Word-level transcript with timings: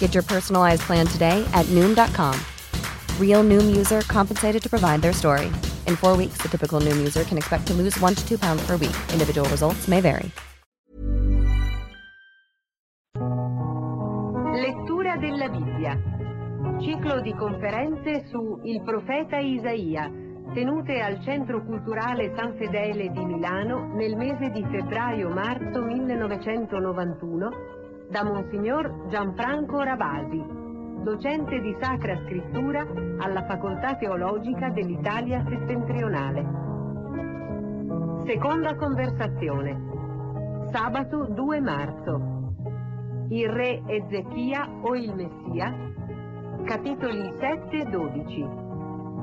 Get 0.00 0.14
your 0.14 0.24
personalized 0.24 0.82
plan 0.82 1.06
today 1.06 1.46
at 1.54 1.66
Noom.com. 1.66 2.34
Real 3.20 3.44
Noom 3.44 3.76
user 3.76 4.00
compensated 4.08 4.60
to 4.62 4.68
provide 4.68 5.00
their 5.02 5.12
story. 5.12 5.46
In 5.86 5.94
four 5.94 6.16
weeks, 6.16 6.38
the 6.42 6.48
typical 6.48 6.80
Noom 6.80 6.96
user 6.96 7.22
can 7.22 7.38
expect 7.38 7.68
to 7.68 7.74
lose 7.74 7.96
one 8.00 8.16
to 8.16 8.28
two 8.28 8.38
pounds 8.38 8.66
per 8.66 8.76
week. 8.76 8.96
Individual 9.12 9.48
results 9.50 9.86
may 9.86 10.00
vary. 10.00 10.32
Lettura 14.54 15.16
della 15.16 15.48
Bibbia. 15.48 16.16
Ciclo 16.80 17.20
di 17.20 17.34
conferenze 17.34 18.26
su 18.30 18.60
Il 18.64 18.82
profeta 18.82 19.38
Isaia, 19.38 20.10
tenute 20.54 21.00
al 21.00 21.20
Centro 21.22 21.64
Culturale 21.64 22.32
San 22.36 22.56
Fedele 22.56 23.10
di 23.10 23.24
Milano 23.24 23.92
nel 23.94 24.16
mese 24.16 24.50
di 24.50 24.64
febbraio-marzo 24.70 25.82
1991 25.82 27.77
da 28.10 28.24
Monsignor 28.24 29.06
Gianfranco 29.08 29.82
Ravasi, 29.82 30.42
docente 31.02 31.60
di 31.60 31.76
Sacra 31.78 32.16
Scrittura 32.24 32.86
alla 33.18 33.44
Facoltà 33.44 33.96
Teologica 33.96 34.70
dell'Italia 34.70 35.44
Settentrionale. 35.46 36.66
Seconda 38.24 38.74
conversazione. 38.76 40.70
Sabato 40.72 41.26
2 41.26 41.60
marzo. 41.60 42.36
Il 43.28 43.48
re 43.48 43.82
Ezechia 43.86 44.68
o 44.82 44.94
il 44.94 45.14
Messia, 45.14 45.74
capitoli 46.64 47.30
7 47.38 47.76
e 47.76 47.84
12. 47.84 48.48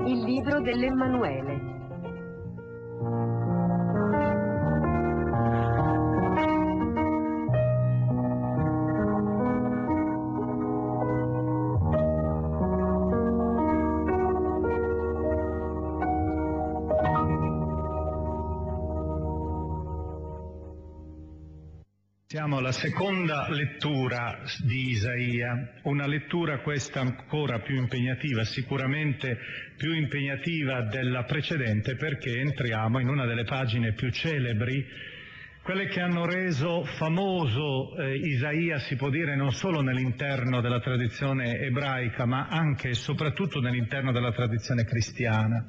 Il 0.06 0.24
libro 0.24 0.62
dell'Emmanuele. 0.62 1.74
Siamo 22.46 22.60
alla 22.60 22.74
seconda 22.74 23.50
lettura 23.50 24.44
di 24.60 24.90
Isaia, 24.92 25.80
una 25.86 26.06
lettura 26.06 26.60
questa 26.60 27.00
ancora 27.00 27.58
più 27.62 27.76
impegnativa, 27.76 28.44
sicuramente 28.44 29.36
più 29.76 29.92
impegnativa 29.96 30.84
della 30.84 31.24
precedente 31.24 31.96
perché 31.96 32.38
entriamo 32.38 33.00
in 33.00 33.08
una 33.08 33.26
delle 33.26 33.46
pagine 33.46 33.94
più 33.94 34.12
celebri, 34.12 34.86
quelle 35.64 35.88
che 35.88 36.00
hanno 36.00 36.28
reso 36.28 36.84
famoso 36.84 37.98
eh, 37.98 38.14
Isaia, 38.14 38.78
si 38.78 38.96
può 38.96 39.10
dire, 39.10 39.36
non 39.36 39.52
solo 39.52 39.82
nell'interno 39.82 40.62
della 40.62 40.82
tradizione 40.82 41.58
ebraica, 41.62 42.28
ma 42.28 42.46
anche 42.48 42.90
e 42.90 42.94
soprattutto 42.94 43.60
nell'interno 43.60 44.12
della 44.12 44.32
tradizione 44.32 44.86
cristiana. 44.86 45.66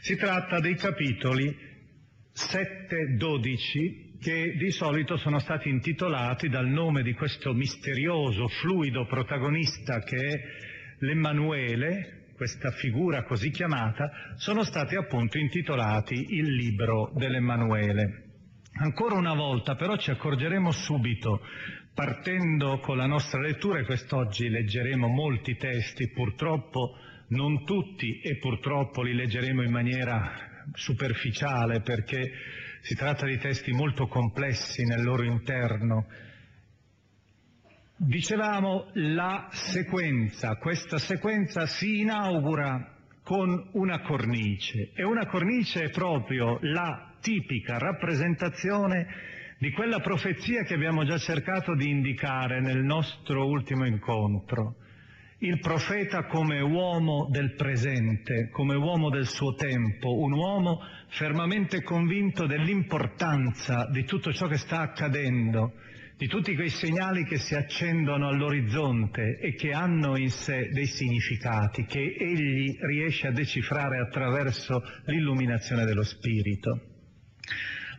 Si 0.00 0.16
tratta 0.16 0.58
dei 0.58 0.74
capitoli 0.74 1.56
7-12 2.34 4.05
che 4.20 4.54
di 4.56 4.70
solito 4.70 5.16
sono 5.16 5.38
stati 5.38 5.68
intitolati 5.68 6.48
dal 6.48 6.66
nome 6.66 7.02
di 7.02 7.12
questo 7.14 7.52
misterioso, 7.52 8.48
fluido 8.48 9.06
protagonista 9.06 10.00
che 10.00 10.16
è 10.16 10.40
l'Emmanuele, 10.98 12.32
questa 12.34 12.70
figura 12.72 13.24
così 13.24 13.50
chiamata, 13.50 14.10
sono 14.36 14.62
stati 14.62 14.94
appunto 14.94 15.38
intitolati 15.38 16.34
il 16.36 16.54
libro 16.54 17.12
dell'Emmanuele. 17.14 18.22
Ancora 18.78 19.14
una 19.14 19.34
volta 19.34 19.74
però 19.74 19.96
ci 19.96 20.10
accorgeremo 20.10 20.70
subito, 20.70 21.40
partendo 21.94 22.78
con 22.80 22.98
la 22.98 23.06
nostra 23.06 23.40
lettura, 23.40 23.78
e 23.78 23.84
quest'oggi 23.84 24.50
leggeremo 24.50 25.08
molti 25.08 25.56
testi, 25.56 26.10
purtroppo 26.10 26.98
non 27.28 27.64
tutti 27.64 28.20
e 28.20 28.36
purtroppo 28.36 29.02
li 29.02 29.14
leggeremo 29.14 29.62
in 29.62 29.72
maniera 29.72 30.30
superficiale 30.74 31.80
perché 31.80 32.30
si 32.86 32.94
tratta 32.94 33.26
di 33.26 33.36
testi 33.38 33.72
molto 33.72 34.06
complessi 34.06 34.84
nel 34.84 35.02
loro 35.02 35.24
interno. 35.24 36.06
Dicevamo 37.96 38.90
la 38.92 39.48
sequenza, 39.50 40.54
questa 40.54 40.96
sequenza 40.96 41.66
si 41.66 41.98
inaugura 42.02 42.94
con 43.24 43.70
una 43.72 44.02
cornice. 44.02 44.92
E 44.94 45.02
una 45.02 45.26
cornice 45.26 45.86
è 45.86 45.90
proprio 45.90 46.58
la 46.60 47.16
tipica 47.20 47.76
rappresentazione 47.76 49.08
di 49.58 49.72
quella 49.72 49.98
profezia 49.98 50.62
che 50.62 50.74
abbiamo 50.74 51.04
già 51.04 51.18
cercato 51.18 51.74
di 51.74 51.90
indicare 51.90 52.60
nel 52.60 52.84
nostro 52.84 53.48
ultimo 53.48 53.84
incontro. 53.84 54.76
Il 55.38 55.58
profeta 55.58 56.26
come 56.26 56.60
uomo 56.60 57.26
del 57.30 57.56
presente, 57.56 58.48
come 58.50 58.76
uomo 58.76 59.10
del 59.10 59.26
suo 59.26 59.54
tempo, 59.54 60.20
un 60.20 60.32
uomo 60.32 60.78
fermamente 61.08 61.82
convinto 61.82 62.46
dell'importanza 62.46 63.88
di 63.90 64.04
tutto 64.04 64.32
ciò 64.32 64.46
che 64.46 64.56
sta 64.56 64.80
accadendo, 64.80 65.74
di 66.16 66.26
tutti 66.28 66.54
quei 66.54 66.70
segnali 66.70 67.24
che 67.24 67.36
si 67.36 67.54
accendono 67.54 68.28
all'orizzonte 68.28 69.38
e 69.38 69.54
che 69.54 69.72
hanno 69.72 70.16
in 70.16 70.30
sé 70.30 70.70
dei 70.72 70.86
significati 70.86 71.84
che 71.84 72.16
egli 72.18 72.78
riesce 72.80 73.26
a 73.26 73.32
decifrare 73.32 73.98
attraverso 73.98 74.82
l'illuminazione 75.04 75.84
dello 75.84 76.04
spirito. 76.04 76.80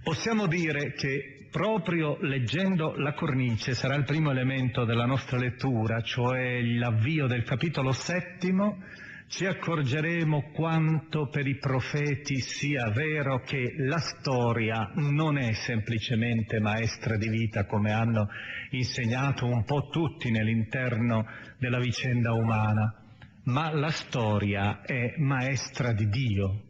Possiamo 0.03 0.47
dire 0.47 0.93
che 0.93 1.47
proprio 1.51 2.17
leggendo 2.21 2.95
la 2.97 3.13
cornice 3.13 3.73
sarà 3.73 3.95
il 3.95 4.03
primo 4.03 4.31
elemento 4.31 4.83
della 4.83 5.05
nostra 5.05 5.37
lettura, 5.37 6.01
cioè 6.01 6.61
l'avvio 6.61 7.27
del 7.27 7.43
capitolo 7.43 7.91
settimo, 7.91 8.77
ci 9.27 9.45
accorgeremo 9.45 10.51
quanto 10.53 11.27
per 11.27 11.45
i 11.45 11.57
profeti 11.57 12.39
sia 12.39 12.89
vero 12.91 13.41
che 13.41 13.73
la 13.77 13.99
storia 13.99 14.91
non 14.95 15.37
è 15.37 15.51
semplicemente 15.53 16.59
maestra 16.59 17.17
di 17.17 17.27
vita 17.27 17.65
come 17.65 17.91
hanno 17.91 18.29
insegnato 18.71 19.45
un 19.45 19.63
po' 19.65 19.89
tutti 19.89 20.31
nell'interno 20.31 21.25
della 21.57 21.79
vicenda 21.79 22.31
umana, 22.33 23.03
ma 23.43 23.73
la 23.73 23.91
storia 23.91 24.81
è 24.81 25.15
maestra 25.17 25.91
di 25.91 26.07
Dio, 26.07 26.61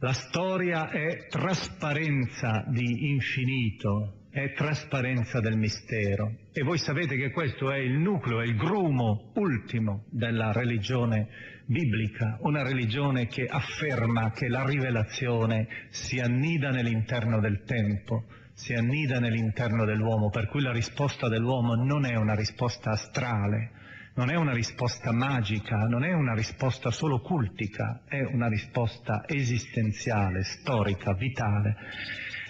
la 0.00 0.12
storia 0.12 0.90
è 0.90 1.26
trasparenza 1.28 2.64
di 2.68 3.10
infinito, 3.10 4.20
è 4.30 4.52
trasparenza 4.52 5.40
del 5.40 5.56
mistero. 5.56 6.36
E 6.52 6.62
voi 6.62 6.78
sapete 6.78 7.16
che 7.16 7.30
questo 7.30 7.70
è 7.70 7.78
il 7.78 7.98
nucleo, 7.98 8.40
è 8.40 8.44
il 8.44 8.56
grumo 8.56 9.32
ultimo 9.34 10.04
della 10.10 10.52
religione 10.52 11.28
biblica, 11.70 12.36
una 12.40 12.64
religione 12.64 13.28
che 13.28 13.46
afferma 13.46 14.32
che 14.32 14.48
la 14.48 14.64
rivelazione 14.64 15.68
si 15.90 16.18
annida 16.18 16.70
nell'interno 16.70 17.38
del 17.38 17.62
tempo, 17.62 18.24
si 18.52 18.74
annida 18.74 19.20
nell'interno 19.20 19.84
dell'uomo, 19.84 20.30
per 20.30 20.48
cui 20.48 20.62
la 20.62 20.72
risposta 20.72 21.28
dell'uomo 21.28 21.76
non 21.76 22.04
è 22.06 22.16
una 22.16 22.34
risposta 22.34 22.90
astrale, 22.90 23.70
non 24.16 24.30
è 24.30 24.34
una 24.34 24.52
risposta 24.52 25.12
magica, 25.12 25.86
non 25.86 26.02
è 26.02 26.12
una 26.12 26.34
risposta 26.34 26.90
solo 26.90 27.20
cultica, 27.20 28.02
è 28.04 28.20
una 28.20 28.48
risposta 28.48 29.22
esistenziale, 29.28 30.42
storica, 30.42 31.14
vitale. 31.14 31.76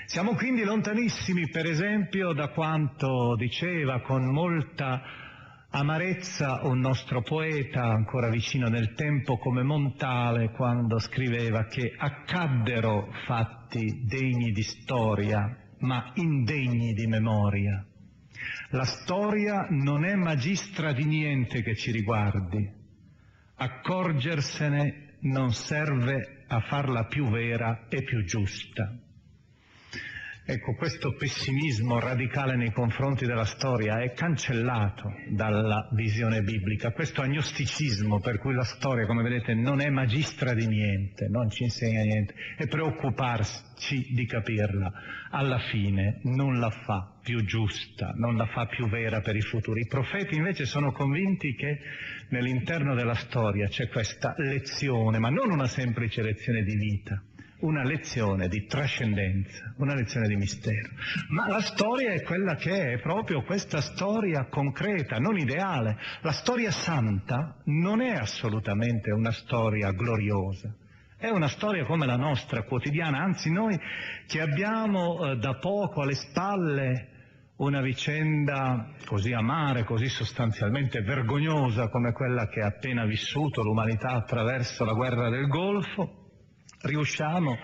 Siamo 0.06 0.34
quindi 0.34 0.64
lontanissimi, 0.64 1.50
per 1.50 1.66
esempio, 1.66 2.32
da 2.32 2.48
quanto 2.48 3.36
diceva 3.36 4.00
con 4.00 4.24
molta 4.32 5.19
amarezza 5.70 6.60
un 6.64 6.80
nostro 6.80 7.22
poeta 7.22 7.82
ancora 7.82 8.28
vicino 8.28 8.68
nel 8.68 8.94
tempo 8.94 9.38
come 9.38 9.62
Montale 9.62 10.50
quando 10.50 10.98
scriveva 10.98 11.66
che 11.66 11.94
accaddero 11.96 13.12
fatti 13.26 14.02
degni 14.04 14.50
di 14.50 14.62
storia 14.62 15.56
ma 15.80 16.10
indegni 16.14 16.92
di 16.92 17.06
memoria. 17.06 17.84
La 18.70 18.84
storia 18.84 19.66
non 19.70 20.04
è 20.04 20.14
magistra 20.14 20.92
di 20.92 21.04
niente 21.04 21.62
che 21.62 21.74
ci 21.76 21.92
riguardi. 21.92 22.68
Accorgersene 23.56 25.16
non 25.20 25.52
serve 25.52 26.44
a 26.48 26.60
farla 26.60 27.04
più 27.04 27.28
vera 27.28 27.86
e 27.88 28.02
più 28.02 28.24
giusta. 28.24 28.92
Ecco, 30.52 30.74
questo 30.74 31.14
pessimismo 31.14 32.00
radicale 32.00 32.56
nei 32.56 32.72
confronti 32.72 33.24
della 33.24 33.44
storia 33.44 34.00
è 34.00 34.10
cancellato 34.10 35.14
dalla 35.28 35.88
visione 35.92 36.42
biblica, 36.42 36.90
questo 36.90 37.22
agnosticismo 37.22 38.18
per 38.18 38.40
cui 38.40 38.52
la 38.52 38.64
storia, 38.64 39.06
come 39.06 39.22
vedete, 39.22 39.54
non 39.54 39.80
è 39.80 39.88
magistra 39.90 40.52
di 40.52 40.66
niente, 40.66 41.28
non 41.28 41.50
ci 41.50 41.62
insegna 41.62 42.02
niente, 42.02 42.34
e 42.58 42.66
preoccuparci 42.66 44.08
di 44.10 44.26
capirla, 44.26 44.92
alla 45.30 45.60
fine 45.70 46.18
non 46.24 46.58
la 46.58 46.70
fa 46.70 47.14
più 47.22 47.44
giusta, 47.44 48.12
non 48.16 48.36
la 48.36 48.46
fa 48.46 48.66
più 48.66 48.88
vera 48.88 49.20
per 49.20 49.36
i 49.36 49.42
futuri. 49.42 49.82
I 49.82 49.86
profeti 49.86 50.34
invece 50.34 50.64
sono 50.64 50.90
convinti 50.90 51.54
che 51.54 51.78
nell'interno 52.30 52.96
della 52.96 53.14
storia 53.14 53.68
c'è 53.68 53.88
questa 53.88 54.34
lezione, 54.38 55.20
ma 55.20 55.28
non 55.28 55.52
una 55.52 55.68
semplice 55.68 56.22
lezione 56.22 56.64
di 56.64 56.74
vita, 56.74 57.22
una 57.60 57.84
lezione 57.84 58.48
di 58.48 58.66
trascendenza, 58.66 59.74
una 59.78 59.94
lezione 59.94 60.28
di 60.28 60.36
mistero. 60.36 60.90
Ma 61.30 61.48
la 61.48 61.60
storia 61.60 62.12
è 62.12 62.22
quella 62.22 62.54
che 62.54 62.92
è, 62.92 63.00
proprio 63.00 63.42
questa 63.42 63.80
storia 63.80 64.46
concreta, 64.48 65.18
non 65.18 65.38
ideale. 65.38 65.98
La 66.22 66.32
storia 66.32 66.70
santa 66.70 67.56
non 67.64 68.00
è 68.00 68.14
assolutamente 68.14 69.10
una 69.10 69.32
storia 69.32 69.90
gloriosa. 69.92 70.74
È 71.16 71.28
una 71.28 71.48
storia 71.48 71.84
come 71.84 72.06
la 72.06 72.16
nostra 72.16 72.62
quotidiana, 72.62 73.18
anzi 73.18 73.50
noi 73.50 73.78
che 74.26 74.40
abbiamo 74.40 75.32
eh, 75.32 75.36
da 75.36 75.56
poco 75.56 76.00
alle 76.00 76.14
spalle 76.14 77.08
una 77.56 77.82
vicenda 77.82 78.94
così 79.04 79.32
amara, 79.32 79.84
così 79.84 80.08
sostanzialmente 80.08 81.02
vergognosa 81.02 81.88
come 81.88 82.12
quella 82.12 82.48
che 82.48 82.62
ha 82.62 82.68
appena 82.68 83.04
vissuto 83.04 83.62
l'umanità 83.62 84.12
attraverso 84.12 84.82
la 84.84 84.94
guerra 84.94 85.28
del 85.28 85.46
Golfo, 85.46 86.19
riusciamo 86.82 87.56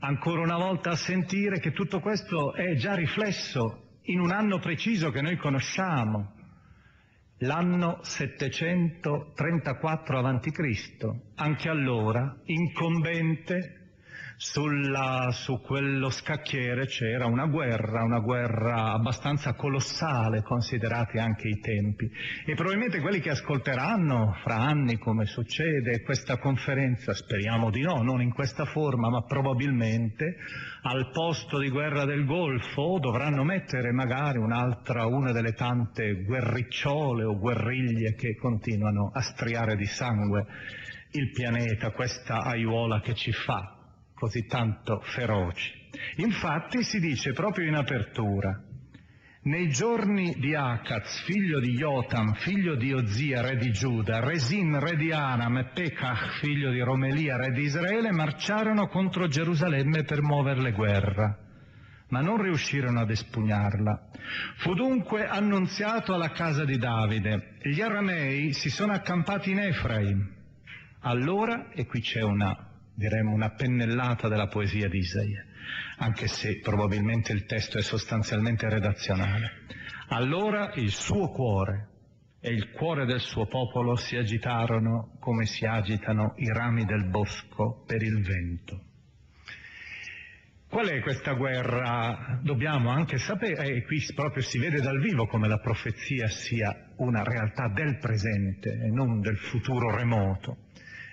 ancora 0.00 0.42
una 0.42 0.56
volta 0.56 0.90
a 0.90 0.96
sentire 0.96 1.60
che 1.60 1.70
tutto 1.72 2.00
questo 2.00 2.52
è 2.54 2.74
già 2.74 2.94
riflesso 2.94 3.98
in 4.04 4.20
un 4.20 4.32
anno 4.32 4.58
preciso 4.58 5.10
che 5.10 5.20
noi 5.20 5.36
conosciamo, 5.36 6.32
l'anno 7.38 7.98
734 8.02 10.18
a.C. 10.18 11.06
Anche 11.36 11.68
allora, 11.68 12.34
incombente 12.44 13.79
sulla, 14.42 15.28
su 15.32 15.60
quello 15.60 16.08
scacchiere 16.08 16.86
c'era 16.86 17.26
una 17.26 17.44
guerra, 17.44 18.04
una 18.04 18.20
guerra 18.20 18.92
abbastanza 18.92 19.52
colossale 19.52 20.42
considerati 20.42 21.18
anche 21.18 21.48
i 21.48 21.60
tempi. 21.60 22.10
E 22.46 22.54
probabilmente 22.54 23.00
quelli 23.00 23.20
che 23.20 23.28
ascolteranno 23.28 24.38
fra 24.42 24.56
anni 24.56 24.96
come 24.96 25.26
succede 25.26 26.00
questa 26.00 26.38
conferenza, 26.38 27.12
speriamo 27.12 27.68
di 27.68 27.82
no, 27.82 28.02
non 28.02 28.22
in 28.22 28.32
questa 28.32 28.64
forma, 28.64 29.10
ma 29.10 29.24
probabilmente 29.24 30.36
al 30.84 31.10
posto 31.10 31.58
di 31.58 31.68
guerra 31.68 32.06
del 32.06 32.24
Golfo 32.24 32.98
dovranno 32.98 33.44
mettere 33.44 33.92
magari 33.92 34.38
un'altra, 34.38 35.04
una 35.04 35.32
delle 35.32 35.52
tante 35.52 36.24
guerricciole 36.24 37.24
o 37.24 37.38
guerriglie 37.38 38.14
che 38.14 38.36
continuano 38.36 39.10
a 39.12 39.20
striare 39.20 39.76
di 39.76 39.84
sangue 39.84 40.46
il 41.10 41.30
pianeta, 41.30 41.90
questa 41.90 42.40
aiuola 42.40 43.00
che 43.00 43.12
ci 43.12 43.32
fa 43.32 43.74
così 44.20 44.44
tanto 44.44 45.00
feroci. 45.00 45.72
Infatti 46.16 46.82
si 46.82 47.00
dice 47.00 47.32
proprio 47.32 47.66
in 47.66 47.74
apertura, 47.74 48.62
nei 49.44 49.70
giorni 49.70 50.34
di 50.38 50.54
Acaz, 50.54 51.22
figlio 51.24 51.58
di 51.58 51.72
Jotam, 51.72 52.34
figlio 52.34 52.74
di 52.74 52.92
Ozia, 52.92 53.40
re 53.40 53.56
di 53.56 53.72
Giuda, 53.72 54.20
Resin, 54.20 54.78
re 54.78 54.96
di 54.96 55.10
Aram 55.10 55.56
e 55.56 55.64
Pekach, 55.72 56.38
figlio 56.40 56.70
di 56.70 56.80
Romelia, 56.80 57.38
re 57.38 57.50
di 57.52 57.62
Israele, 57.62 58.12
marciarono 58.12 58.88
contro 58.88 59.26
Gerusalemme 59.26 60.02
per 60.02 60.20
muoverle 60.20 60.72
guerra, 60.72 61.38
ma 62.10 62.20
non 62.20 62.42
riuscirono 62.42 63.00
ad 63.00 63.08
espugnarla. 63.08 64.10
Fu 64.56 64.74
dunque 64.74 65.26
annunziato 65.26 66.12
alla 66.12 66.32
casa 66.32 66.66
di 66.66 66.76
Davide, 66.76 67.56
gli 67.62 67.80
aramei 67.80 68.52
si 68.52 68.68
sono 68.68 68.92
accampati 68.92 69.52
in 69.52 69.60
Efraim. 69.60 70.34
Allora, 71.04 71.70
e 71.70 71.86
qui 71.86 72.02
c'è 72.02 72.20
una 72.20 72.69
diremmo 73.00 73.32
una 73.32 73.54
pennellata 73.54 74.28
della 74.28 74.48
poesia 74.48 74.86
di 74.86 74.98
Isaia, 74.98 75.42
anche 75.96 76.28
se 76.28 76.60
probabilmente 76.60 77.32
il 77.32 77.46
testo 77.46 77.78
è 77.78 77.82
sostanzialmente 77.82 78.68
redazionale. 78.68 79.62
Allora 80.08 80.72
il 80.74 80.90
suo 80.90 81.30
cuore 81.30 81.88
e 82.40 82.52
il 82.52 82.70
cuore 82.72 83.06
del 83.06 83.20
suo 83.20 83.46
popolo 83.46 83.96
si 83.96 84.16
agitarono 84.16 85.16
come 85.18 85.46
si 85.46 85.64
agitano 85.64 86.34
i 86.36 86.52
rami 86.52 86.84
del 86.84 87.08
bosco 87.08 87.82
per 87.86 88.02
il 88.02 88.22
vento. 88.22 88.84
Qual 90.68 90.86
è 90.86 91.00
questa 91.00 91.32
guerra? 91.32 92.38
Dobbiamo 92.42 92.90
anche 92.90 93.16
sapere, 93.16 93.76
e 93.76 93.82
qui 93.82 94.04
proprio 94.14 94.42
si 94.42 94.58
vede 94.58 94.80
dal 94.80 95.00
vivo 95.00 95.26
come 95.26 95.48
la 95.48 95.58
profezia 95.58 96.28
sia 96.28 96.92
una 96.96 97.24
realtà 97.24 97.68
del 97.68 97.98
presente 97.98 98.70
e 98.70 98.90
non 98.90 99.20
del 99.20 99.38
futuro 99.38 99.90
remoto. 99.96 100.68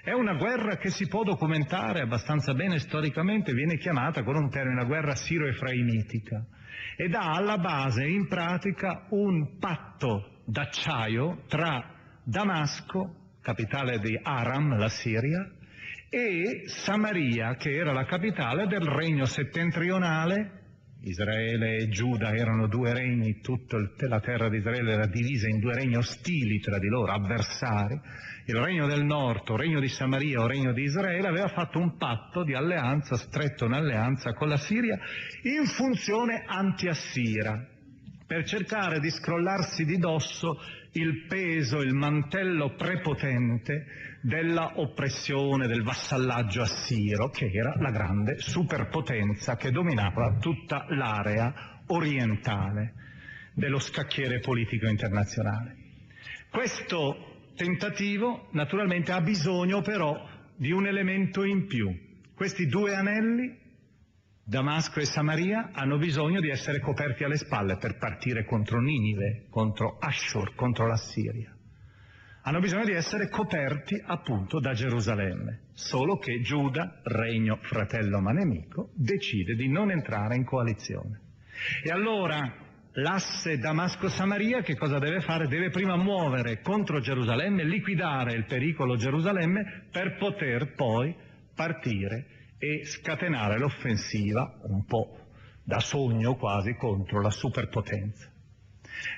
È 0.07 0.13
una 0.13 0.35
guerra 0.35 0.77
che 0.77 0.89
si 0.89 1.05
può 1.09 1.23
documentare 1.23 1.99
abbastanza 1.99 2.53
bene 2.53 2.79
storicamente, 2.79 3.51
viene 3.51 3.77
chiamata 3.77 4.23
con 4.23 4.37
un 4.37 4.49
termine 4.49 4.79
la 4.79 4.87
guerra 4.87 5.15
siro-efraimitica 5.15 6.45
ed 6.95 7.13
ha 7.13 7.31
alla 7.33 7.57
base 7.57 8.05
in 8.05 8.25
pratica 8.25 9.05
un 9.09 9.57
patto 9.59 10.43
d'acciaio 10.45 11.43
tra 11.49 11.93
Damasco, 12.23 13.33
capitale 13.41 13.99
di 13.99 14.17
Aram, 14.23 14.77
la 14.77 14.87
Siria, 14.87 15.45
e 16.09 16.69
Samaria, 16.69 17.55
che 17.55 17.75
era 17.75 17.91
la 17.91 18.05
capitale 18.05 18.65
del 18.67 18.85
regno 18.85 19.25
settentrionale 19.25 20.57
Israele 21.01 21.77
e 21.77 21.89
Giuda 21.89 22.33
erano 22.33 22.67
due 22.67 22.93
regni, 22.93 23.39
tutta 23.41 23.77
la 24.07 24.19
terra 24.19 24.49
di 24.49 24.57
Israele 24.57 24.93
era 24.93 25.07
divisa 25.07 25.47
in 25.47 25.59
due 25.59 25.73
regni 25.73 25.95
ostili 25.95 26.59
tra 26.59 26.79
di 26.79 26.87
loro, 26.87 27.11
avversari. 27.11 27.99
Il 28.49 28.55
regno 28.55 28.87
del 28.87 29.03
nord, 29.03 29.49
o 29.49 29.57
regno 29.57 29.81
di 29.81 29.89
Samaria 29.89 30.39
o 30.39 30.47
regno 30.47 30.71
di 30.71 30.83
Israele, 30.83 31.27
aveva 31.27 31.49
fatto 31.49 31.79
un 31.79 31.97
patto 31.97 32.45
di 32.45 32.53
alleanza, 32.53 33.17
stretto 33.17 33.65
un'alleanza 33.65 34.31
con 34.35 34.47
la 34.47 34.55
Siria 34.55 34.97
in 35.43 35.65
funzione 35.65 36.45
anti-assira, 36.47 37.61
per 38.25 38.45
cercare 38.45 39.01
di 39.01 39.09
scrollarsi 39.09 39.83
di 39.83 39.97
dosso 39.97 40.61
il 40.93 41.25
peso, 41.27 41.81
il 41.81 41.93
mantello 41.93 42.73
prepotente 42.75 43.85
della 44.21 44.79
oppressione, 44.79 45.67
del 45.67 45.83
vassallaggio 45.83 46.61
assiro, 46.61 47.27
che 47.27 47.51
era 47.51 47.75
la 47.77 47.91
grande 47.91 48.39
superpotenza 48.39 49.57
che 49.57 49.71
dominava 49.71 50.37
tutta 50.39 50.85
l'area 50.87 51.81
orientale 51.87 52.93
dello 53.53 53.79
scacchiere 53.79 54.39
politico 54.39 54.87
internazionale. 54.87 55.75
Questo 56.49 57.26
tentativo 57.57 58.47
naturalmente 58.51 59.11
ha 59.11 59.19
bisogno 59.19 59.81
però 59.81 60.15
di 60.55 60.71
un 60.71 60.85
elemento 60.87 61.43
in 61.43 61.65
più. 61.65 61.93
Questi 62.33 62.67
due 62.67 62.93
anelli, 62.93 63.57
Damasco 64.43 64.99
e 64.99 65.05
Samaria, 65.05 65.71
hanno 65.73 65.97
bisogno 65.97 66.39
di 66.39 66.49
essere 66.49 66.79
coperti 66.79 67.23
alle 67.23 67.37
spalle 67.37 67.77
per 67.77 67.97
partire 67.97 68.45
contro 68.45 68.79
Ninive, 68.79 69.47
contro 69.49 69.97
Ashur, 69.99 70.53
contro 70.55 70.87
la 70.87 70.97
Siria 70.97 71.51
hanno 72.47 72.61
bisogno 72.61 72.85
di 72.85 72.93
essere 72.93 73.27
coperti 73.27 74.01
appunto 74.05 74.61
da 74.61 74.71
Gerusalemme, 74.71 75.63
solo 75.73 76.17
che 76.17 76.39
Giuda, 76.39 77.01
regno 77.03 77.59
fratello 77.61 78.21
ma 78.21 78.31
nemico, 78.31 78.91
decide 78.95 79.53
di 79.55 79.67
non 79.67 79.91
entrare 79.91 80.37
in 80.37 80.45
coalizione. 80.45 81.19
E 81.83 81.91
allora 81.91 82.66
l'asse 82.97 83.57
Damasco-Samaria 83.57 84.61
che 84.61 84.75
cosa 84.75 84.99
deve 84.99 85.21
fare? 85.21 85.47
Deve 85.47 85.69
prima 85.69 85.95
muovere 85.95 86.61
contro 86.61 86.99
Gerusalemme, 86.99 87.63
liquidare 87.63 88.33
il 88.33 88.45
pericolo 88.45 88.95
Gerusalemme 88.95 89.87
per 89.91 90.17
poter 90.17 90.73
poi 90.73 91.15
partire 91.53 92.25
e 92.57 92.85
scatenare 92.85 93.59
l'offensiva 93.59 94.59
un 94.63 94.85
po' 94.85 95.25
da 95.63 95.79
sogno 95.79 96.35
quasi 96.35 96.75
contro 96.75 97.21
la 97.21 97.29
superpotenza. 97.29 98.31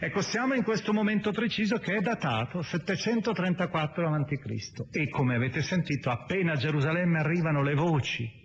Ecco, 0.01 0.21
siamo 0.21 0.55
in 0.55 0.63
questo 0.63 0.91
momento 0.91 1.31
preciso 1.31 1.77
che 1.77 1.95
è 1.95 2.01
datato 2.01 2.61
734 2.61 4.07
a.C. 4.09 4.87
e 4.91 5.09
come 5.09 5.35
avete 5.35 5.61
sentito 5.61 6.09
appena 6.09 6.53
a 6.53 6.57
Gerusalemme 6.57 7.19
arrivano 7.19 7.63
le 7.63 7.75
voci 7.75 8.38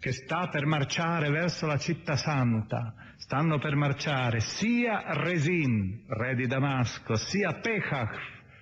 che 0.00 0.12
sta 0.12 0.48
per 0.48 0.64
marciare 0.64 1.30
verso 1.30 1.66
la 1.66 1.78
città 1.78 2.16
santa, 2.16 2.94
stanno 3.16 3.58
per 3.58 3.74
marciare 3.74 4.40
sia 4.40 5.02
Resin, 5.14 6.04
re 6.06 6.34
di 6.34 6.46
Damasco, 6.46 7.16
sia 7.16 7.58
Pechach, 7.60 8.16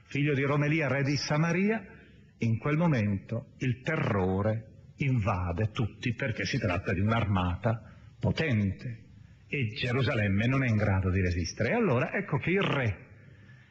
figlio 0.05 0.35
di 0.35 0.43
Romelia, 0.43 0.89
re 0.89 1.03
di 1.03 1.17
Samaria, 1.17 1.85
in 2.39 2.59
quel 2.59 2.77
momento 2.77 3.53
il 3.59 3.81
terrore 3.83 4.93
invade 4.97 5.71
tutti 5.73 6.15
perché 6.15 6.45
si 6.45 6.59
tratta 6.59 6.93
di 6.93 7.01
un'armata 7.01 7.83
potente 8.19 9.05
e 9.49 9.69
Gerusalemme 9.75 10.47
non 10.47 10.65
è 10.65 10.69
in 10.69 10.77
grado 10.77 11.11
di 11.11 11.21
resistere. 11.21 11.71
E 11.71 11.75
allora 11.75 12.13
ecco 12.13 12.39
che 12.39 12.51
il 12.51 12.63
re, 12.63 12.99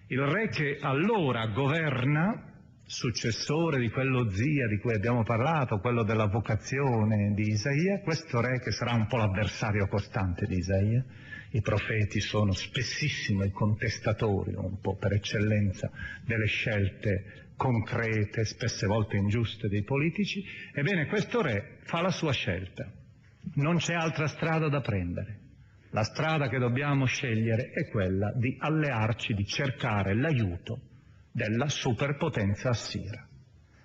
il 0.07 0.21
re 0.21 0.47
che 0.49 0.77
allora 0.81 1.47
governa, 1.47 2.53
successore 2.85 3.79
di 3.79 3.89
quello 3.89 4.29
zia 4.29 4.67
di 4.67 4.77
cui 4.77 4.93
abbiamo 4.93 5.23
parlato, 5.23 5.79
quello 5.79 6.03
della 6.03 6.27
vocazione 6.27 7.33
di 7.33 7.49
Isaia, 7.49 7.99
questo 8.01 8.41
re 8.41 8.59
che 8.59 8.71
sarà 8.71 8.93
un 8.93 9.07
po' 9.07 9.17
l'avversario 9.17 9.87
costante 9.87 10.45
di 10.45 10.57
Isaia, 10.57 11.03
i 11.51 11.61
profeti 11.61 12.19
sono 12.19 12.51
spessissimo 12.51 13.43
i 13.43 13.51
contestatori, 13.51 14.53
un 14.53 14.79
po' 14.79 14.95
per 14.97 15.13
eccellenza, 15.13 15.89
delle 16.23 16.45
scelte 16.45 17.49
concrete, 17.55 18.45
spesse 18.45 18.85
volte 18.85 19.17
ingiuste 19.17 19.67
dei 19.67 19.83
politici, 19.83 20.43
ebbene 20.73 21.07
questo 21.07 21.41
re 21.41 21.79
fa 21.83 22.01
la 22.01 22.11
sua 22.11 22.33
scelta. 22.33 22.91
Non 23.55 23.77
c'è 23.77 23.93
altra 23.93 24.27
strada 24.27 24.67
da 24.69 24.81
prendere. 24.81 25.39
La 25.91 26.03
strada 26.03 26.49
che 26.49 26.57
dobbiamo 26.57 27.05
scegliere 27.05 27.69
è 27.71 27.89
quella 27.89 28.33
di 28.35 28.55
allearci, 28.59 29.33
di 29.33 29.45
cercare 29.45 30.13
l'aiuto 30.13 30.93
della 31.35 31.67
superpotenza 31.67 32.69
assira. 32.69 33.27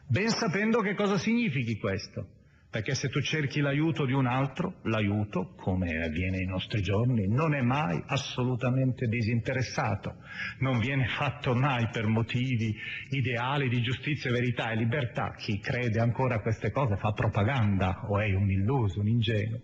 Ben 0.06 0.28
sapendo 0.28 0.78
che 0.82 0.94
cosa 0.94 1.18
significhi 1.18 1.76
questo, 1.78 2.28
perché 2.70 2.94
se 2.94 3.08
tu 3.08 3.20
cerchi 3.20 3.58
l'aiuto 3.58 4.06
di 4.06 4.12
un 4.12 4.26
altro, 4.26 4.76
l'aiuto, 4.84 5.54
come 5.56 6.00
avviene 6.00 6.36
nei 6.36 6.46
nostri 6.46 6.80
giorni, 6.80 7.26
non 7.26 7.52
è 7.56 7.60
mai 7.60 8.00
assolutamente 8.06 9.08
disinteressato, 9.08 10.14
non 10.60 10.78
viene 10.78 11.08
fatto 11.08 11.52
mai 11.52 11.88
per 11.90 12.06
motivi 12.06 12.72
ideali 13.08 13.68
di 13.68 13.82
giustizia, 13.82 14.30
verità 14.30 14.70
e 14.70 14.76
libertà. 14.76 15.34
Chi 15.36 15.58
crede 15.58 15.98
ancora 15.98 16.36
a 16.36 16.40
queste 16.40 16.70
cose 16.70 16.96
fa 16.98 17.10
propaganda 17.10 18.02
o 18.06 18.20
è 18.20 18.32
un 18.32 18.48
illuso, 18.48 19.00
un 19.00 19.08
ingenuo. 19.08 19.58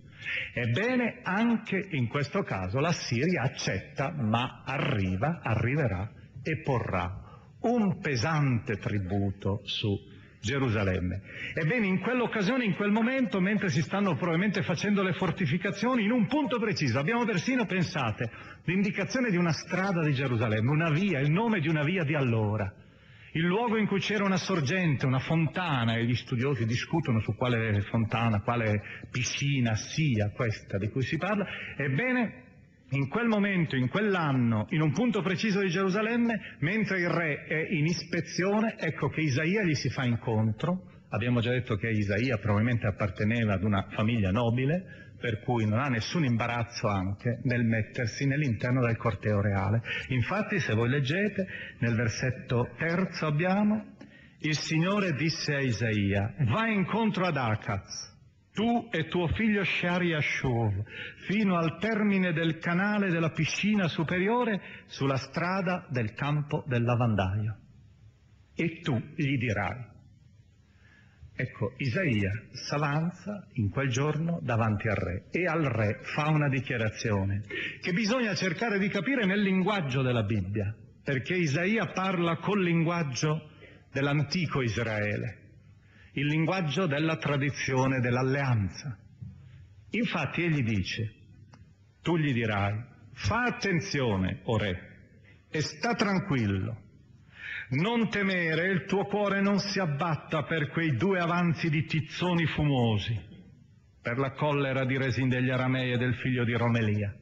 Ebbene, 0.55 1.21
anche 1.23 1.87
in 1.93 2.09
questo 2.09 2.43
caso 2.43 2.81
la 2.81 2.93
Siria 2.93 3.43
accetta, 3.43 4.11
ma 4.11 4.65
arriva, 4.65 5.39
arriverà 5.41 6.11
e 6.43 6.63
porrà 6.63 7.23
un 7.67 7.99
pesante 7.99 8.77
tributo 8.77 9.61
su 9.65 9.97
Gerusalemme. 10.41 11.21
Ebbene, 11.55 11.87
in 11.87 12.01
quell'occasione, 12.01 12.65
in 12.65 12.75
quel 12.75 12.91
momento, 12.91 13.41
mentre 13.41 13.69
si 13.69 13.83
stanno 13.83 14.15
probabilmente 14.15 14.63
facendo 14.63 15.03
le 15.03 15.13
fortificazioni, 15.15 16.05
in 16.05 16.13
un 16.13 16.27
punto 16.27 16.59
preciso, 16.59 16.99
abbiamo 16.99 17.25
persino, 17.25 17.67
pensate, 17.67 18.31
l'indicazione 18.65 19.31
di 19.31 19.37
una 19.37 19.53
strada 19.53 20.03
di 20.03 20.13
Gerusalemme, 20.13 20.71
una 20.71 20.91
via, 20.91 21.19
il 21.19 21.31
nome 21.31 21.61
di 21.61 21.69
una 21.69 21.83
via 21.83 22.05
di 22.05 22.15
allora 22.15 22.73
il 23.37 23.45
luogo 23.45 23.77
in 23.77 23.87
cui 23.87 24.01
c'era 24.01 24.25
una 24.25 24.39
sorgente, 24.39 25.05
una 25.05 25.19
fontana, 25.19 25.97
e 25.97 26.07
gli 26.07 26.15
studiosi 26.15 26.65
discutono 26.65 27.21
su 27.21 27.35
quale 27.35 27.83
fontana, 27.83 28.41
quale 28.41 28.81
piscina 29.11 29.75
sia 29.75 30.31
questa 30.31 30.79
di 30.79 30.89
cui 30.89 31.03
si 31.03 31.19
parla, 31.19 31.47
ebbene 31.77 32.46
in 32.91 33.09
quel 33.09 33.27
momento, 33.27 33.75
in 33.77 33.89
quell'anno, 33.89 34.67
in 34.71 34.81
un 34.81 34.93
punto 34.93 35.23
preciso 35.23 35.61
di 35.61 35.69
Gerusalemme, 35.69 36.57
mentre 36.61 37.01
il 37.01 37.09
re 37.09 37.45
è 37.45 37.67
in 37.75 37.87
ispezione, 37.87 38.77
ecco 38.79 39.09
che 39.09 39.23
Isaia 39.23 39.63
gli 39.63 39.75
si 39.75 39.89
fa 39.89 40.05
incontro, 40.05 40.93
abbiamo 41.09 41.41
già 41.41 41.51
detto 41.51 41.77
che 41.77 41.89
Isaia 41.89 42.39
probabilmente 42.39 42.87
apparteneva 42.87 43.55
ad 43.55 43.65
una 43.65 43.89
famiglia 43.91 44.31
nobile, 44.31 45.05
per 45.19 45.41
cui 45.41 45.67
non 45.67 45.81
ha 45.81 45.89
nessun 45.89 46.25
imbarazzo 46.25 46.87
anche 46.89 47.41
nel 47.45 47.65
mettersi 47.65 48.27
nell'interno 48.27 48.85
del 48.85 48.97
corteo 48.97 49.41
reale. 49.41 49.83
Infatti, 50.09 50.61
se 50.61 50.75
voi 50.75 50.89
leggete, 50.89 51.47
nel 51.79 51.95
versetto 51.97 52.69
terzo 52.77 53.27
abbiamo, 53.27 53.95
il 54.41 54.57
Signore 54.57 55.13
disse 55.13 55.55
a 55.55 55.61
Isaia, 55.61 56.35
vai 56.51 56.75
incontro 56.75 57.25
ad 57.27 57.37
Acaz, 57.37 58.16
tu 58.57 58.89
e 58.91 59.07
tuo 59.09 59.29
figlio 59.29 59.63
Shari 59.65 60.15
Ashur, 60.15 60.83
fino 61.27 61.59
al 61.59 61.77
termine 61.79 62.33
del 62.33 62.57
canale 62.57 63.11
della 63.11 63.31
piscina 63.31 63.87
superiore 63.87 64.63
sulla 64.87 65.19
strada 65.19 65.87
del 65.91 66.15
campo 66.15 66.65
del 66.67 66.83
lavandaio. 66.83 67.59
E 68.55 68.81
tu 68.81 68.99
gli 69.15 69.37
dirai, 69.37 69.95
Ecco, 71.39 71.75
Isaia 71.77 72.31
s'avanza 72.51 73.47
in 73.57 73.69
quel 73.69 73.91
giorno 73.91 74.39
davanti 74.41 74.89
al 74.89 74.97
re 74.97 75.27
e 75.31 75.45
al 75.45 75.65
re 75.65 75.99
fa 76.01 76.31
una 76.31 76.49
dichiarazione 76.49 77.43
che 77.83 77.93
bisogna 77.93 78.35
cercare 78.35 78.79
di 78.79 78.89
capire 78.89 79.27
nel 79.27 79.43
linguaggio 79.43 80.01
della 80.01 80.23
Bibbia, 80.23 80.75
perché 81.05 81.35
Isaia 81.35 81.89
parla 81.89 82.37
col 82.37 82.63
linguaggio 82.63 83.51
dell'antico 83.93 84.63
Israele, 84.63 85.46
il 86.17 86.27
linguaggio 86.27 86.87
della 86.87 87.17
tradizione 87.17 88.01
dell'alleanza. 88.01 88.99
Infatti 89.91 90.43
egli 90.43 90.63
dice, 90.63 91.15
tu 92.03 92.17
gli 92.17 92.33
dirai, 92.33 92.75
fa 93.13 93.43
attenzione, 93.45 94.41
o 94.45 94.57
re, 94.57 94.95
e 95.51 95.61
sta 95.61 95.95
tranquillo, 95.95 96.85
non 97.69 98.09
temere, 98.09 98.71
il 98.71 98.85
tuo 98.87 99.05
cuore 99.05 99.43
non 99.43 99.59
si 99.59 99.79
abbatta 99.79 100.45
per 100.45 100.71
quei 100.71 100.97
due 100.97 101.19
avanzi 101.19 101.69
di 101.69 101.85
tizzoni 101.85 102.47
fumosi, 102.47 103.19
per 104.01 104.17
la 104.17 104.33
collera 104.33 104.87
di 104.87 104.97
Resin 104.97 105.29
degli 105.29 105.51
Aramei 105.51 105.93
e 105.93 105.99
del 105.99 106.15
figlio 106.15 106.45
di 106.45 106.53
Romelia. 106.53 107.15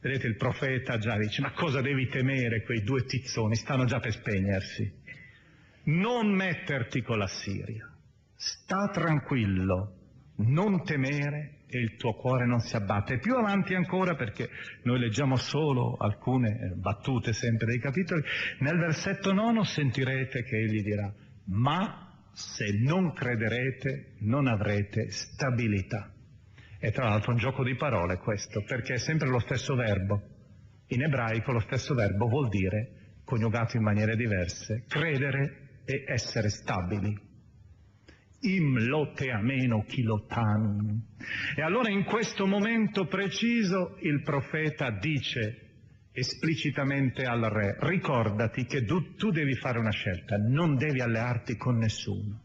Vedete, 0.00 0.26
il 0.26 0.36
profeta 0.36 0.98
già 0.98 1.16
dice, 1.16 1.40
ma 1.40 1.52
cosa 1.52 1.80
devi 1.80 2.08
temere 2.08 2.62
quei 2.62 2.82
due 2.82 3.04
tizzoni? 3.04 3.54
Stanno 3.54 3.84
già 3.84 4.00
per 4.00 4.12
spegnersi. 4.12 5.02
Non 5.84 6.32
metterti 6.34 7.02
con 7.02 7.18
la 7.18 7.26
Siria. 7.26 7.86
Sta 8.34 8.88
tranquillo, 8.88 9.96
non 10.36 10.82
temere 10.82 11.64
e 11.66 11.78
il 11.78 11.96
tuo 11.96 12.14
cuore 12.14 12.46
non 12.46 12.60
si 12.60 12.76
abbatte. 12.76 13.14
E 13.14 13.18
più 13.18 13.34
avanti 13.34 13.74
ancora, 13.74 14.14
perché 14.14 14.48
noi 14.84 14.98
leggiamo 14.98 15.36
solo 15.36 15.96
alcune 15.96 16.50
eh, 16.50 16.74
battute 16.76 17.32
sempre 17.32 17.66
dei 17.66 17.80
capitoli, 17.80 18.22
nel 18.60 18.78
versetto 18.78 19.32
nono 19.32 19.64
sentirete 19.64 20.42
che 20.44 20.56
egli 20.56 20.82
dirà, 20.82 21.12
ma 21.46 22.28
se 22.32 22.66
non 22.80 23.12
crederete 23.12 24.14
non 24.20 24.46
avrete 24.46 25.10
stabilità. 25.10 26.12
E 26.78 26.90
tra 26.92 27.08
l'altro 27.08 27.32
un 27.32 27.38
gioco 27.38 27.64
di 27.64 27.74
parole 27.76 28.18
questo, 28.18 28.62
perché 28.62 28.94
è 28.94 28.98
sempre 28.98 29.28
lo 29.28 29.38
stesso 29.38 29.74
verbo. 29.74 30.22
In 30.88 31.02
ebraico 31.02 31.52
lo 31.52 31.60
stesso 31.60 31.94
verbo 31.94 32.26
vuol 32.26 32.48
dire, 32.48 33.20
coniugato 33.24 33.76
in 33.76 33.82
maniere 33.82 34.16
diverse, 34.16 34.84
credere 34.86 35.63
e 35.84 36.04
essere 36.06 36.48
stabili 36.48 37.32
im 38.44 38.86
lote 38.86 39.30
ameno 39.30 39.84
chilotanum. 39.86 41.00
E 41.56 41.62
allora 41.62 41.90
in 41.90 42.04
questo 42.04 42.46
momento 42.46 43.06
preciso 43.06 43.96
il 44.00 44.22
profeta 44.22 44.90
dice 44.90 45.60
esplicitamente 46.12 47.24
al 47.24 47.42
re, 47.42 47.76
ricordati 47.80 48.64
che 48.64 48.84
tu, 48.84 49.14
tu 49.14 49.30
devi 49.30 49.54
fare 49.54 49.78
una 49.78 49.90
scelta, 49.90 50.36
non 50.36 50.76
devi 50.76 51.00
allearti 51.00 51.56
con 51.56 51.76
nessuno, 51.76 52.40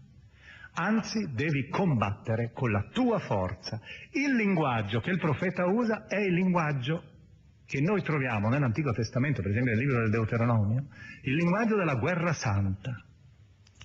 anzi 0.74 1.32
devi 1.34 1.68
combattere 1.68 2.52
con 2.52 2.72
la 2.72 2.88
tua 2.92 3.20
forza. 3.20 3.80
Il 4.14 4.36
linguaggio 4.36 5.02
che 5.02 5.12
il 5.12 5.20
profeta 5.20 5.66
usa 5.66 6.08
è 6.08 6.18
il 6.18 6.34
linguaggio 6.34 7.04
che 7.66 7.82
noi 7.82 8.02
troviamo 8.02 8.50
nell'Antico 8.50 8.92
Testamento, 8.92 9.44
per 9.44 9.52
esempio 9.52 9.74
nel 9.74 9.82
libro 9.82 10.02
del 10.02 10.10
Deuteronomio, 10.10 10.88
il 11.24 11.36
linguaggio 11.36 11.76
della 11.76 11.96
guerra 11.96 12.34
santa 12.34 13.04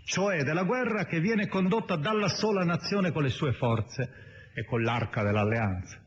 cioè 0.04 0.42
della 0.42 0.64
guerra 0.64 1.06
che 1.06 1.20
viene 1.20 1.48
condotta 1.48 1.96
dalla 1.96 2.28
sola 2.28 2.62
nazione 2.62 3.10
con 3.10 3.22
le 3.22 3.30
sue 3.30 3.52
forze 3.52 4.10
e 4.54 4.64
con 4.64 4.82
l'arca 4.82 5.22
dell'alleanza, 5.22 5.98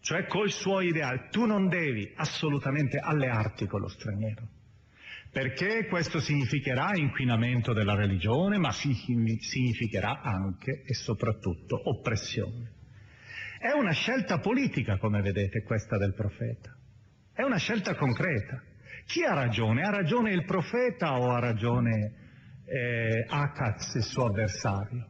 cioè 0.00 0.26
col 0.26 0.50
suo 0.50 0.80
ideale. 0.80 1.28
Tu 1.30 1.44
non 1.46 1.68
devi 1.68 2.12
assolutamente 2.16 2.98
allearti 2.98 3.66
con 3.66 3.80
lo 3.80 3.88
straniero, 3.88 4.46
perché 5.32 5.86
questo 5.86 6.20
significherà 6.20 6.90
inquinamento 6.94 7.72
della 7.72 7.94
religione, 7.94 8.58
ma 8.58 8.70
significherà 8.72 10.20
anche 10.20 10.82
e 10.84 10.94
soprattutto 10.94 11.80
oppressione. 11.88 12.78
È 13.58 13.72
una 13.72 13.92
scelta 13.92 14.38
politica, 14.38 14.96
come 14.98 15.20
vedete, 15.20 15.62
questa 15.62 15.98
del 15.98 16.14
profeta. 16.14 16.74
È 17.32 17.42
una 17.42 17.58
scelta 17.58 17.94
concreta. 17.94 18.62
Chi 19.06 19.22
ha 19.22 19.34
ragione? 19.34 19.82
Ha 19.82 19.90
ragione 19.90 20.32
il 20.32 20.44
profeta 20.44 21.18
o 21.18 21.30
ha 21.30 21.40
ragione 21.40 22.19
eh, 22.70 23.24
Akaz, 23.26 23.94
il 23.96 24.02
suo 24.04 24.26
avversario. 24.26 25.08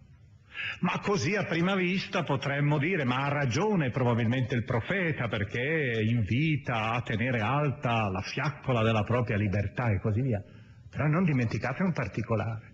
Ma 0.80 0.98
così 1.00 1.34
a 1.36 1.44
prima 1.44 1.74
vista 1.74 2.22
potremmo 2.22 2.78
dire, 2.78 3.04
ma 3.04 3.24
ha 3.24 3.28
ragione 3.28 3.90
probabilmente 3.90 4.54
il 4.54 4.64
profeta 4.64 5.28
perché 5.28 6.02
invita 6.02 6.92
a 6.92 7.02
tenere 7.02 7.40
alta 7.40 8.08
la 8.10 8.20
fiaccola 8.20 8.82
della 8.82 9.02
propria 9.02 9.36
libertà 9.36 9.90
e 9.90 10.00
così 10.00 10.20
via. 10.22 10.42
Però 10.88 11.06
non 11.06 11.24
dimenticate 11.24 11.82
un 11.82 11.92
particolare, 11.92 12.72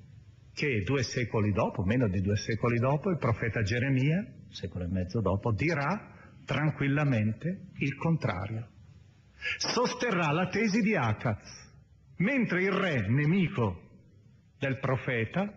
che 0.55 0.83
due 0.85 1.03
secoli 1.03 1.53
dopo, 1.53 1.85
meno 1.85 2.09
di 2.09 2.21
due 2.21 2.37
secoli 2.37 2.79
dopo, 2.79 3.11
il 3.11 3.19
profeta 3.19 3.63
Geremia, 3.63 4.19
un 4.19 4.53
secolo 4.53 4.85
e 4.85 4.89
mezzo 4.89 5.21
dopo, 5.21 5.53
dirà 5.53 6.15
tranquillamente 6.45 7.71
il 7.79 7.97
contrario. 7.97 8.69
Sosterrà 9.59 10.33
la 10.33 10.49
tesi 10.49 10.81
di 10.81 10.97
Acaz, 10.97 11.47
mentre 12.19 12.63
il 12.63 12.73
re 12.73 13.07
nemico 13.09 13.86
del 14.59 14.79
profeta 14.79 15.53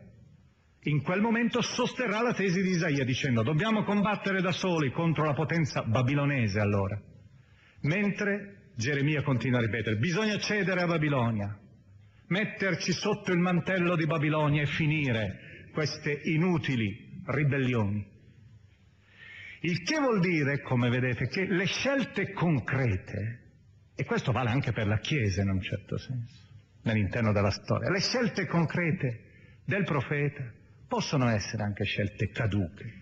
in 0.84 1.02
quel 1.02 1.20
momento 1.20 1.62
sosterrà 1.62 2.22
la 2.22 2.34
tesi 2.34 2.62
di 2.62 2.70
Isaia 2.70 3.04
dicendo 3.04 3.44
dobbiamo 3.44 3.84
combattere 3.84 4.42
da 4.42 4.52
soli 4.52 4.92
contro 4.92 5.26
la 5.26 5.34
potenza 5.34 5.84
babilonese 5.84 6.60
allora, 6.60 7.00
mentre 7.82 8.72
Geremia 8.76 9.22
continua 9.24 9.60
a 9.60 9.64
ripetere 9.64 9.98
bisogna 9.98 10.38
cedere 10.38 10.82
a 10.82 10.88
Babilonia, 10.88 11.58
metterci 12.28 12.94
sotto 12.94 13.32
il 13.32 13.40
mantello 13.40 13.98
di 13.98 14.06
Babilonia 14.06 14.62
e 14.62 14.68
finire 14.68 15.68
queste 15.74 16.22
inutili 16.24 17.22
ribellioni. 17.26 18.18
Il 19.62 19.82
che 19.82 20.00
vuol 20.00 20.22
dire, 20.22 20.62
come 20.62 20.90
vedete, 20.90 21.28
che 21.28 21.46
le 21.46 21.66
scelte 21.66 22.32
concrete, 22.32 23.48
e 23.94 24.06
questo 24.06 24.32
vale 24.32 24.50
anche 24.50 24.72
per 24.72 24.88
la 24.88 25.00
Chiesa 25.00 25.42
in 25.42 25.50
un 25.50 25.62
certo 25.62 25.98
senso, 25.98 26.39
nell'interno 26.84 27.32
della 27.32 27.52
storia, 27.52 27.90
le 27.90 28.00
scelte 28.00 28.46
concrete 28.46 29.24
del 29.66 29.84
profeta 29.84 30.44
possono 30.88 31.30
essere 31.30 31.64
anche 31.64 31.84
scelte 31.84 32.30
caduche, 32.30 32.94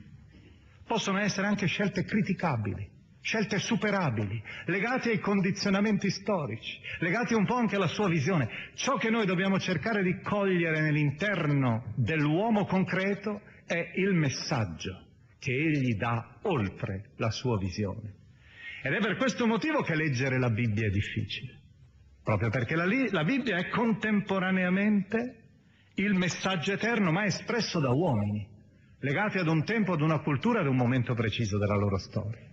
possono 0.86 1.20
essere 1.20 1.48
anche 1.48 1.68
scelte 1.68 2.04
criticabili, 2.04 2.90
scelte 3.22 3.60
superabili, 3.60 4.42
legate 4.66 5.10
ai 5.10 5.20
condizionamenti 5.20 6.10
storici, 6.10 6.80
legate 7.00 7.36
un 7.36 7.46
po' 7.46 7.56
anche 7.56 7.76
alla 7.76 7.88
sua 7.88 8.08
visione. 8.08 8.50
Ciò 8.76 8.96
che 8.98 9.10
noi 9.10 9.26
dobbiamo 9.26 9.60
cercare 9.60 10.02
di 10.04 10.20
cogliere 10.22 10.82
nell'interno 10.82 11.94
dell'uomo 11.96 12.66
concreto 12.66 13.42
è 13.66 13.92
il 13.96 14.14
messaggio 14.14 15.06
che 15.40 15.52
egli 15.52 15.96
dà 15.96 16.40
oltre 16.44 17.12
la 17.18 17.30
sua 17.30 17.58
visione. 17.58 18.16
Ed 18.82 18.94
è 18.94 19.00
per 19.00 19.18
questo 19.18 19.46
motivo 19.46 19.82
che 19.82 19.96
leggere 19.96 20.40
la 20.40 20.50
Bibbia 20.50 20.88
è 20.88 20.90
difficile, 20.90 21.57
proprio 22.28 22.50
perché 22.50 22.76
la, 22.76 22.86
la 23.12 23.24
Bibbia 23.24 23.56
è 23.56 23.70
contemporaneamente 23.70 25.44
il 25.94 26.14
messaggio 26.14 26.74
eterno 26.74 27.10
ma 27.10 27.24
espresso 27.24 27.80
da 27.80 27.92
uomini, 27.92 28.46
legati 29.00 29.38
ad 29.38 29.48
un 29.48 29.64
tempo, 29.64 29.94
ad 29.94 30.02
una 30.02 30.20
cultura, 30.20 30.60
ad 30.60 30.68
un 30.68 30.76
momento 30.76 31.14
preciso 31.14 31.58
della 31.58 31.78
loro 31.78 31.98
storia. 31.98 32.46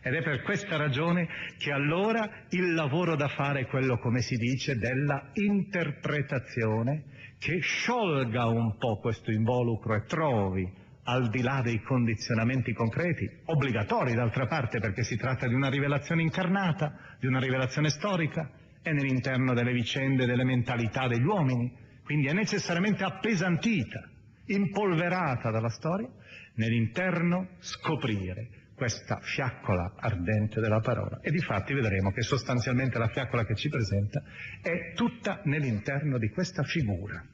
Ed 0.00 0.14
è 0.14 0.22
per 0.22 0.42
questa 0.42 0.76
ragione 0.76 1.26
che 1.58 1.72
allora 1.72 2.44
il 2.50 2.72
lavoro 2.72 3.16
da 3.16 3.26
fare 3.26 3.62
è 3.62 3.66
quello, 3.66 3.98
come 3.98 4.20
si 4.20 4.36
dice, 4.36 4.76
della 4.76 5.30
interpretazione 5.32 7.06
che 7.40 7.58
sciolga 7.58 8.46
un 8.46 8.76
po' 8.78 9.00
questo 9.00 9.32
involucro 9.32 9.96
e 9.96 10.04
trovi 10.04 10.72
al 11.02 11.28
di 11.30 11.42
là 11.42 11.62
dei 11.64 11.82
condizionamenti 11.82 12.72
concreti, 12.72 13.28
obbligatori 13.46 14.14
d'altra 14.14 14.46
parte 14.46 14.78
perché 14.78 15.02
si 15.02 15.16
tratta 15.16 15.48
di 15.48 15.54
una 15.54 15.68
rivelazione 15.68 16.22
incarnata, 16.22 17.16
di 17.18 17.26
una 17.26 17.40
rivelazione 17.40 17.88
storica, 17.90 18.48
è 18.90 18.92
nell'interno 18.92 19.52
delle 19.52 19.72
vicende, 19.72 20.26
delle 20.26 20.44
mentalità 20.44 21.08
degli 21.08 21.24
uomini, 21.24 21.72
quindi 22.04 22.28
è 22.28 22.32
necessariamente 22.32 23.02
appesantita, 23.02 24.08
impolverata 24.46 25.50
dalla 25.50 25.68
storia, 25.68 26.08
nell'interno 26.54 27.48
scoprire 27.58 28.48
questa 28.76 29.18
fiaccola 29.20 29.94
ardente 29.96 30.60
della 30.60 30.80
parola. 30.80 31.18
E 31.20 31.30
difatti 31.30 31.74
vedremo 31.74 32.12
che 32.12 32.22
sostanzialmente 32.22 32.98
la 32.98 33.08
fiaccola 33.08 33.44
che 33.44 33.56
ci 33.56 33.68
presenta 33.68 34.22
è 34.62 34.92
tutta 34.94 35.40
nell'interno 35.44 36.18
di 36.18 36.28
questa 36.28 36.62
figura 36.62 37.24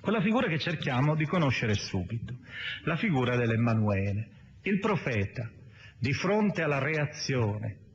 quella 0.00 0.22
figura 0.22 0.46
che 0.46 0.58
cerchiamo 0.58 1.16
di 1.16 1.26
conoscere 1.26 1.74
subito, 1.74 2.32
la 2.84 2.96
figura 2.96 3.36
dell'Emmanuele, 3.36 4.28
il 4.62 4.78
profeta, 4.78 5.50
di 5.98 6.12
fronte 6.14 6.62
alla 6.62 6.78
reazione 6.78 7.87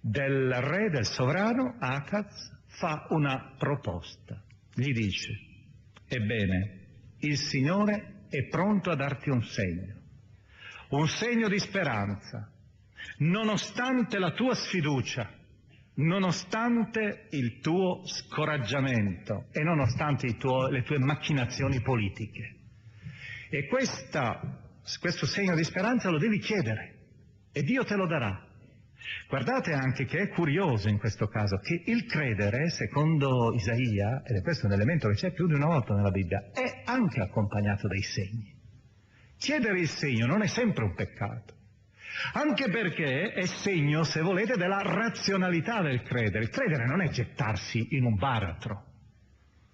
del 0.00 0.52
re, 0.52 0.90
del 0.90 1.04
sovrano, 1.04 1.76
Akaz, 1.78 2.58
fa 2.66 3.06
una 3.10 3.54
proposta. 3.58 4.42
Gli 4.74 4.92
dice, 4.92 5.32
ebbene, 6.08 6.78
il 7.20 7.36
Signore 7.36 8.24
è 8.28 8.46
pronto 8.48 8.90
a 8.90 8.96
darti 8.96 9.28
un 9.28 9.42
segno, 9.42 9.94
un 10.90 11.06
segno 11.08 11.48
di 11.48 11.58
speranza, 11.58 12.50
nonostante 13.18 14.18
la 14.18 14.32
tua 14.32 14.54
sfiducia, 14.54 15.28
nonostante 15.94 17.26
il 17.30 17.60
tuo 17.60 18.06
scoraggiamento 18.06 19.48
e 19.52 19.62
nonostante 19.62 20.36
tuo, 20.36 20.68
le 20.68 20.82
tue 20.82 20.98
macchinazioni 20.98 21.80
politiche. 21.82 22.56
E 23.50 23.66
questa, 23.66 24.40
questo 25.00 25.26
segno 25.26 25.54
di 25.54 25.64
speranza 25.64 26.08
lo 26.08 26.18
devi 26.18 26.38
chiedere 26.38 26.98
e 27.52 27.62
Dio 27.62 27.84
te 27.84 27.96
lo 27.96 28.06
darà. 28.06 28.46
Guardate 29.28 29.72
anche 29.72 30.04
che 30.04 30.22
è 30.22 30.28
curioso 30.28 30.88
in 30.88 30.98
questo 30.98 31.26
caso 31.28 31.58
che 31.58 31.82
il 31.86 32.04
credere, 32.06 32.68
secondo 32.70 33.52
Isaia, 33.54 34.22
ed 34.24 34.36
è 34.36 34.42
questo 34.42 34.66
un 34.66 34.72
elemento 34.72 35.08
che 35.08 35.14
c'è 35.14 35.32
più 35.32 35.46
di 35.46 35.54
una 35.54 35.66
volta 35.66 35.94
nella 35.94 36.10
Bibbia, 36.10 36.50
è 36.52 36.82
anche 36.84 37.20
accompagnato 37.20 37.86
dai 37.88 38.02
segni. 38.02 38.54
Chiedere 39.38 39.80
il 39.80 39.88
segno 39.88 40.26
non 40.26 40.42
è 40.42 40.46
sempre 40.46 40.84
un 40.84 40.94
peccato. 40.94 41.54
Anche 42.34 42.68
perché 42.68 43.32
è 43.32 43.46
segno, 43.46 44.02
se 44.02 44.20
volete, 44.20 44.56
della 44.56 44.82
razionalità 44.82 45.80
del 45.80 46.02
credere. 46.02 46.44
Il 46.44 46.50
credere 46.50 46.86
non 46.86 47.00
è 47.00 47.08
gettarsi 47.08 47.94
in 47.94 48.04
un 48.04 48.16
baratro, 48.16 48.84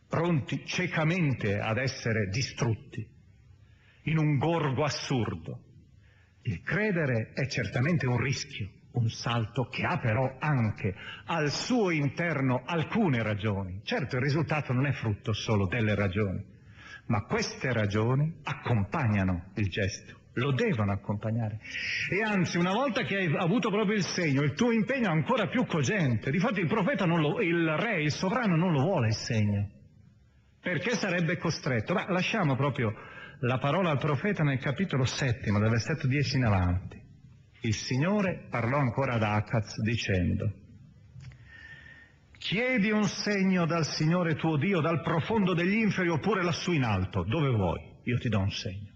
pronti 0.08 0.64
ciecamente 0.66 1.58
ad 1.58 1.78
essere 1.78 2.28
distrutti, 2.28 3.04
in 4.02 4.18
un 4.18 4.36
gorgo 4.36 4.84
assurdo. 4.84 5.62
Il 6.42 6.62
credere 6.62 7.32
è 7.32 7.46
certamente 7.48 8.06
un 8.06 8.18
rischio, 8.18 8.70
un 8.96 9.08
salto 9.08 9.64
che 9.64 9.84
ha 9.84 9.98
però 9.98 10.36
anche 10.38 10.94
al 11.26 11.50
suo 11.50 11.90
interno 11.90 12.62
alcune 12.64 13.22
ragioni. 13.22 13.80
Certo 13.84 14.16
il 14.16 14.22
risultato 14.22 14.72
non 14.72 14.86
è 14.86 14.92
frutto 14.92 15.32
solo 15.32 15.66
delle 15.66 15.94
ragioni, 15.94 16.44
ma 17.06 17.22
queste 17.22 17.72
ragioni 17.72 18.40
accompagnano 18.42 19.52
il 19.54 19.68
gesto 19.68 20.24
lo 20.36 20.52
devono 20.52 20.92
accompagnare. 20.92 21.60
E 22.10 22.22
anzi, 22.22 22.58
una 22.58 22.72
volta 22.72 23.04
che 23.04 23.16
hai 23.16 23.34
avuto 23.36 23.70
proprio 23.70 23.96
il 23.96 24.04
segno, 24.04 24.42
il 24.42 24.52
tuo 24.52 24.70
impegno 24.70 25.08
è 25.08 25.10
ancora 25.10 25.48
più 25.48 25.64
cogente. 25.64 26.30
Difatti 26.30 26.60
il 26.60 26.66
profeta 26.66 27.06
lo, 27.06 27.40
il 27.40 27.66
re, 27.76 28.02
il 28.02 28.12
sovrano 28.12 28.54
non 28.54 28.72
lo 28.72 28.82
vuole 28.82 29.08
il 29.08 29.14
segno. 29.14 29.70
Perché 30.60 30.90
sarebbe 30.90 31.38
costretto? 31.38 31.94
Ma 31.94 32.04
lasciamo 32.10 32.54
proprio 32.54 32.92
la 33.40 33.58
parola 33.58 33.90
al 33.90 33.98
profeta 33.98 34.42
nel 34.42 34.58
capitolo 34.58 35.04
settimo, 35.04 35.58
dal 35.58 35.70
versetto 35.70 36.06
10 36.06 36.36
in 36.36 36.44
avanti. 36.44 36.95
Il 37.66 37.74
Signore 37.74 38.46
parlò 38.48 38.78
ancora 38.78 39.14
ad 39.14 39.24
Acaz 39.24 39.80
dicendo, 39.82 40.52
chiedi 42.38 42.92
un 42.92 43.08
segno 43.08 43.66
dal 43.66 43.84
Signore 43.84 44.36
tuo 44.36 44.56
Dio, 44.56 44.80
dal 44.80 45.00
profondo 45.00 45.52
degli 45.52 45.74
inferi 45.74 46.08
oppure 46.08 46.44
lassù 46.44 46.70
in 46.70 46.84
alto, 46.84 47.24
dove 47.24 47.48
vuoi, 47.50 47.80
io 48.04 48.18
ti 48.18 48.28
do 48.28 48.38
un 48.38 48.52
segno. 48.52 48.92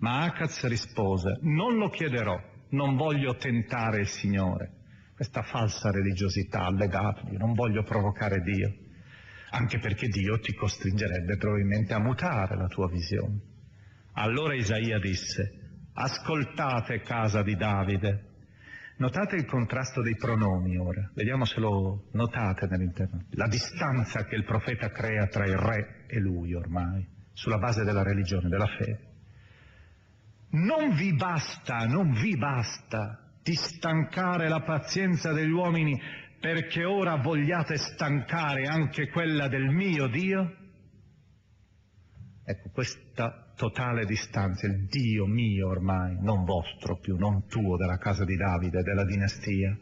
Ma 0.00 0.24
Acaz 0.24 0.66
rispose, 0.66 1.38
non 1.40 1.78
lo 1.78 1.88
chiederò, 1.88 2.38
non 2.72 2.94
voglio 2.96 3.36
tentare 3.36 4.00
il 4.00 4.08
Signore. 4.08 4.72
Questa 5.14 5.40
falsa 5.40 5.90
religiosità 5.90 6.66
allegata, 6.66 7.22
non 7.38 7.54
voglio 7.54 7.84
provocare 7.84 8.42
Dio, 8.42 8.70
anche 9.52 9.78
perché 9.78 10.08
Dio 10.08 10.38
ti 10.40 10.52
costringerebbe 10.52 11.38
probabilmente 11.38 11.94
a 11.94 12.00
mutare 12.00 12.54
la 12.54 12.66
tua 12.66 12.86
visione. 12.90 13.40
Allora 14.12 14.54
Isaia 14.54 14.98
disse, 14.98 15.57
ascoltate 15.98 17.00
casa 17.00 17.42
di 17.42 17.56
Davide. 17.56 18.24
Notate 18.98 19.36
il 19.36 19.46
contrasto 19.46 20.02
dei 20.02 20.16
pronomi 20.16 20.76
ora, 20.76 21.08
vediamo 21.14 21.44
se 21.44 21.60
lo 21.60 22.08
notate 22.12 22.66
nell'interno. 22.66 23.24
La 23.30 23.46
distanza 23.46 24.24
che 24.24 24.34
il 24.34 24.44
profeta 24.44 24.90
crea 24.90 25.26
tra 25.26 25.44
il 25.44 25.56
re 25.56 26.04
e 26.08 26.18
lui 26.18 26.54
ormai, 26.54 27.06
sulla 27.32 27.58
base 27.58 27.84
della 27.84 28.02
religione, 28.02 28.48
della 28.48 28.66
fede. 28.66 29.06
Non 30.50 30.94
vi 30.94 31.14
basta, 31.14 31.86
non 31.86 32.12
vi 32.12 32.36
basta 32.36 33.20
di 33.42 33.54
stancare 33.54 34.48
la 34.48 34.62
pazienza 34.62 35.32
degli 35.32 35.50
uomini 35.50 36.00
perché 36.40 36.84
ora 36.84 37.16
vogliate 37.16 37.76
stancare 37.76 38.66
anche 38.66 39.08
quella 39.10 39.48
del 39.48 39.68
mio 39.68 40.06
Dio? 40.06 40.54
Ecco, 42.50 42.70
questa 42.70 43.52
totale 43.54 44.06
distanza, 44.06 44.66
il 44.66 44.86
Dio 44.86 45.26
mio 45.26 45.68
ormai, 45.68 46.16
non 46.18 46.44
vostro 46.44 46.98
più, 46.98 47.16
non 47.16 47.46
tuo, 47.46 47.76
della 47.76 47.98
casa 47.98 48.24
di 48.24 48.36
Davide, 48.36 48.82
della 48.82 49.04
dinastia. 49.04 49.76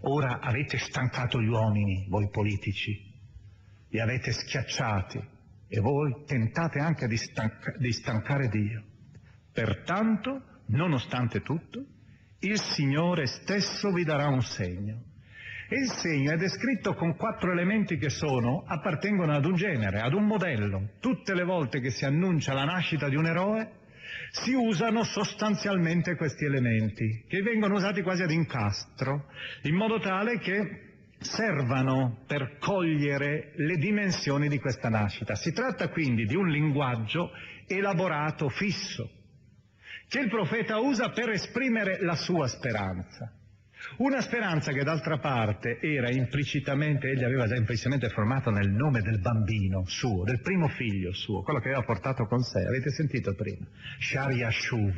Ora 0.00 0.40
avete 0.40 0.78
stancato 0.78 1.42
gli 1.42 1.48
uomini, 1.48 2.06
voi 2.08 2.30
politici, 2.30 2.98
li 3.90 4.00
avete 4.00 4.32
schiacciati 4.32 5.20
e 5.68 5.80
voi 5.80 6.24
tentate 6.24 6.78
anche 6.78 7.06
di, 7.06 7.18
stanca- 7.18 7.76
di 7.76 7.92
stancare 7.92 8.48
Dio 8.48 8.84
Pertanto, 9.52 10.62
nonostante 10.68 11.42
tutto, 11.42 11.84
il 12.38 12.58
Signore 12.58 13.26
stesso 13.26 13.90
vi 13.90 14.04
darà 14.04 14.28
un 14.28 14.40
segno. 14.40 15.02
E 15.68 15.80
il 15.80 15.90
segno 15.90 16.32
è 16.32 16.36
descritto 16.36 16.94
con 16.94 17.16
quattro 17.16 17.50
elementi 17.50 17.98
che 17.98 18.08
sono, 18.08 18.62
appartengono 18.66 19.34
ad 19.34 19.44
un 19.44 19.56
genere, 19.56 20.00
ad 20.00 20.14
un 20.14 20.24
modello. 20.24 20.90
Tutte 21.00 21.34
le 21.34 21.42
volte 21.42 21.80
che 21.80 21.90
si 21.90 22.04
annuncia 22.04 22.54
la 22.54 22.64
nascita 22.64 23.08
di 23.08 23.16
un 23.16 23.26
eroe, 23.26 23.70
si 24.30 24.54
usano 24.54 25.02
sostanzialmente 25.02 26.14
questi 26.14 26.44
elementi, 26.44 27.24
che 27.28 27.42
vengono 27.42 27.74
usati 27.74 28.02
quasi 28.02 28.22
ad 28.22 28.30
incastro, 28.30 29.26
in 29.62 29.74
modo 29.74 29.98
tale 29.98 30.38
che 30.38 30.82
servano 31.18 32.22
per 32.26 32.58
cogliere 32.58 33.52
le 33.56 33.76
dimensioni 33.76 34.48
di 34.48 34.58
questa 34.58 34.88
nascita. 34.88 35.34
Si 35.34 35.52
tratta 35.52 35.88
quindi 35.88 36.26
di 36.26 36.36
un 36.36 36.48
linguaggio 36.48 37.32
elaborato, 37.66 38.48
fisso, 38.50 39.10
che 40.08 40.20
il 40.20 40.28
profeta 40.28 40.78
usa 40.78 41.10
per 41.10 41.30
esprimere 41.30 42.00
la 42.02 42.14
sua 42.14 42.46
speranza. 42.46 43.32
Una 43.98 44.20
speranza 44.20 44.72
che 44.72 44.84
d'altra 44.84 45.18
parte 45.18 45.78
era 45.80 46.10
implicitamente, 46.10 47.08
egli 47.08 47.24
aveva 47.24 47.46
già 47.46 47.56
implicitamente 47.56 48.10
formato 48.10 48.50
nel 48.50 48.68
nome 48.68 49.00
del 49.00 49.20
bambino 49.20 49.84
suo, 49.86 50.24
del 50.24 50.40
primo 50.40 50.68
figlio 50.68 51.12
suo, 51.14 51.42
quello 51.42 51.60
che 51.60 51.68
aveva 51.68 51.84
portato 51.84 52.26
con 52.26 52.42
sé. 52.42 52.60
Avete 52.60 52.90
sentito 52.90 53.34
prima? 53.34 53.66
Shari 53.98 54.36
Yashuv. 54.36 54.94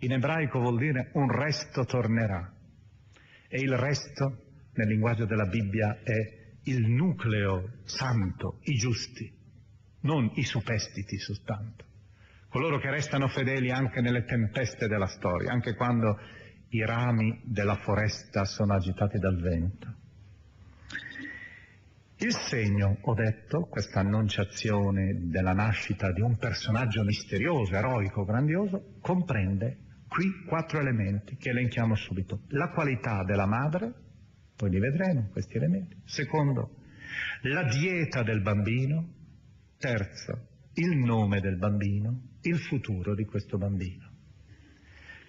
In 0.00 0.12
ebraico 0.12 0.58
vuol 0.58 0.78
dire 0.78 1.10
un 1.14 1.30
resto 1.30 1.84
tornerà. 1.84 2.52
E 3.48 3.60
il 3.60 3.74
resto, 3.74 4.42
nel 4.74 4.88
linguaggio 4.88 5.24
della 5.24 5.46
Bibbia, 5.46 6.00
è 6.02 6.44
il 6.64 6.86
nucleo 6.86 7.78
santo, 7.84 8.58
i 8.64 8.74
giusti, 8.74 9.32
non 10.00 10.30
i 10.34 10.42
superstiti 10.42 11.16
soltanto. 11.18 11.84
Coloro 12.48 12.78
che 12.78 12.90
restano 12.90 13.28
fedeli 13.28 13.70
anche 13.70 14.00
nelle 14.00 14.24
tempeste 14.24 14.88
della 14.88 15.06
storia, 15.06 15.52
anche 15.52 15.74
quando 15.74 16.18
i 16.70 16.84
rami 16.84 17.40
della 17.44 17.76
foresta 17.76 18.44
sono 18.44 18.74
agitati 18.74 19.18
dal 19.18 19.40
vento. 19.40 19.94
Il 22.18 22.32
segno, 22.32 22.96
ho 23.00 23.14
detto, 23.14 23.66
questa 23.66 24.00
annunciazione 24.00 25.28
della 25.28 25.52
nascita 25.52 26.12
di 26.12 26.22
un 26.22 26.38
personaggio 26.38 27.02
misterioso, 27.02 27.74
eroico, 27.74 28.24
grandioso, 28.24 28.96
comprende 29.00 29.78
qui 30.08 30.44
quattro 30.46 30.80
elementi 30.80 31.36
che 31.36 31.50
elenchiamo 31.50 31.94
subito. 31.94 32.40
La 32.48 32.70
qualità 32.70 33.22
della 33.22 33.46
madre, 33.46 33.92
poi 34.56 34.70
li 34.70 34.78
vedremo 34.78 35.28
questi 35.30 35.56
elementi. 35.56 36.00
Secondo, 36.04 36.76
la 37.42 37.64
dieta 37.64 38.22
del 38.22 38.40
bambino. 38.40 39.12
Terzo, 39.78 40.48
il 40.74 40.96
nome 40.96 41.40
del 41.40 41.58
bambino, 41.58 42.28
il 42.40 42.58
futuro 42.58 43.14
di 43.14 43.26
questo 43.26 43.58
bambino. 43.58 44.05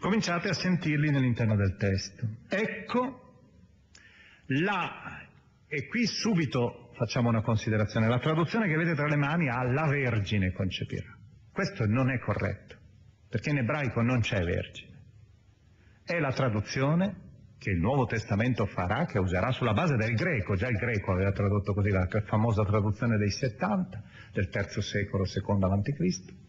Cominciate 0.07 0.47
a 0.47 0.53
sentirli 0.53 1.11
nell'interno 1.11 1.57
del 1.57 1.75
testo. 1.75 2.25
Ecco 2.47 3.41
la, 4.45 5.27
e 5.67 5.85
qui 5.87 6.05
subito 6.05 6.91
facciamo 6.93 7.27
una 7.27 7.41
considerazione, 7.41 8.07
la 8.07 8.19
traduzione 8.19 8.69
che 8.69 8.75
avete 8.75 8.95
tra 8.95 9.07
le 9.07 9.17
mani 9.17 9.49
ha 9.49 9.63
la 9.63 9.85
Vergine 9.85 10.53
concepirà. 10.53 11.13
Questo 11.51 11.85
non 11.87 12.09
è 12.09 12.19
corretto, 12.19 12.77
perché 13.27 13.49
in 13.49 13.57
ebraico 13.57 14.01
non 14.01 14.21
c'è 14.21 14.41
Vergine. 14.45 14.97
È 16.05 16.17
la 16.19 16.31
traduzione 16.31 17.15
che 17.57 17.71
il 17.71 17.79
Nuovo 17.79 18.05
Testamento 18.05 18.65
farà, 18.65 19.05
che 19.07 19.19
userà 19.19 19.51
sulla 19.51 19.73
base 19.73 19.97
del 19.97 20.15
greco, 20.15 20.55
già 20.55 20.69
il 20.69 20.77
greco 20.77 21.11
aveva 21.11 21.33
tradotto 21.33 21.73
così 21.73 21.89
la 21.89 22.07
famosa 22.25 22.63
traduzione 22.63 23.17
dei 23.17 23.29
70 23.29 24.03
del 24.31 24.47
terzo 24.47 24.79
secolo 24.79 25.25
secondo 25.25 25.65
avanti 25.65 25.91
Cristo 25.91 26.46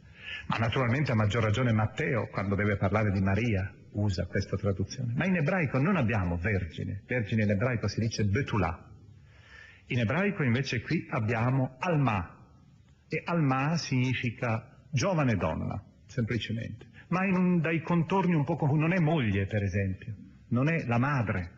ma 0.48 0.56
naturalmente 0.56 1.12
a 1.12 1.14
maggior 1.14 1.42
ragione 1.42 1.72
Matteo, 1.72 2.28
quando 2.28 2.54
deve 2.54 2.76
parlare 2.76 3.10
di 3.10 3.20
Maria, 3.20 3.70
usa 3.92 4.24
questa 4.26 4.56
traduzione. 4.56 5.12
Ma 5.14 5.26
in 5.26 5.36
ebraico 5.36 5.78
non 5.78 5.96
abbiamo 5.96 6.38
vergine. 6.38 7.02
Vergine 7.06 7.42
in 7.42 7.50
ebraico 7.50 7.86
si 7.86 8.00
dice 8.00 8.24
betulà. 8.24 8.86
In 9.88 9.98
ebraico 9.98 10.42
invece 10.42 10.80
qui 10.80 11.06
abbiamo 11.10 11.76
alma. 11.78 12.34
E 13.08 13.22
alma 13.24 13.76
significa 13.76 14.74
giovane 14.90 15.34
donna, 15.36 15.82
semplicemente. 16.06 16.86
Ma 17.08 17.20
un, 17.20 17.60
dai 17.60 17.82
contorni 17.82 18.34
un 18.34 18.44
po' 18.44 18.58
non 18.74 18.94
è 18.94 18.98
moglie, 18.98 19.46
per 19.46 19.62
esempio. 19.62 20.14
Non 20.48 20.70
è 20.70 20.86
la 20.86 20.98
madre. 20.98 21.50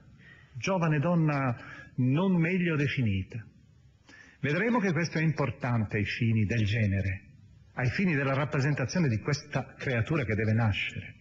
Giovane 0.55 0.99
donna 0.99 1.57
non 1.97 2.35
meglio 2.41 2.75
definita. 2.75 3.45
Vedremo 4.41 4.81
che 4.81 4.93
questo 4.93 5.19
è 5.19 5.23
importante 5.23 5.97
ai 5.97 6.05
fini 6.05 6.45
del 6.45 6.65
genere 6.65 7.30
ai 7.81 7.89
fini 7.89 8.15
della 8.15 8.35
rappresentazione 8.35 9.09
di 9.09 9.19
questa 9.21 9.75
creatura 9.79 10.25
che 10.25 10.35
deve 10.35 10.53
nascere. 10.53 11.15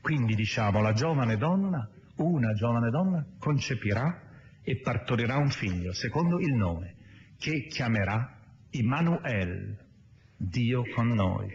Quindi 0.00 0.34
diciamo 0.34 0.80
la 0.80 0.94
giovane 0.94 1.36
donna, 1.36 1.86
una 2.16 2.54
giovane 2.54 2.88
donna, 2.88 3.26
concepirà 3.38 4.22
e 4.62 4.80
partorirà 4.80 5.36
un 5.36 5.50
figlio, 5.50 5.92
secondo 5.92 6.38
il 6.38 6.54
nome, 6.54 6.94
che 7.38 7.66
chiamerà 7.66 8.40
Immanuel, 8.70 9.76
Dio 10.34 10.82
con 10.94 11.08
noi. 11.08 11.52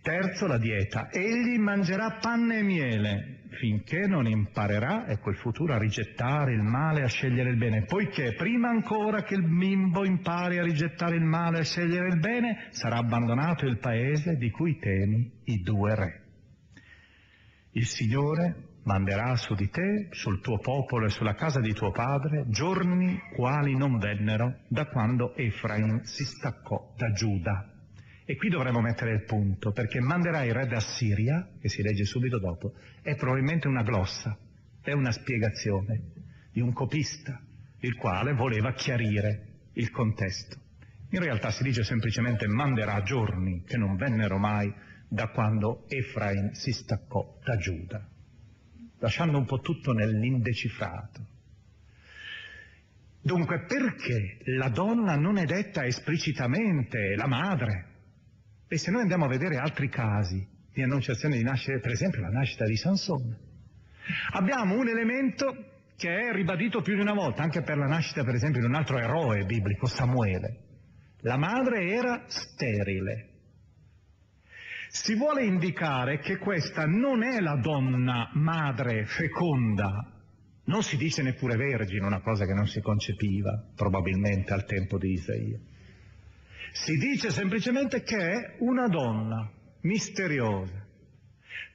Terzo, 0.00 0.46
la 0.46 0.56
dieta. 0.56 1.10
Egli 1.10 1.58
mangerà 1.58 2.18
panne 2.18 2.58
e 2.58 2.62
miele 2.62 3.39
finché 3.50 4.06
non 4.06 4.26
imparerà, 4.26 5.06
ecco 5.08 5.30
il 5.30 5.36
futuro, 5.36 5.74
a 5.74 5.78
rigettare 5.78 6.52
il 6.52 6.62
male 6.62 7.00
e 7.00 7.02
a 7.04 7.08
scegliere 7.08 7.50
il 7.50 7.56
bene. 7.56 7.84
Poiché 7.84 8.34
prima 8.34 8.68
ancora 8.68 9.22
che 9.22 9.34
il 9.34 9.46
bimbo 9.46 10.04
impari 10.04 10.58
a 10.58 10.62
rigettare 10.62 11.16
il 11.16 11.24
male 11.24 11.58
e 11.58 11.60
a 11.60 11.64
scegliere 11.64 12.08
il 12.08 12.18
bene, 12.18 12.68
sarà 12.70 12.96
abbandonato 12.96 13.66
il 13.66 13.78
paese 13.78 14.36
di 14.36 14.50
cui 14.50 14.78
temi 14.78 15.30
i 15.44 15.62
due 15.62 15.94
re. 15.94 16.22
Il 17.72 17.86
Signore 17.86 18.68
manderà 18.84 19.36
su 19.36 19.54
di 19.54 19.68
te, 19.68 20.08
sul 20.10 20.40
tuo 20.40 20.58
popolo 20.58 21.06
e 21.06 21.10
sulla 21.10 21.34
casa 21.34 21.60
di 21.60 21.72
tuo 21.72 21.90
padre, 21.90 22.46
giorni 22.48 23.20
quali 23.34 23.76
non 23.76 23.98
vennero 23.98 24.60
da 24.68 24.86
quando 24.86 25.34
Efraim 25.36 26.00
si 26.02 26.24
staccò 26.24 26.92
da 26.96 27.12
Giuda 27.12 27.79
e 28.30 28.36
qui 28.36 28.48
dovremmo 28.48 28.80
mettere 28.80 29.12
il 29.12 29.24
punto, 29.24 29.72
perché 29.72 29.98
manderà 29.98 30.44
il 30.44 30.54
re 30.54 30.68
d'Assiria, 30.68 31.48
che 31.60 31.68
si 31.68 31.82
legge 31.82 32.04
subito 32.04 32.38
dopo, 32.38 32.74
è 33.02 33.16
probabilmente 33.16 33.66
una 33.66 33.82
glossa, 33.82 34.38
è 34.80 34.92
una 34.92 35.10
spiegazione 35.10 36.00
di 36.52 36.60
un 36.60 36.72
copista, 36.72 37.42
il 37.80 37.96
quale 37.96 38.32
voleva 38.32 38.72
chiarire 38.72 39.46
il 39.72 39.90
contesto. 39.90 40.56
In 41.10 41.18
realtà 41.18 41.50
si 41.50 41.64
dice 41.64 41.82
semplicemente 41.82 42.46
manderà 42.46 43.02
giorni 43.02 43.64
che 43.64 43.76
non 43.76 43.96
vennero 43.96 44.38
mai 44.38 44.72
da 45.08 45.26
quando 45.30 45.86
Efraim 45.88 46.52
si 46.52 46.70
staccò 46.70 47.36
da 47.42 47.56
Giuda, 47.56 48.06
lasciando 49.00 49.38
un 49.38 49.44
po' 49.44 49.58
tutto 49.58 49.92
nell'indecifrato. 49.92 51.26
Dunque 53.22 53.64
perché 53.64 54.38
la 54.56 54.68
donna 54.68 55.16
non 55.16 55.36
è 55.36 55.46
detta 55.46 55.84
esplicitamente 55.84 57.16
la 57.16 57.26
madre? 57.26 57.89
E 58.72 58.78
se 58.78 58.92
noi 58.92 59.00
andiamo 59.00 59.24
a 59.24 59.28
vedere 59.28 59.56
altri 59.56 59.88
casi 59.88 60.46
di 60.72 60.80
annunciazione 60.80 61.36
di 61.36 61.42
nascita, 61.42 61.76
per 61.80 61.90
esempio 61.90 62.20
la 62.20 62.28
nascita 62.28 62.64
di 62.64 62.76
Sansone, 62.76 63.36
abbiamo 64.34 64.78
un 64.78 64.86
elemento 64.86 65.80
che 65.96 66.28
è 66.28 66.32
ribadito 66.32 66.80
più 66.80 66.94
di 66.94 67.00
una 67.00 67.12
volta, 67.12 67.42
anche 67.42 67.62
per 67.62 67.76
la 67.76 67.88
nascita 67.88 68.22
per 68.22 68.36
esempio 68.36 68.60
di 68.60 68.68
un 68.68 68.76
altro 68.76 68.98
eroe 68.98 69.44
biblico, 69.44 69.86
Samuele. 69.86 70.58
La 71.22 71.36
madre 71.36 71.90
era 71.90 72.22
sterile. 72.28 73.28
Si 74.86 75.16
vuole 75.16 75.44
indicare 75.44 76.20
che 76.20 76.38
questa 76.38 76.86
non 76.86 77.24
è 77.24 77.40
la 77.40 77.56
donna 77.56 78.30
madre 78.34 79.04
feconda, 79.04 79.90
non 80.66 80.84
si 80.84 80.96
dice 80.96 81.22
neppure 81.22 81.56
vergine, 81.56 82.06
una 82.06 82.20
cosa 82.20 82.46
che 82.46 82.54
non 82.54 82.68
si 82.68 82.80
concepiva 82.80 83.72
probabilmente 83.74 84.52
al 84.52 84.64
tempo 84.64 84.96
di 84.96 85.10
Isaia. 85.10 85.58
Si 86.72 86.96
dice 86.96 87.30
semplicemente 87.30 88.02
che 88.02 88.16
è 88.16 88.56
una 88.58 88.86
donna 88.86 89.50
misteriosa. 89.82 90.86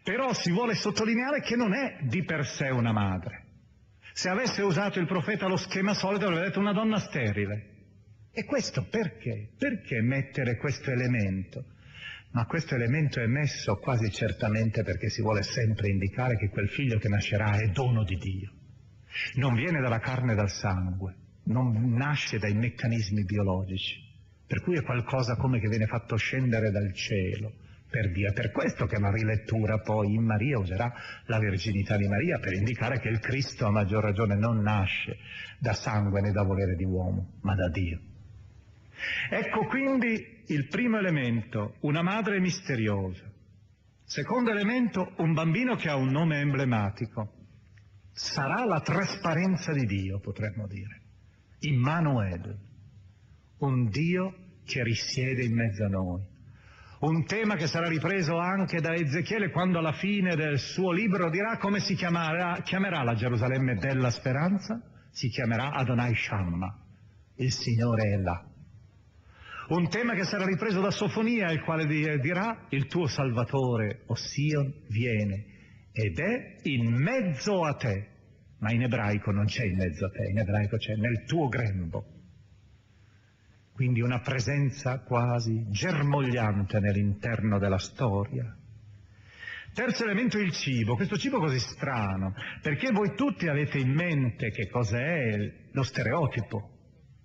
Però 0.04 0.34
si 0.34 0.52
vuole 0.52 0.76
sottolineare 0.76 1.42
che 1.42 1.56
non 1.56 1.74
è 1.74 1.98
di 2.04 2.24
per 2.24 2.46
sé 2.46 2.70
una 2.70 2.92
madre. 2.92 3.44
Se 4.14 4.30
avesse 4.30 4.62
usato 4.62 5.00
il 5.00 5.08
profeta 5.08 5.48
lo 5.48 5.58
schema 5.58 5.94
solito 5.94 6.26
avrebbe 6.26 6.46
detto 6.46 6.60
una 6.60 6.74
donna 6.74 7.00
sterile. 7.00 7.74
E 8.32 8.46
questo 8.46 8.86
perché? 8.90 9.50
Perché 9.58 10.02
mettere 10.02 10.58
questo 10.58 10.92
elemento? 10.92 11.66
Ma 12.32 12.46
questo 12.46 12.76
elemento 12.76 13.22
è 13.22 13.28
messo 13.28 13.78
quasi 13.78 14.12
certamente 14.12 14.84
perché 14.84 15.10
si 15.10 15.22
vuole 15.22 15.42
sempre 15.42 15.90
indicare 15.90 16.38
che 16.38 16.50
quel 16.50 16.70
figlio 16.70 16.98
che 16.98 17.08
nascerà 17.08 17.58
è 17.58 17.68
dono 17.70 18.04
di 18.04 18.18
Dio. 18.18 18.52
Non 19.36 19.56
viene 19.56 19.80
dalla 19.80 20.00
carne 20.00 20.34
e 20.34 20.36
dal 20.36 20.50
sangue, 20.50 21.16
non 21.46 21.94
nasce 21.94 22.38
dai 22.38 22.54
meccanismi 22.54 23.24
biologici, 23.24 24.05
per 24.48 24.62
cui 24.62 24.78
è 24.78 24.84
qualcosa 24.84 25.36
come 25.36 25.60
che 25.60 25.68
viene 25.68 25.88
fatto 25.88 26.16
scendere 26.16 26.72
dal 26.72 26.94
cielo 26.94 27.52
per 27.90 28.12
Dio. 28.12 28.30
È 28.30 28.34
per 28.34 28.52
questo 28.52 28.86
che 28.86 29.00
la 29.00 29.12
rilettura 29.12 29.80
poi 29.80 30.14
in 30.14 30.24
Maria 30.24 30.60
userà 30.60 30.94
la 31.26 31.40
virginità 31.40 31.98
di 31.98 32.08
Maria 32.08 32.40
per 32.40 32.54
indicare 32.54 33.00
che 33.00 33.10
il 33.10 33.20
Cristo 33.20 33.66
a 33.66 33.72
maggior 33.72 34.04
ragione 34.04 34.36
non 34.36 34.62
nasce 34.62 35.18
da 35.60 35.74
sangue 35.74 36.22
né 36.22 36.32
da 36.32 36.44
volere 36.44 36.76
di 36.76 36.84
uomo, 36.84 37.36
ma 37.42 37.56
da 37.56 37.70
Dio. 37.70 38.00
Ecco 39.30 39.66
quindi 39.66 40.44
il 40.48 40.68
primo 40.68 40.98
elemento, 40.98 41.76
una 41.82 42.02
madre 42.02 42.40
misteriosa. 42.40 43.24
Secondo 44.04 44.52
elemento, 44.52 45.14
un 45.18 45.34
bambino 45.34 45.76
che 45.76 45.90
ha 45.90 45.96
un 45.96 46.10
nome 46.10 46.40
emblematico. 46.40 47.34
Sarà 48.12 48.64
la 48.64 48.80
trasparenza 48.80 49.74
di 49.74 49.86
Dio, 49.86 50.20
potremmo 50.20 50.68
dire. 50.68 51.02
Immanuel, 51.60 52.58
un 53.66 53.90
Dio 53.90 54.34
che 54.66 54.84
risiede 54.84 55.44
in 55.44 55.54
mezzo 55.54 55.84
a 55.86 55.88
noi. 55.88 56.22
Un 57.00 57.26
tema 57.26 57.56
che 57.56 57.68
sarà 57.68 57.88
ripreso 57.88 58.38
anche 58.38 58.80
da 58.80 58.94
Ezechiele 58.94 59.52
quando 59.52 59.80
alla 59.80 59.94
fine 59.94 60.36
del 60.36 60.58
suo 60.58 60.92
libro 60.92 61.30
dirà 61.30 61.58
come 61.58 61.80
si 61.80 61.94
chiamerà, 61.94 62.62
chiamerà 62.64 63.04
la 63.04 63.16
Gerusalemme 63.16 63.76
della 63.76 64.10
speranza? 64.10 64.82
Si 65.12 65.30
chiamerà 65.30 65.72
Adonai 65.72 66.16
Shamma, 66.16 66.74
il 67.36 67.52
Signore 67.52 68.14
è 68.14 68.18
là. 68.18 68.44
Un 69.68 69.90
tema 69.90 70.14
che 70.14 70.24
sarà 70.24 70.46
ripreso 70.46 70.80
da 70.80 70.92
Sofonia, 70.92 71.52
il 71.52 71.62
quale 71.62 71.86
dirà 71.86 72.66
il 72.70 72.86
tuo 72.88 73.08
Salvatore, 73.08 74.04
o 74.08 74.16
viene 74.90 75.54
ed 75.92 76.20
è 76.20 76.58
in 76.64 76.94
mezzo 76.94 77.64
a 77.64 77.74
te. 77.76 78.14
Ma 78.60 78.72
in 78.72 78.84
ebraico 78.84 79.32
non 79.32 79.46
c'è 79.46 79.66
in 79.66 79.76
mezzo 79.76 80.06
a 80.06 80.10
te, 80.10 80.30
in 80.30 80.40
ebraico 80.40 80.78
c'è 80.78 80.96
nel 80.96 81.24
tuo 81.26 81.48
grembo 81.50 82.15
quindi 83.76 84.00
una 84.00 84.22
presenza 84.22 85.00
quasi 85.00 85.66
germogliante 85.70 86.80
nell'interno 86.80 87.60
della 87.60 87.78
storia. 87.78 88.56
Terzo 89.74 90.06
elemento 90.06 90.38
il 90.38 90.54
cibo, 90.54 90.96
questo 90.96 91.18
cibo 91.18 91.40
così 91.40 91.60
strano, 91.60 92.34
perché 92.62 92.92
voi 92.94 93.14
tutti 93.16 93.50
avete 93.50 93.78
in 93.78 93.92
mente 93.92 94.50
che 94.52 94.70
cos'è 94.70 95.52
lo 95.74 95.84
stereotipo. 95.84 96.70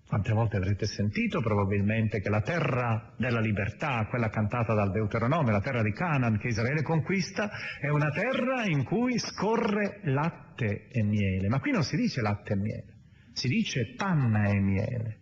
Quante 0.09 0.33
volte 0.33 0.57
avrete 0.57 0.87
sentito 0.87 1.41
probabilmente 1.41 2.19
che 2.19 2.29
la 2.29 2.41
terra 2.41 3.15
della 3.17 3.39
libertà, 3.39 4.07
quella 4.09 4.29
cantata 4.29 4.75
dal 4.75 4.91
Deuteronomio, 4.91 5.53
la 5.53 5.61
terra 5.61 5.85
di 5.85 5.93
Canaan 5.93 6.37
che 6.37 6.49
Israele 6.49 6.83
conquista, 6.83 7.49
è 7.81 7.87
una 7.91 8.11
terra 8.11 8.65
in 8.65 8.83
cui 8.83 9.17
scorre 9.21 10.01
latte 10.03 10.89
e 10.89 11.05
miele. 11.05 11.47
Ma 11.47 11.61
qui 11.61 11.71
non 11.71 11.85
si 11.85 11.95
dice 11.95 12.21
latte 12.21 12.55
e 12.55 12.57
miele, 12.57 12.95
si 13.35 13.47
dice 13.47 13.95
panna 13.97 14.49
e 14.49 14.59
miele. 14.59 15.20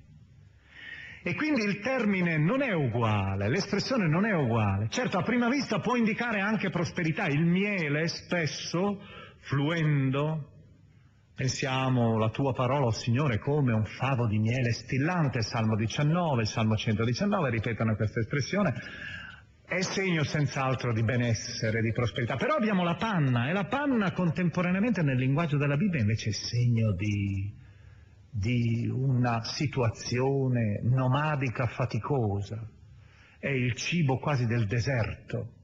E 1.23 1.35
quindi 1.35 1.63
il 1.63 1.81
termine 1.81 2.39
non 2.39 2.63
è 2.63 2.73
uguale, 2.73 3.49
l'espressione 3.49 4.07
non 4.09 4.25
è 4.25 4.33
uguale. 4.33 4.89
Certo, 4.89 5.19
a 5.19 5.23
prima 5.23 5.49
vista 5.49 5.81
può 5.81 5.97
indicare 5.97 6.41
anche 6.41 6.71
prosperità. 6.71 7.27
Il 7.27 7.45
miele 7.45 8.07
spesso, 8.09 9.03
fluendo, 9.41 10.53
pensiamo 11.35 12.19
la 12.19 12.31
tua 12.31 12.53
parola, 12.53 12.87
oh 12.87 12.91
Signore, 12.91 13.39
come 13.39 13.73
un 13.73 13.85
favo 13.85 14.27
di 14.27 14.39
miele 14.39 14.73
stillante, 14.73 15.43
Salmo 15.43 15.77
19, 15.77 16.45
Salmo 16.45 16.77
119 16.77 17.51
ripetono 17.51 17.95
questa 17.95 18.21
espressione, 18.21 18.75
è 19.65 19.83
segno 19.83 20.25
senz'altro 20.25 20.93
di 20.93 21.05
benessere, 21.05 21.81
di 21.81 21.93
prosperità. 21.93 22.37
Però 22.37 22.55
abbiamo 22.55 22.85
la 22.85 22.95
panna, 22.95 23.49
e 23.49 23.53
la 23.53 23.67
panna 23.67 24.13
contemporaneamente 24.13 25.03
nel 25.03 25.19
linguaggio 25.19 25.59
della 25.59 25.77
Bibbia 25.77 26.01
invece 26.01 26.31
è 26.31 26.33
segno 26.33 26.93
di 26.93 27.58
di 28.39 28.89
una 28.89 29.43
situazione 29.43 30.81
nomadica 30.83 31.67
faticosa, 31.67 32.57
è 33.39 33.49
il 33.49 33.75
cibo 33.75 34.19
quasi 34.19 34.47
del 34.47 34.67
deserto, 34.67 35.55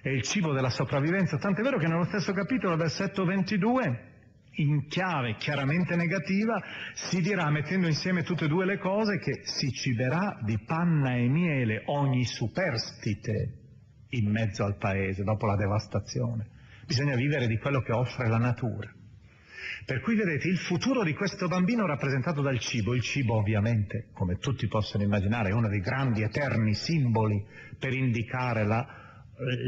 è 0.00 0.08
il 0.08 0.22
cibo 0.22 0.52
della 0.52 0.70
sopravvivenza, 0.70 1.36
tant'è 1.36 1.62
vero 1.62 1.78
che 1.78 1.86
nello 1.86 2.04
stesso 2.04 2.32
capitolo, 2.32 2.76
versetto 2.76 3.24
22, 3.24 4.10
in 4.56 4.86
chiave 4.88 5.36
chiaramente 5.36 5.94
negativa, 5.94 6.60
si 6.94 7.20
dirà, 7.20 7.50
mettendo 7.50 7.86
insieme 7.86 8.22
tutte 8.22 8.46
e 8.46 8.48
due 8.48 8.64
le 8.64 8.78
cose, 8.78 9.18
che 9.18 9.42
si 9.44 9.70
ciberà 9.70 10.38
di 10.42 10.58
panna 10.64 11.14
e 11.14 11.28
miele 11.28 11.82
ogni 11.86 12.24
superstite 12.24 13.58
in 14.08 14.30
mezzo 14.30 14.64
al 14.64 14.76
paese, 14.76 15.22
dopo 15.22 15.46
la 15.46 15.56
devastazione. 15.56 16.48
Bisogna 16.86 17.14
vivere 17.14 17.46
di 17.46 17.58
quello 17.58 17.80
che 17.80 17.92
offre 17.92 18.28
la 18.28 18.38
natura. 18.38 18.90
Per 19.84 20.00
cui 20.00 20.14
vedete 20.14 20.48
il 20.48 20.58
futuro 20.58 21.02
di 21.02 21.12
questo 21.12 21.48
bambino 21.48 21.86
rappresentato 21.86 22.40
dal 22.40 22.58
cibo, 22.60 22.94
il 22.94 23.02
cibo 23.02 23.36
ovviamente, 23.36 24.08
come 24.12 24.36
tutti 24.38 24.68
possono 24.68 25.02
immaginare, 25.02 25.50
è 25.50 25.52
uno 25.52 25.68
dei 25.68 25.80
grandi 25.80 26.22
eterni 26.22 26.74
simboli 26.74 27.44
per 27.78 27.92
indicare 27.92 28.64
la, 28.64 28.86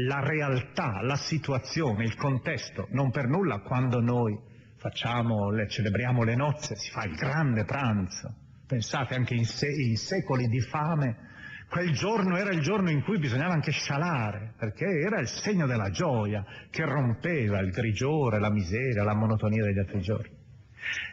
la 0.07 0.19
realtà, 0.21 1.01
la 1.01 1.17
situazione, 1.17 2.05
il 2.05 2.15
contesto. 2.15 2.87
Non 2.91 3.11
per 3.11 3.27
nulla 3.27 3.59
quando 3.59 3.99
noi 3.99 4.37
facciamo, 4.77 5.49
le, 5.51 5.67
celebriamo 5.67 6.23
le 6.23 6.35
nozze 6.35 6.75
si 6.75 6.91
fa 6.91 7.03
il 7.03 7.15
grande 7.15 7.65
pranzo. 7.65 8.33
Pensate 8.65 9.15
anche 9.15 9.35
in, 9.35 9.45
se, 9.45 9.67
in 9.67 9.97
secoli 9.97 10.47
di 10.47 10.61
fame 10.61 11.33
Quel 11.69 11.91
giorno 11.93 12.37
era 12.37 12.51
il 12.51 12.61
giorno 12.61 12.89
in 12.89 13.01
cui 13.03 13.17
bisognava 13.17 13.53
anche 13.53 13.71
scialare, 13.71 14.53
perché 14.57 14.85
era 14.85 15.19
il 15.19 15.27
segno 15.27 15.65
della 15.65 15.89
gioia 15.89 16.45
che 16.69 16.85
rompeva 16.85 17.59
il 17.59 17.71
grigiore, 17.71 18.39
la 18.39 18.51
miseria, 18.51 19.03
la 19.03 19.15
monotonia 19.15 19.63
degli 19.63 19.79
altri 19.79 20.01
giorni. 20.01 20.35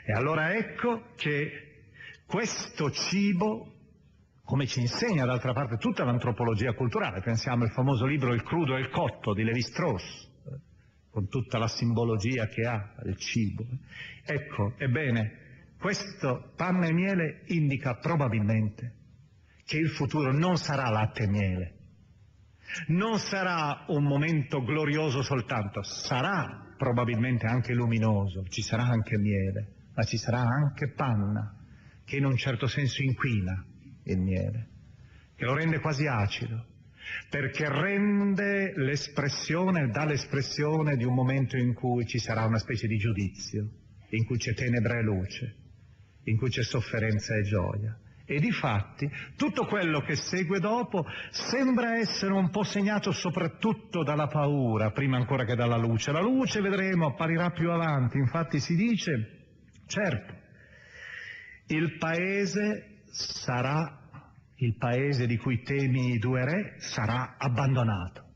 E 0.04 0.12
allora 0.12 0.54
ecco 0.54 1.06
che 1.16 1.84
questo 2.26 2.90
cibo, 2.90 3.72
come 4.44 4.66
ci 4.66 4.80
insegna 4.80 5.24
d'altra 5.24 5.52
parte 5.52 5.78
tutta 5.78 6.04
l'antropologia 6.04 6.74
culturale, 6.74 7.22
pensiamo 7.22 7.64
al 7.64 7.72
famoso 7.72 8.06
libro 8.06 8.32
Il 8.32 8.42
crudo 8.42 8.76
e 8.76 8.80
il 8.80 8.90
cotto 8.90 9.34
di 9.34 9.42
Levi-Strauss, 9.42 10.30
con 11.10 11.28
tutta 11.28 11.58
la 11.58 11.68
simbologia 11.68 12.46
che 12.46 12.66
ha 12.66 12.94
il 13.04 13.16
cibo. 13.16 13.64
Ecco, 14.24 14.74
ebbene, 14.78 15.74
questo 15.78 16.52
panna 16.56 16.86
e 16.86 16.92
miele 16.92 17.42
indica 17.46 17.96
probabilmente 17.96 19.00
che 19.72 19.78
il 19.78 19.88
futuro 19.88 20.34
non 20.34 20.58
sarà 20.58 20.90
latte 20.90 21.22
e 21.22 21.28
miele, 21.28 21.74
non 22.88 23.18
sarà 23.18 23.86
un 23.88 24.04
momento 24.04 24.62
glorioso 24.62 25.22
soltanto, 25.22 25.82
sarà 25.82 26.74
probabilmente 26.76 27.46
anche 27.46 27.72
luminoso, 27.72 28.44
ci 28.48 28.60
sarà 28.60 28.82
anche 28.82 29.16
miele, 29.16 29.88
ma 29.94 30.02
ci 30.02 30.18
sarà 30.18 30.40
anche 30.40 30.92
panna, 30.92 31.56
che 32.04 32.16
in 32.16 32.26
un 32.26 32.36
certo 32.36 32.66
senso 32.66 33.02
inquina 33.02 33.64
il 34.02 34.18
miele, 34.18 34.68
che 35.36 35.46
lo 35.46 35.54
rende 35.54 35.80
quasi 35.80 36.06
acido, 36.06 36.66
perché 37.30 37.66
rende 37.66 38.74
l'espressione, 38.76 39.88
dà 39.88 40.04
l'espressione 40.04 40.96
di 40.96 41.04
un 41.04 41.14
momento 41.14 41.56
in 41.56 41.72
cui 41.72 42.06
ci 42.06 42.18
sarà 42.18 42.44
una 42.44 42.58
specie 42.58 42.86
di 42.86 42.98
giudizio, 42.98 43.70
in 44.10 44.26
cui 44.26 44.36
c'è 44.36 44.52
tenebra 44.52 44.98
e 44.98 45.02
luce, 45.02 45.56
in 46.24 46.36
cui 46.36 46.50
c'è 46.50 46.62
sofferenza 46.62 47.34
e 47.36 47.42
gioia. 47.44 47.98
E 48.24 48.38
di 48.38 48.52
fatti 48.52 49.10
tutto 49.36 49.66
quello 49.66 50.00
che 50.00 50.14
segue 50.16 50.60
dopo 50.60 51.04
sembra 51.30 51.96
essere 51.98 52.32
un 52.32 52.50
po' 52.50 52.62
segnato 52.62 53.10
soprattutto 53.12 54.02
dalla 54.02 54.28
paura, 54.28 54.90
prima 54.92 55.16
ancora 55.16 55.44
che 55.44 55.54
dalla 55.54 55.76
luce. 55.76 56.12
La 56.12 56.20
luce, 56.20 56.60
vedremo, 56.60 57.08
apparirà 57.08 57.50
più 57.50 57.70
avanti. 57.70 58.18
Infatti 58.18 58.60
si 58.60 58.76
dice, 58.76 59.46
certo, 59.86 60.34
il 61.66 61.96
paese 61.98 63.02
sarà, 63.10 64.00
il 64.56 64.76
paese 64.76 65.26
di 65.26 65.36
cui 65.36 65.62
temi 65.62 66.12
i 66.12 66.18
due 66.18 66.44
re, 66.44 66.74
sarà 66.78 67.36
abbandonato. 67.38 68.30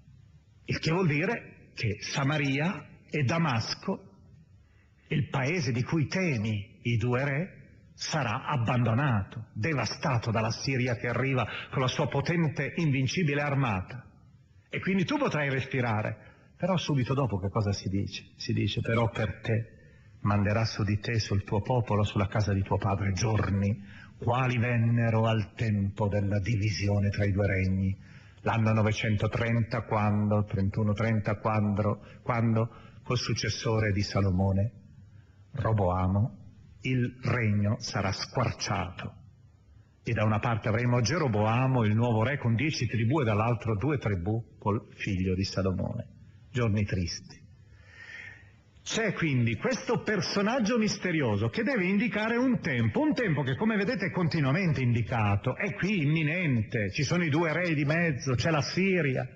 Il 0.64 0.78
che 0.78 0.90
vuol 0.90 1.06
dire 1.06 1.70
che 1.74 1.98
Samaria 2.00 2.86
e 3.08 3.22
Damasco, 3.22 4.02
il 5.08 5.28
paese 5.28 5.70
di 5.70 5.82
cui 5.84 6.06
temi 6.08 6.80
i 6.82 6.96
due 6.96 7.24
re, 7.24 7.55
sarà 7.96 8.44
abbandonato, 8.44 9.46
devastato 9.54 10.30
dalla 10.30 10.50
Siria 10.50 10.96
che 10.96 11.08
arriva 11.08 11.46
con 11.70 11.80
la 11.80 11.88
sua 11.88 12.06
potente, 12.08 12.74
invincibile 12.76 13.40
armata. 13.40 14.04
E 14.68 14.80
quindi 14.80 15.04
tu 15.04 15.16
potrai 15.16 15.48
respirare. 15.48 16.34
Però 16.58 16.76
subito 16.76 17.14
dopo 17.14 17.38
che 17.38 17.48
cosa 17.48 17.72
si 17.72 17.88
dice? 17.88 18.32
Si 18.36 18.52
dice 18.52 18.80
però 18.80 19.08
per 19.10 19.40
te 19.40 19.70
manderà 20.20 20.64
su 20.64 20.82
di 20.84 20.98
te, 20.98 21.18
sul 21.18 21.42
tuo 21.44 21.62
popolo, 21.62 22.02
sulla 22.02 22.26
casa 22.26 22.52
di 22.52 22.62
tuo 22.62 22.76
padre, 22.76 23.12
giorni 23.12 24.04
quali 24.18 24.58
vennero 24.58 25.26
al 25.26 25.52
tempo 25.54 26.08
della 26.08 26.38
divisione 26.38 27.08
tra 27.10 27.24
i 27.24 27.32
due 27.32 27.46
regni. 27.46 27.96
L'anno 28.42 28.72
930 28.72 29.82
quando, 29.82 30.44
3130 30.44 31.36
quando, 31.36 32.00
quando 32.22 32.70
col 33.02 33.18
successore 33.18 33.92
di 33.92 34.02
Salomone, 34.02 34.72
Roboamo, 35.52 36.45
il 36.88 37.18
regno 37.22 37.76
sarà 37.78 38.12
squarciato. 38.12 39.14
E 40.04 40.12
da 40.12 40.24
una 40.24 40.38
parte 40.38 40.68
avremo 40.68 41.00
Geroboamo, 41.00 41.84
il 41.84 41.94
nuovo 41.94 42.22
re 42.22 42.38
con 42.38 42.54
dieci 42.54 42.86
tribù, 42.86 43.20
e 43.20 43.24
dall'altro 43.24 43.76
due 43.76 43.98
tribù 43.98 44.56
col 44.58 44.86
figlio 44.94 45.34
di 45.34 45.44
Salomone. 45.44 46.06
Giorni 46.52 46.84
tristi. 46.84 47.44
C'è 48.84 49.14
quindi 49.14 49.56
questo 49.56 50.02
personaggio 50.02 50.78
misterioso 50.78 51.48
che 51.48 51.64
deve 51.64 51.86
indicare 51.86 52.36
un 52.36 52.60
tempo, 52.60 53.00
un 53.00 53.14
tempo 53.14 53.42
che 53.42 53.56
come 53.56 53.76
vedete 53.76 54.06
è 54.06 54.10
continuamente 54.12 54.80
indicato, 54.80 55.56
è 55.56 55.74
qui 55.74 56.02
imminente, 56.02 56.92
ci 56.92 57.02
sono 57.02 57.24
i 57.24 57.28
due 57.28 57.52
re 57.52 57.74
di 57.74 57.84
mezzo, 57.84 58.34
c'è 58.34 58.50
la 58.50 58.62
Siria, 58.62 59.28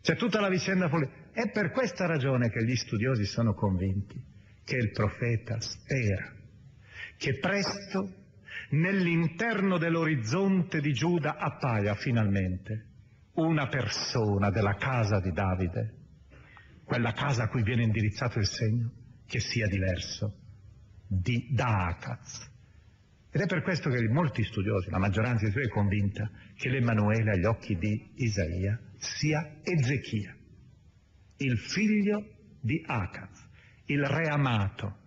c'è 0.00 0.16
tutta 0.16 0.40
la 0.40 0.48
vicenda 0.48 0.88
politica. 0.88 1.18
È 1.32 1.50
per 1.50 1.70
questa 1.70 2.06
ragione 2.06 2.48
che 2.48 2.64
gli 2.64 2.74
studiosi 2.76 3.26
sono 3.26 3.52
convinti 3.52 4.18
che 4.64 4.76
il 4.76 4.90
profeta 4.90 5.60
spera 5.60 6.32
che 7.16 7.38
presto 7.38 8.12
nell'interno 8.70 9.78
dell'orizzonte 9.78 10.80
di 10.80 10.92
Giuda 10.92 11.36
appaia 11.36 11.94
finalmente 11.94 12.86
una 13.34 13.66
persona 13.68 14.50
della 14.50 14.74
casa 14.74 15.20
di 15.20 15.32
Davide 15.32 16.02
quella 16.84 17.12
casa 17.12 17.44
a 17.44 17.48
cui 17.48 17.62
viene 17.62 17.82
indirizzato 17.82 18.38
il 18.38 18.46
segno, 18.46 18.92
che 19.26 19.40
sia 19.40 19.66
diverso 19.66 20.38
di, 21.06 21.48
da 21.50 21.86
Akaz. 21.86 22.52
Ed 23.30 23.40
è 23.40 23.46
per 23.46 23.62
questo 23.62 23.90
che 23.90 24.06
molti 24.08 24.44
studiosi, 24.44 24.90
la 24.90 24.98
maggioranza 24.98 25.44
di 25.44 25.50
suoi 25.50 25.64
è 25.64 25.68
convinta 25.68 26.30
che 26.54 26.68
l'Emanuele 26.68 27.32
agli 27.32 27.44
occhi 27.44 27.76
di 27.76 28.12
Isaia 28.16 28.78
sia 28.96 29.56
Ezechia, 29.62 30.36
il 31.38 31.58
figlio 31.58 32.24
di 32.60 32.80
Akaz, 32.86 33.48
il 33.86 34.04
re 34.04 34.28
amato 34.28 34.98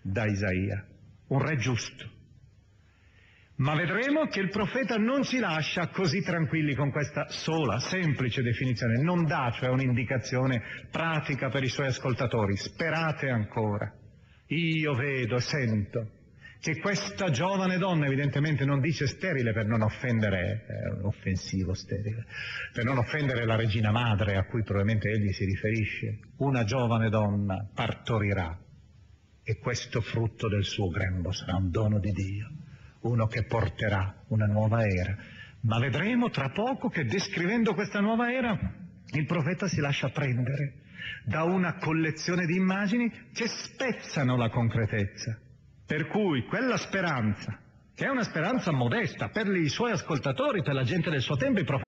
da 0.00 0.24
Isaia, 0.24 0.86
un 1.28 1.38
re 1.40 1.56
giusto. 1.56 2.16
Ma 3.56 3.74
vedremo 3.74 4.26
che 4.26 4.38
il 4.38 4.50
profeta 4.50 4.96
non 4.98 5.24
ci 5.24 5.38
lascia 5.38 5.88
così 5.88 6.22
tranquilli 6.22 6.74
con 6.74 6.92
questa 6.92 7.26
sola, 7.28 7.80
semplice 7.80 8.40
definizione, 8.40 9.02
non 9.02 9.24
dà 9.24 9.50
cioè 9.52 9.68
un'indicazione 9.68 10.62
pratica 10.92 11.48
per 11.48 11.64
i 11.64 11.68
suoi 11.68 11.88
ascoltatori. 11.88 12.56
Sperate 12.56 13.28
ancora. 13.28 13.92
Io 14.46 14.94
vedo 14.94 15.36
e 15.36 15.40
sento 15.40 16.10
che 16.60 16.78
questa 16.78 17.30
giovane 17.30 17.78
donna 17.78 18.06
evidentemente 18.06 18.64
non 18.64 18.80
dice 18.80 19.06
sterile 19.06 19.52
per 19.52 19.66
non 19.66 19.82
offendere, 19.82 20.64
è 20.66 20.96
un 20.96 21.06
offensivo 21.06 21.74
sterile, 21.74 22.26
per 22.72 22.84
non 22.84 22.98
offendere 22.98 23.44
la 23.44 23.56
regina 23.56 23.90
madre 23.90 24.36
a 24.36 24.44
cui 24.44 24.62
probabilmente 24.62 25.08
egli 25.08 25.32
si 25.32 25.44
riferisce, 25.44 26.18
una 26.38 26.64
giovane 26.64 27.10
donna 27.10 27.68
partorirà 27.74 28.56
e 29.48 29.56
questo 29.56 30.02
frutto 30.02 30.46
del 30.46 30.62
suo 30.62 30.90
grembo 30.90 31.32
sarà 31.32 31.56
un 31.56 31.70
dono 31.70 31.98
di 31.98 32.12
Dio, 32.12 32.50
uno 33.00 33.26
che 33.28 33.44
porterà 33.44 34.22
una 34.28 34.44
nuova 34.44 34.84
era. 34.84 35.16
Ma 35.60 35.78
vedremo 35.78 36.28
tra 36.28 36.50
poco 36.50 36.90
che 36.90 37.06
descrivendo 37.06 37.72
questa 37.72 38.00
nuova 38.00 38.30
era 38.30 38.58
il 39.10 39.24
profeta 39.24 39.66
si 39.66 39.80
lascia 39.80 40.10
prendere 40.10 40.82
da 41.24 41.44
una 41.44 41.76
collezione 41.76 42.44
di 42.44 42.56
immagini 42.56 43.10
che 43.32 43.46
spezzano 43.48 44.36
la 44.36 44.50
concretezza 44.50 45.38
per 45.86 46.08
cui 46.08 46.44
quella 46.44 46.76
speranza, 46.76 47.58
che 47.94 48.04
è 48.04 48.10
una 48.10 48.24
speranza 48.24 48.70
modesta 48.70 49.30
per 49.30 49.46
i 49.46 49.70
suoi 49.70 49.92
ascoltatori, 49.92 50.62
per 50.62 50.74
la 50.74 50.82
gente 50.82 51.08
del 51.08 51.22
suo 51.22 51.36
tempo, 51.36 51.60
i 51.60 51.64
profeti. 51.64 51.87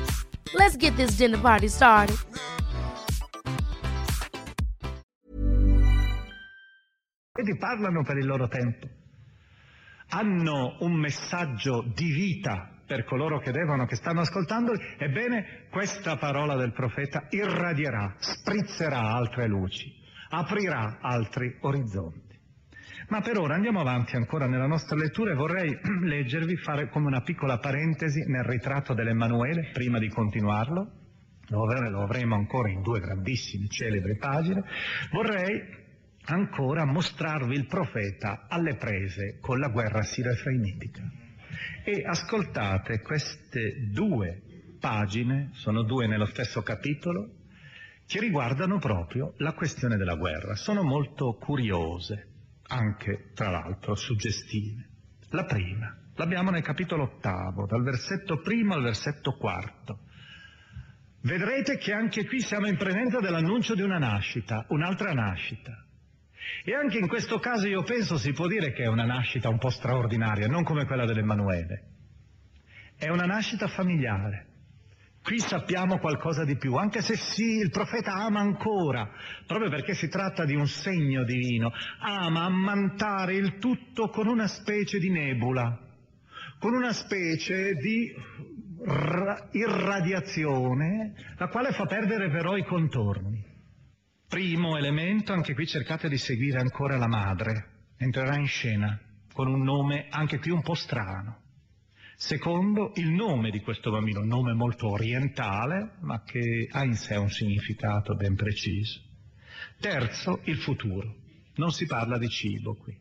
Let's 0.53 0.75
get 0.75 0.95
this 0.95 1.15
dinner 1.15 1.39
party 1.39 1.69
started. 1.69 2.17
Vedi, 7.33 7.57
parlano 7.57 8.03
per 8.03 8.17
il 8.17 8.25
loro 8.25 8.47
tempo. 8.49 8.87
Hanno 10.09 10.75
un 10.81 10.93
messaggio 10.93 11.83
di 11.95 12.11
vita 12.11 12.69
per 12.85 13.05
coloro 13.05 13.39
che 13.39 13.51
devono, 13.51 13.85
che 13.85 13.95
stanno 13.95 14.19
ascoltando. 14.19 14.73
Ebbene, 14.97 15.67
questa 15.71 16.17
parola 16.17 16.57
del 16.57 16.73
profeta 16.73 17.27
irradierà, 17.29 18.17
sprizzerà 18.19 19.13
altre 19.13 19.47
luci, 19.47 19.89
aprirà 20.31 20.99
altri 21.01 21.57
orizzonti. 21.61 22.30
Ma 23.11 23.19
per 23.19 23.37
ora 23.37 23.55
andiamo 23.55 23.81
avanti 23.81 24.15
ancora 24.15 24.47
nella 24.47 24.67
nostra 24.67 24.95
lettura 24.95 25.31
e 25.31 25.35
vorrei 25.35 25.77
leggervi, 26.01 26.55
fare 26.55 26.87
come 26.87 27.07
una 27.07 27.21
piccola 27.21 27.57
parentesi 27.57 28.21
nel 28.21 28.45
ritratto 28.45 28.93
dell'Emanuele, 28.93 29.71
prima 29.73 29.99
di 29.99 30.07
continuarlo, 30.07 30.91
lo 31.49 32.03
avremo 32.03 32.35
ancora 32.35 32.69
in 32.69 32.81
due 32.81 33.01
grandissime, 33.01 33.67
celebri 33.67 34.15
pagine, 34.15 34.63
vorrei 35.11 35.61
ancora 36.23 36.85
mostrarvi 36.85 37.53
il 37.53 37.67
profeta 37.67 38.45
alle 38.47 38.75
prese 38.75 39.39
con 39.41 39.59
la 39.59 39.67
guerra 39.67 40.03
siro-efraimitica. 40.03 41.03
E 41.83 42.03
ascoltate 42.05 43.01
queste 43.01 43.89
due 43.91 44.41
pagine, 44.79 45.49
sono 45.51 45.83
due 45.83 46.07
nello 46.07 46.27
stesso 46.27 46.61
capitolo, 46.61 47.29
che 48.07 48.21
riguardano 48.21 48.79
proprio 48.79 49.33
la 49.39 49.51
questione 49.51 49.97
della 49.97 50.15
guerra. 50.15 50.55
Sono 50.55 50.81
molto 50.81 51.33
curiose 51.33 52.30
anche 52.71 53.31
tra 53.33 53.49
l'altro 53.49 53.95
suggestive. 53.95 54.87
La 55.31 55.43
prima, 55.43 55.93
l'abbiamo 56.15 56.51
nel 56.51 56.63
capitolo 56.63 57.03
ottavo, 57.03 57.65
dal 57.65 57.83
versetto 57.83 58.39
primo 58.41 58.75
al 58.75 58.83
versetto 58.83 59.33
quarto. 59.33 59.99
Vedrete 61.23 61.77
che 61.77 61.93
anche 61.93 62.25
qui 62.25 62.39
siamo 62.39 62.67
in 62.67 62.77
presenza 62.77 63.19
dell'annuncio 63.19 63.75
di 63.75 63.81
una 63.81 63.99
nascita, 63.99 64.65
un'altra 64.69 65.13
nascita. 65.13 65.85
E 66.63 66.73
anche 66.73 66.97
in 66.97 67.07
questo 67.07 67.39
caso 67.39 67.67
io 67.67 67.83
penso 67.83 68.17
si 68.17 68.31
può 68.31 68.47
dire 68.47 68.71
che 68.71 68.83
è 68.83 68.87
una 68.87 69.05
nascita 69.05 69.49
un 69.49 69.57
po' 69.57 69.69
straordinaria, 69.69 70.47
non 70.47 70.63
come 70.63 70.85
quella 70.85 71.05
dell'Emanuele. 71.05 71.89
È 72.97 73.09
una 73.09 73.25
nascita 73.25 73.67
familiare. 73.67 74.47
Qui 75.23 75.39
sappiamo 75.39 75.99
qualcosa 75.99 76.43
di 76.43 76.57
più, 76.57 76.75
anche 76.75 77.01
se 77.01 77.15
sì, 77.15 77.57
il 77.57 77.69
profeta 77.69 78.13
ama 78.13 78.39
ancora, 78.39 79.07
proprio 79.45 79.69
perché 79.69 79.93
si 79.93 80.07
tratta 80.07 80.45
di 80.45 80.55
un 80.55 80.67
segno 80.67 81.23
divino, 81.23 81.71
ama 81.99 82.45
ammantare 82.45 83.35
il 83.35 83.57
tutto 83.59 84.09
con 84.09 84.27
una 84.27 84.47
specie 84.47 84.97
di 84.97 85.11
nebula, 85.11 85.77
con 86.57 86.73
una 86.73 86.91
specie 86.91 87.73
di 87.75 88.11
irradiazione, 89.51 91.13
la 91.37 91.47
quale 91.49 91.71
fa 91.71 91.85
perdere 91.85 92.31
però 92.31 92.57
i 92.57 92.65
contorni. 92.65 93.45
Primo 94.27 94.75
elemento, 94.75 95.33
anche 95.33 95.53
qui 95.53 95.67
cercate 95.67 96.09
di 96.09 96.17
seguire 96.17 96.59
ancora 96.59 96.97
la 96.97 97.07
madre, 97.07 97.91
entrerà 97.97 98.37
in 98.37 98.47
scena 98.47 98.99
con 99.33 99.47
un 99.47 99.61
nome 99.63 100.07
anche 100.09 100.39
qui 100.39 100.51
un 100.51 100.61
po' 100.61 100.73
strano. 100.73 101.39
Secondo, 102.21 102.91
il 102.97 103.09
nome 103.09 103.49
di 103.49 103.61
questo 103.61 103.89
bambino, 103.89 104.19
un 104.19 104.27
nome 104.27 104.53
molto 104.53 104.89
orientale, 104.89 105.93
ma 106.01 106.21
che 106.21 106.67
ha 106.69 106.83
in 106.83 106.93
sé 106.93 107.15
un 107.15 107.31
significato 107.31 108.13
ben 108.13 108.35
preciso. 108.35 109.01
Terzo, 109.79 110.39
il 110.43 110.57
futuro. 110.57 111.15
Non 111.55 111.71
si 111.71 111.87
parla 111.87 112.19
di 112.19 112.29
cibo 112.29 112.75
qui. 112.75 112.95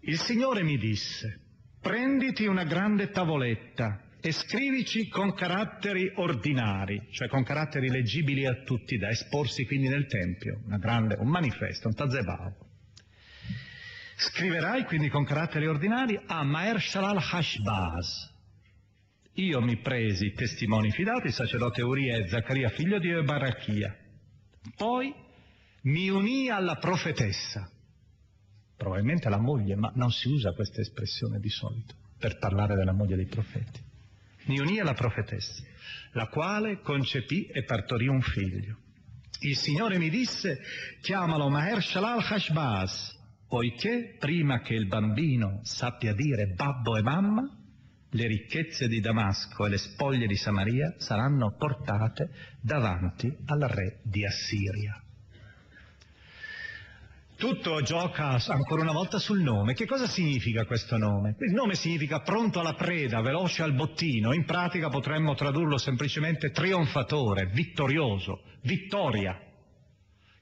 Il 0.00 0.18
Signore 0.18 0.64
mi 0.64 0.76
disse, 0.78 1.42
prenditi 1.80 2.46
una 2.46 2.64
grande 2.64 3.10
tavoletta 3.10 4.02
e 4.20 4.32
scrivici 4.32 5.06
con 5.06 5.32
caratteri 5.32 6.10
ordinari, 6.16 7.06
cioè 7.12 7.28
con 7.28 7.44
caratteri 7.44 7.88
leggibili 7.88 8.46
a 8.46 8.64
tutti, 8.64 8.98
da 8.98 9.10
esporsi 9.10 9.64
quindi 9.64 9.86
nel 9.86 10.06
Tempio, 10.06 10.60
grande, 10.80 11.14
un 11.20 11.28
manifesto, 11.28 11.86
un 11.86 11.94
tazebao. 11.94 12.65
Scriverai 14.18 14.84
quindi 14.84 15.10
con 15.10 15.24
caratteri 15.24 15.66
ordinari 15.66 16.18
a 16.26 16.42
Maer 16.42 16.80
Shalal 16.80 17.18
Hashbaz. 17.18 18.32
Io 19.34 19.60
mi 19.60 19.76
presi 19.76 20.32
testimoni 20.32 20.90
fidati, 20.90 21.30
sacerdote 21.30 21.82
Uria 21.82 22.16
e 22.16 22.26
Zaccaria, 22.26 22.70
figlio 22.70 22.98
di 22.98 23.10
Ebarachia. 23.10 23.94
Poi 24.74 25.14
mi 25.82 26.08
unì 26.08 26.48
alla 26.48 26.76
profetessa, 26.76 27.70
probabilmente 28.74 29.28
la 29.28 29.38
moglie, 29.38 29.76
ma 29.76 29.92
non 29.94 30.10
si 30.10 30.28
usa 30.28 30.52
questa 30.52 30.80
espressione 30.80 31.38
di 31.38 31.50
solito 31.50 31.94
per 32.18 32.38
parlare 32.38 32.74
della 32.74 32.92
moglie 32.92 33.16
dei 33.16 33.26
profeti. 33.26 33.84
Mi 34.46 34.58
unì 34.58 34.80
alla 34.80 34.94
profetessa, 34.94 35.62
la 36.12 36.28
quale 36.28 36.80
concepì 36.80 37.44
e 37.48 37.64
partorì 37.64 38.06
un 38.06 38.22
figlio. 38.22 38.78
Il 39.40 39.58
Signore 39.58 39.98
mi 39.98 40.08
disse, 40.08 40.58
chiamalo 41.02 41.50
Maher 41.50 41.82
Shalal 41.82 42.24
Hashbaz, 42.26 43.15
poiché 43.48 44.16
prima 44.18 44.60
che 44.60 44.74
il 44.74 44.86
bambino 44.86 45.60
sappia 45.62 46.14
dire 46.14 46.48
babbo 46.48 46.96
e 46.96 47.02
mamma, 47.02 47.48
le 48.10 48.26
ricchezze 48.26 48.88
di 48.88 49.00
Damasco 49.00 49.66
e 49.66 49.68
le 49.68 49.78
spoglie 49.78 50.26
di 50.26 50.36
Samaria 50.36 50.94
saranno 50.98 51.54
portate 51.56 52.30
davanti 52.60 53.34
al 53.46 53.60
re 53.60 54.00
di 54.02 54.24
Assiria. 54.24 55.00
Tutto 57.36 57.82
gioca 57.82 58.40
ancora 58.48 58.80
una 58.80 58.92
volta 58.92 59.18
sul 59.18 59.40
nome. 59.40 59.74
Che 59.74 59.84
cosa 59.84 60.06
significa 60.06 60.64
questo 60.64 60.96
nome? 60.96 61.36
Il 61.40 61.52
nome 61.52 61.74
significa 61.74 62.20
pronto 62.20 62.60
alla 62.60 62.72
preda, 62.72 63.20
veloce 63.20 63.62
al 63.62 63.74
bottino. 63.74 64.32
In 64.32 64.46
pratica 64.46 64.88
potremmo 64.88 65.34
tradurlo 65.34 65.76
semplicemente 65.76 66.50
trionfatore, 66.50 67.50
vittorioso, 67.52 68.40
vittoria. 68.62 69.38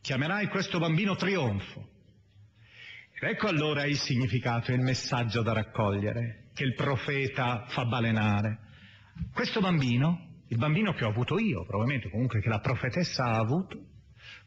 Chiamerai 0.01 0.47
questo 0.47 0.79
bambino 0.79 1.17
trionfo. 1.17 1.94
Ecco 3.27 3.47
allora 3.49 3.87
il 3.87 3.97
significato 3.97 4.71
e 4.71 4.75
il 4.75 4.83
messaggio 4.83 5.41
da 5.41 5.55
raccogliere 5.55 6.51
che 6.53 6.63
il 6.63 6.75
profeta 6.75 7.65
fa 7.69 7.87
balenare. 7.87 8.59
Questo 9.33 9.61
bambino, 9.61 10.43
il 10.49 10.59
bambino 10.59 10.93
che 10.93 11.07
ho 11.07 11.09
avuto 11.09 11.39
io, 11.39 11.65
probabilmente 11.65 12.11
comunque 12.11 12.43
che 12.43 12.51
la 12.51 12.61
profetessa 12.61 13.25
ha 13.25 13.39
avuto, 13.39 13.79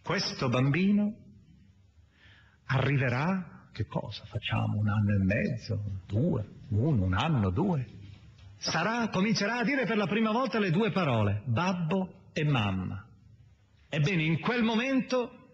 questo 0.03 0.47
bambino 0.47 1.11
arriverà, 2.65 3.67
che 3.73 3.88
cosa 3.88 4.23
facciamo, 4.25 4.78
un 4.78 4.89
anno 4.89 5.15
e 5.15 5.23
mezzo, 5.23 5.84
due, 6.05 6.47
uno, 6.69 7.03
un 7.03 7.13
anno, 7.15 7.49
due. 7.49 7.84
Sarà, 8.57 9.09
comincerà 9.09 9.57
a 9.57 9.63
dire 9.63 9.86
per 9.86 9.97
la 9.97 10.05
prima 10.05 10.32
volta 10.32 10.59
le 10.59 10.69
due 10.69 10.91
parole, 10.91 11.41
babbo 11.45 12.30
e 12.32 12.43
mamma. 12.43 13.07
Ebbene, 13.89 14.21
in 14.21 14.39
quel 14.39 14.61
momento 14.61 15.46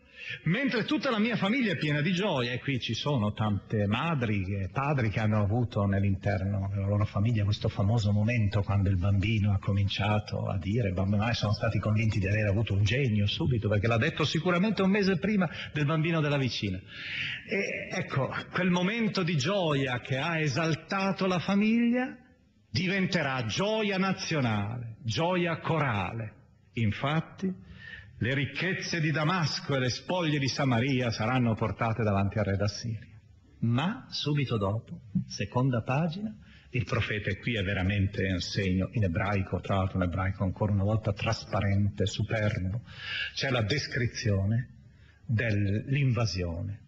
Mentre 0.43 0.85
tutta 0.85 1.09
la 1.09 1.19
mia 1.19 1.35
famiglia 1.35 1.73
è 1.73 1.77
piena 1.77 2.01
di 2.01 2.11
gioia, 2.13 2.51
e 2.51 2.59
qui 2.59 2.79
ci 2.79 2.93
sono 2.93 3.33
tante 3.33 3.85
madri 3.87 4.43
e 4.55 4.69
padri 4.71 5.09
che 5.09 5.19
hanno 5.19 5.41
avuto 5.41 5.85
nell'interno 5.85 6.69
della 6.73 6.87
loro 6.87 7.05
famiglia 7.05 7.43
questo 7.43 7.69
famoso 7.69 8.11
momento 8.11 8.61
quando 8.61 8.89
il 8.89 8.97
bambino 8.97 9.53
ha 9.53 9.59
cominciato 9.59 10.47
a 10.47 10.57
dire, 10.57 10.91
bambino, 10.91 11.31
sono 11.33 11.53
stati 11.53 11.79
convinti 11.79 12.19
di 12.19 12.27
aver 12.27 12.47
avuto 12.47 12.73
un 12.73 12.83
genio 12.83 13.27
subito, 13.27 13.67
perché 13.67 13.87
l'ha 13.87 13.97
detto 13.97 14.23
sicuramente 14.23 14.81
un 14.81 14.91
mese 14.91 15.17
prima 15.17 15.49
del 15.73 15.85
bambino 15.85 16.21
della 16.21 16.37
vicina. 16.37 16.77
E 16.77 17.95
ecco, 17.97 18.33
quel 18.51 18.69
momento 18.69 19.23
di 19.23 19.35
gioia 19.35 19.99
che 19.99 20.17
ha 20.17 20.39
esaltato 20.39 21.25
la 21.25 21.39
famiglia 21.39 22.17
diventerà 22.69 23.45
gioia 23.45 23.97
nazionale, 23.97 24.97
gioia 25.03 25.59
corale. 25.59 26.41
Infatti, 26.73 27.53
le 28.17 28.33
ricchezze 28.33 28.99
di 28.99 29.11
Damasco 29.11 29.75
e 29.75 29.79
le 29.79 29.89
spoglie 29.89 30.39
di 30.39 30.47
Samaria 30.47 31.11
saranno 31.11 31.55
portate 31.55 32.03
davanti 32.03 32.37
al 32.39 32.45
re 32.45 32.55
d'Assiria. 32.55 33.19
Ma 33.59 34.07
subito 34.09 34.57
dopo, 34.57 35.01
seconda 35.27 35.81
pagina, 35.81 36.35
il 36.71 36.85
profeta 36.85 37.29
e 37.29 37.37
qui 37.37 37.55
è 37.55 37.63
veramente 37.63 38.23
un 38.31 38.39
segno 38.39 38.89
in 38.93 39.03
ebraico, 39.03 39.59
tra 39.59 39.77
l'altro 39.77 39.97
un 39.97 40.03
ebraico 40.03 40.43
ancora 40.43 40.71
una 40.71 40.83
volta 40.83 41.13
trasparente, 41.13 42.05
superbo, 42.05 42.81
c'è 43.33 43.49
la 43.49 43.61
descrizione 43.61 44.69
dell'invasione. 45.25 46.79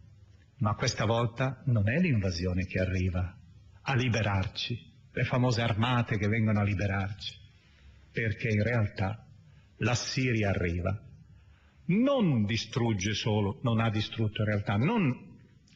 Ma 0.57 0.73
questa 0.73 1.05
volta 1.05 1.61
non 1.65 1.89
è 1.89 1.99
l'invasione 1.99 2.65
che 2.65 2.79
arriva 2.79 3.37
a 3.81 3.95
liberarci, 3.95 4.93
le 5.11 5.23
famose 5.23 5.61
armate 5.61 6.17
che 6.17 6.27
vengono 6.27 6.59
a 6.59 6.63
liberarci, 6.63 7.33
perché 8.11 8.49
in 8.49 8.63
realtà 8.63 9.23
la 9.77 9.93
Siria 9.93 10.49
arriva 10.49 11.04
non 11.87 12.45
distrugge 12.45 13.13
solo, 13.13 13.59
non 13.61 13.79
ha 13.79 13.89
distrutto 13.89 14.41
in 14.41 14.47
realtà, 14.47 14.75
non 14.75 15.33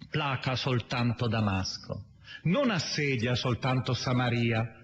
placa 0.09 0.55
soltanto 0.55 1.27
Damasco, 1.27 2.05
non 2.43 2.71
assedia 2.71 3.35
soltanto 3.35 3.93
Samaria, 3.93 4.75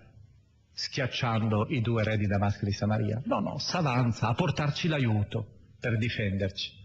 schiacciando 0.71 1.67
i 1.69 1.81
due 1.81 2.03
re 2.03 2.17
di 2.17 2.27
Damasco 2.27 2.63
e 2.63 2.65
di 2.65 2.73
Samaria. 2.73 3.21
No, 3.25 3.39
no, 3.39 3.57
s'avanza 3.57 4.27
a 4.27 4.33
portarci 4.33 4.87
l'aiuto 4.87 5.47
per 5.79 5.97
difenderci. 5.97 6.83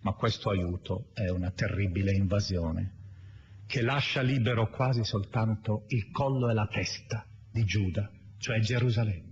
Ma 0.00 0.12
questo 0.12 0.50
aiuto 0.50 1.10
è 1.12 1.28
una 1.28 1.50
terribile 1.50 2.12
invasione 2.12 3.00
che 3.66 3.82
lascia 3.82 4.20
libero 4.20 4.68
quasi 4.68 5.04
soltanto 5.04 5.84
il 5.88 6.10
collo 6.10 6.50
e 6.50 6.54
la 6.54 6.66
testa 6.66 7.24
di 7.50 7.64
Giuda, 7.64 8.10
cioè 8.38 8.58
Gerusalemme. 8.58 9.31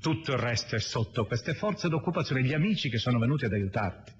Tutto 0.00 0.32
il 0.32 0.38
resto 0.38 0.76
è 0.76 0.80
sotto 0.80 1.26
queste 1.26 1.52
forze 1.52 1.88
d'occupazione, 1.88 2.42
gli 2.42 2.54
amici 2.54 2.88
che 2.88 2.96
sono 2.96 3.18
venuti 3.18 3.44
ad 3.44 3.52
aiutarti, 3.52 4.12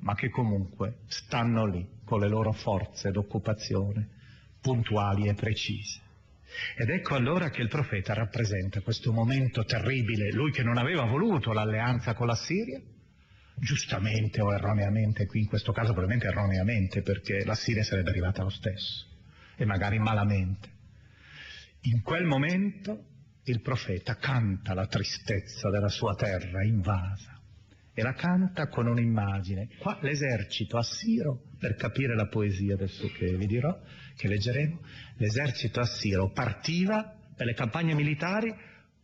ma 0.00 0.14
che 0.14 0.28
comunque 0.28 0.98
stanno 1.06 1.64
lì 1.64 1.86
con 2.04 2.20
le 2.20 2.28
loro 2.28 2.52
forze 2.52 3.10
d'occupazione 3.10 4.08
puntuali 4.60 5.26
e 5.26 5.34
precise. 5.34 6.00
Ed 6.76 6.90
ecco 6.90 7.14
allora 7.14 7.48
che 7.48 7.62
il 7.62 7.68
profeta 7.68 8.12
rappresenta 8.12 8.82
questo 8.82 9.12
momento 9.12 9.64
terribile, 9.64 10.30
lui 10.30 10.52
che 10.52 10.62
non 10.62 10.76
aveva 10.76 11.04
voluto 11.04 11.52
l'alleanza 11.52 12.12
con 12.12 12.26
la 12.26 12.36
Siria, 12.36 12.80
giustamente 13.54 14.42
o 14.42 14.52
erroneamente, 14.52 15.26
qui 15.26 15.40
in 15.40 15.46
questo 15.46 15.72
caso 15.72 15.92
probabilmente 15.92 16.26
erroneamente, 16.26 17.00
perché 17.00 17.44
la 17.44 17.54
Siria 17.54 17.82
sarebbe 17.82 18.10
arrivata 18.10 18.42
lo 18.42 18.50
stesso, 18.50 19.06
e 19.56 19.64
magari 19.64 19.98
malamente. 19.98 20.68
In 21.82 22.02
quel 22.02 22.24
momento 22.24 23.12
il 23.44 23.60
profeta 23.60 24.16
canta 24.16 24.74
la 24.74 24.86
tristezza 24.86 25.68
della 25.70 25.88
sua 25.88 26.14
terra 26.14 26.64
invasa 26.64 27.40
e 27.92 28.02
la 28.02 28.14
canta 28.14 28.68
con 28.68 28.86
un'immagine. 28.86 29.68
Qua 29.78 29.98
l'esercito 30.00 30.76
assiro, 30.76 31.42
per 31.58 31.76
capire 31.76 32.16
la 32.16 32.26
poesia 32.26 32.74
adesso 32.74 33.08
che 33.08 33.36
vi 33.36 33.46
dirò, 33.46 33.78
che 34.16 34.28
leggeremo, 34.28 34.80
l'esercito 35.18 35.80
assiro 35.80 36.30
partiva 36.30 37.14
per 37.36 37.46
le 37.46 37.54
campagne 37.54 37.94
militari 37.94 38.52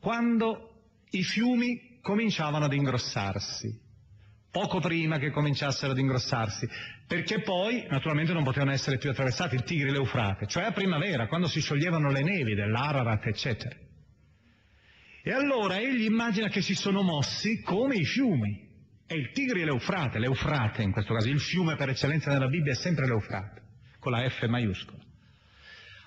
quando 0.01 0.85
i 1.11 1.23
fiumi 1.23 1.99
cominciavano 2.01 2.65
ad 2.65 2.73
ingrossarsi, 2.73 3.79
poco 4.51 4.81
prima 4.81 5.19
che 5.19 5.31
cominciassero 5.31 5.93
ad 5.93 5.99
ingrossarsi, 5.99 6.69
perché 7.07 7.43
poi 7.43 7.87
naturalmente 7.89 8.33
non 8.33 8.43
potevano 8.43 8.73
essere 8.73 8.99
più 8.99 9.11
attraversati 9.11 9.55
il 9.55 9.63
Tigri 9.63 9.89
e 9.89 9.93
l'Eufrate, 9.93 10.47
cioè 10.47 10.65
a 10.65 10.73
primavera, 10.73 11.27
quando 11.29 11.47
si 11.47 11.61
scioglievano 11.61 12.11
le 12.11 12.23
nevi 12.23 12.55
dell'Ararat, 12.55 13.27
eccetera. 13.27 13.77
E 15.31 15.33
allora 15.33 15.79
egli 15.79 16.07
immagina 16.07 16.49
che 16.49 16.61
si 16.61 16.75
sono 16.75 17.03
mossi 17.03 17.63
come 17.63 17.95
i 17.95 18.05
fiumi. 18.05 18.69
E 19.07 19.15
il 19.15 19.31
Tigri 19.31 19.61
e 19.61 19.65
l'Eufrate, 19.65 20.19
l'Eufrate 20.19 20.83
in 20.83 20.91
questo 20.91 21.15
caso, 21.15 21.29
il 21.29 21.39
fiume 21.39 21.77
per 21.77 21.89
eccellenza 21.89 22.33
nella 22.33 22.49
Bibbia 22.49 22.73
è 22.73 22.75
sempre 22.75 23.07
l'Eufrate, 23.07 23.63
con 24.01 24.11
la 24.11 24.29
F 24.29 24.45
maiuscola. 24.49 25.01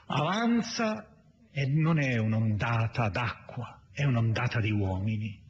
Avanza 0.07 1.07
e 1.53 1.65
non 1.67 2.01
è 2.01 2.17
un'ondata 2.17 3.07
d'acqua, 3.07 3.79
è 3.93 4.03
un'ondata 4.03 4.59
di 4.59 4.71
uomini. 4.71 5.41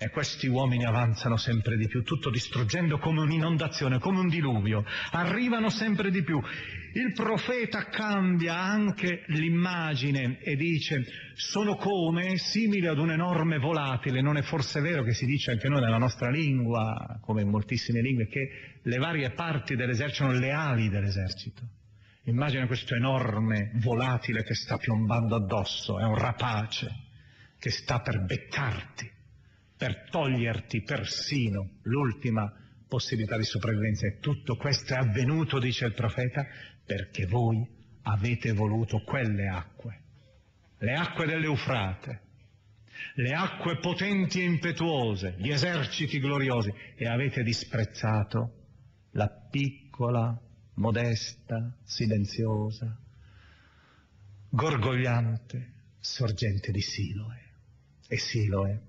E 0.00 0.10
questi 0.10 0.46
uomini 0.46 0.84
avanzano 0.84 1.36
sempre 1.36 1.76
di 1.76 1.88
più, 1.88 2.04
tutto 2.04 2.30
distruggendo 2.30 2.98
come 2.98 3.20
un'inondazione, 3.20 3.98
come 3.98 4.20
un 4.20 4.28
diluvio. 4.28 4.84
Arrivano 5.10 5.70
sempre 5.70 6.12
di 6.12 6.22
più. 6.22 6.40
Il 6.92 7.12
profeta 7.14 7.86
cambia 7.86 8.56
anche 8.56 9.24
l'immagine 9.26 10.38
e 10.40 10.54
dice 10.54 11.04
sono 11.34 11.74
come 11.74 12.38
simili 12.38 12.86
ad 12.86 12.98
un 12.98 13.10
enorme 13.10 13.58
volatile. 13.58 14.22
Non 14.22 14.36
è 14.36 14.42
forse 14.42 14.80
vero 14.80 15.02
che 15.02 15.14
si 15.14 15.26
dice 15.26 15.50
anche 15.50 15.68
noi 15.68 15.80
nella 15.80 15.98
nostra 15.98 16.30
lingua, 16.30 17.18
come 17.20 17.42
in 17.42 17.48
moltissime 17.48 18.00
lingue, 18.00 18.28
che 18.28 18.50
le 18.80 18.98
varie 18.98 19.30
parti 19.30 19.74
dell'esercito 19.74 20.26
sono 20.26 20.38
le 20.38 20.52
ali 20.52 20.88
dell'esercito. 20.88 21.62
Immagina 22.26 22.68
questo 22.68 22.94
enorme 22.94 23.72
volatile 23.82 24.44
che 24.44 24.54
sta 24.54 24.76
piombando 24.76 25.34
addosso, 25.34 25.98
è 25.98 26.04
un 26.04 26.16
rapace 26.16 26.88
che 27.58 27.70
sta 27.70 27.98
per 27.98 28.24
beccarti 28.24 29.16
per 29.78 30.08
toglierti 30.10 30.82
persino 30.82 31.78
l'ultima 31.82 32.52
possibilità 32.88 33.36
di 33.36 33.44
sopravvivenza. 33.44 34.06
E 34.06 34.18
tutto 34.18 34.56
questo 34.56 34.94
è 34.94 34.96
avvenuto, 34.98 35.60
dice 35.60 35.86
il 35.86 35.94
profeta, 35.94 36.44
perché 36.84 37.26
voi 37.26 37.64
avete 38.02 38.52
voluto 38.52 39.02
quelle 39.02 39.46
acque, 39.46 40.00
le 40.78 40.94
acque 40.94 41.26
dell'Eufrate, 41.26 42.22
le 43.14 43.32
acque 43.32 43.78
potenti 43.78 44.40
e 44.40 44.44
impetuose, 44.44 45.36
gli 45.38 45.50
eserciti 45.50 46.18
gloriosi, 46.18 46.74
e 46.96 47.06
avete 47.06 47.42
disprezzato 47.42 48.54
la 49.12 49.28
piccola, 49.28 50.36
modesta, 50.74 51.76
silenziosa, 51.84 52.98
gorgogliante 54.50 55.74
sorgente 56.00 56.72
di 56.72 56.80
Siloe. 56.80 57.46
E 58.08 58.16
Siloe 58.16 58.87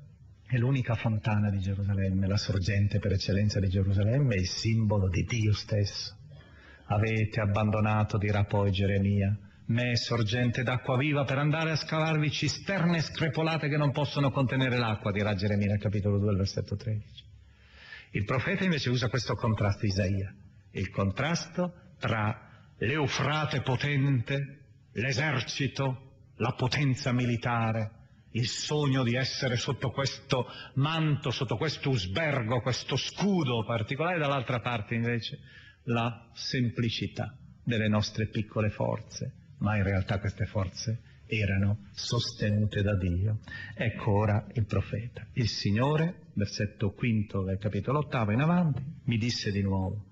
è 0.49 0.57
l'unica 0.57 0.95
fontana 0.95 1.51
di 1.51 1.59
Gerusalemme, 1.59 2.25
la 2.25 2.35
sorgente 2.35 2.97
per 2.97 3.11
eccellenza 3.11 3.59
di 3.59 3.69
Gerusalemme, 3.69 4.33
il 4.33 4.47
simbolo 4.47 5.07
di 5.07 5.23
Dio 5.23 5.53
stesso. 5.53 6.17
Avete 6.85 7.39
abbandonato, 7.39 8.17
dirà 8.17 8.45
poi 8.45 8.71
Geremia, 8.71 9.37
me 9.65 9.95
sorgente 9.95 10.63
d'acqua 10.63 10.97
viva 10.97 11.23
per 11.23 11.37
andare 11.37 11.69
a 11.69 11.75
scavarvi 11.75 12.31
cisterne 12.31 12.99
screpolate 12.99 13.69
che 13.69 13.77
non 13.77 13.91
possono 13.91 14.31
contenere 14.31 14.79
l'acqua, 14.79 15.11
dirà 15.11 15.35
Geremia 15.35 15.77
capitolo 15.77 16.17
2, 16.17 16.35
versetto 16.35 16.75
13. 16.75 17.23
Il 18.13 18.25
profeta 18.25 18.63
invece 18.63 18.89
usa 18.89 19.07
questo 19.07 19.35
contrasto 19.35 19.85
Isaia, 19.85 20.33
il 20.71 20.89
contrasto 20.89 21.73
tra 21.99 22.49
l'Eufrate 22.79 23.61
potente, 23.61 24.61
l'esercito, 24.93 26.13
la 26.37 26.53
potenza 26.57 27.11
militare, 27.11 27.98
il 28.31 28.47
sogno 28.47 29.03
di 29.03 29.15
essere 29.15 29.55
sotto 29.55 29.91
questo 29.91 30.45
manto, 30.75 31.31
sotto 31.31 31.57
questo 31.57 31.89
usbergo, 31.89 32.61
questo 32.61 32.95
scudo 32.95 33.63
particolare, 33.63 34.19
dall'altra 34.19 34.59
parte 34.59 34.95
invece 34.95 35.39
la 35.83 36.29
semplicità 36.33 37.35
delle 37.63 37.87
nostre 37.87 38.27
piccole 38.27 38.69
forze, 38.69 39.33
ma 39.59 39.77
in 39.77 39.83
realtà 39.83 40.19
queste 40.19 40.45
forze 40.45 41.01
erano 41.25 41.89
sostenute 41.91 42.81
da 42.81 42.97
Dio. 42.97 43.39
Ecco 43.75 44.11
ora 44.11 44.47
il 44.53 44.65
profeta. 44.65 45.27
Il 45.33 45.47
Signore, 45.47 46.31
versetto 46.33 46.91
quinto 46.91 47.43
del 47.43 47.57
capitolo 47.57 47.99
ottavo 47.99 48.31
in 48.31 48.41
avanti, 48.41 48.83
mi 49.05 49.17
disse 49.17 49.51
di 49.51 49.61
nuovo, 49.61 50.05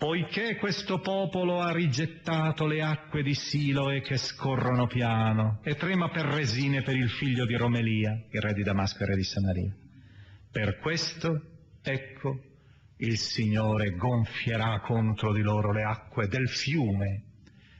poiché 0.00 0.56
questo 0.56 0.98
popolo 1.00 1.60
ha 1.60 1.72
rigettato 1.72 2.66
le 2.66 2.80
acque 2.80 3.22
di 3.22 3.34
Siloe 3.34 4.00
che 4.00 4.16
scorrono 4.16 4.86
piano 4.86 5.60
e 5.62 5.74
trema 5.74 6.08
per 6.08 6.24
resine 6.24 6.80
per 6.80 6.96
il 6.96 7.10
figlio 7.10 7.44
di 7.44 7.54
Romelia, 7.54 8.18
il 8.30 8.40
re 8.40 8.54
di 8.54 8.62
Damasco 8.62 9.02
e 9.02 9.06
re 9.06 9.14
di 9.14 9.22
Samaria. 9.22 9.76
Per 10.50 10.78
questo, 10.78 11.42
ecco, 11.82 12.40
il 12.96 13.18
Signore 13.18 13.90
gonfierà 13.90 14.80
contro 14.80 15.34
di 15.34 15.42
loro 15.42 15.70
le 15.70 15.82
acque 15.82 16.28
del 16.28 16.48
fiume. 16.48 17.24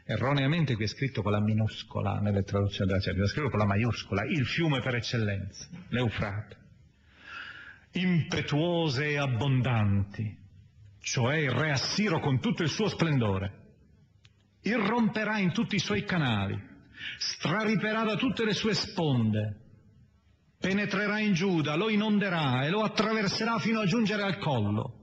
Erroneamente 0.04 0.74
qui 0.74 0.84
è 0.84 0.88
scritto 0.88 1.22
con 1.22 1.32
la 1.32 1.40
minuscola 1.40 2.20
nelle 2.20 2.42
traduzioni 2.42 2.90
della 2.90 3.00
Cervia, 3.00 3.24
è 3.24 3.28
scritto 3.28 3.48
con 3.48 3.60
la 3.60 3.64
maiuscola, 3.64 4.24
il 4.26 4.44
fiume 4.44 4.80
per 4.80 4.94
eccellenza, 4.96 5.68
l'Eufrate. 5.88 6.56
Impetuose 7.92 9.08
e 9.08 9.16
abbondanti, 9.16 10.39
cioè 11.00 11.36
il 11.36 11.50
re 11.50 11.70
Assiro 11.70 12.20
con 12.20 12.40
tutto 12.40 12.62
il 12.62 12.68
suo 12.68 12.88
splendore, 12.88 13.58
irromperà 14.62 15.38
in 15.38 15.52
tutti 15.52 15.76
i 15.76 15.80
suoi 15.80 16.04
canali, 16.04 16.58
strariperà 17.18 18.04
da 18.04 18.16
tutte 18.16 18.44
le 18.44 18.52
sue 18.52 18.74
sponde, 18.74 19.56
penetrerà 20.58 21.18
in 21.18 21.32
Giuda, 21.32 21.74
lo 21.74 21.88
inonderà 21.88 22.64
e 22.64 22.70
lo 22.70 22.82
attraverserà 22.82 23.58
fino 23.58 23.80
a 23.80 23.86
giungere 23.86 24.22
al 24.22 24.38
collo. 24.38 24.96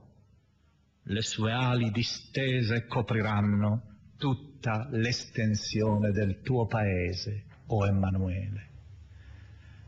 Le 1.02 1.22
sue 1.22 1.52
ali 1.52 1.90
distese 1.90 2.86
copriranno 2.86 3.82
tutta 4.18 4.88
l'estensione 4.90 6.10
del 6.10 6.40
tuo 6.42 6.66
paese, 6.66 7.44
o 7.68 7.86
Emanuele. 7.86 8.66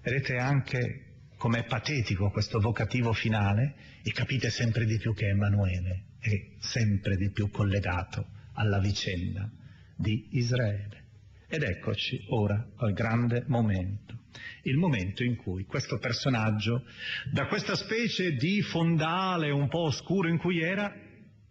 Vedete 0.02 0.36
anche 0.36 1.09
com'è 1.40 1.64
patetico 1.64 2.28
questo 2.28 2.60
vocativo 2.60 3.14
finale 3.14 3.74
e 4.02 4.12
capite 4.12 4.50
sempre 4.50 4.84
di 4.84 4.98
più 4.98 5.14
che 5.14 5.28
Emanuele 5.28 6.02
è 6.18 6.38
sempre 6.58 7.16
di 7.16 7.30
più 7.30 7.48
collegato 7.50 8.26
alla 8.52 8.78
vicenda 8.78 9.50
di 9.96 10.28
Israele. 10.32 11.04
Ed 11.48 11.62
eccoci 11.62 12.26
ora 12.28 12.62
al 12.76 12.92
grande 12.92 13.44
momento, 13.46 14.24
il 14.64 14.76
momento 14.76 15.24
in 15.24 15.36
cui 15.36 15.64
questo 15.64 15.96
personaggio, 15.96 16.84
da 17.32 17.46
questa 17.46 17.74
specie 17.74 18.32
di 18.32 18.60
fondale 18.60 19.50
un 19.50 19.68
po' 19.68 19.84
oscuro 19.84 20.28
in 20.28 20.36
cui 20.36 20.60
era, 20.60 20.94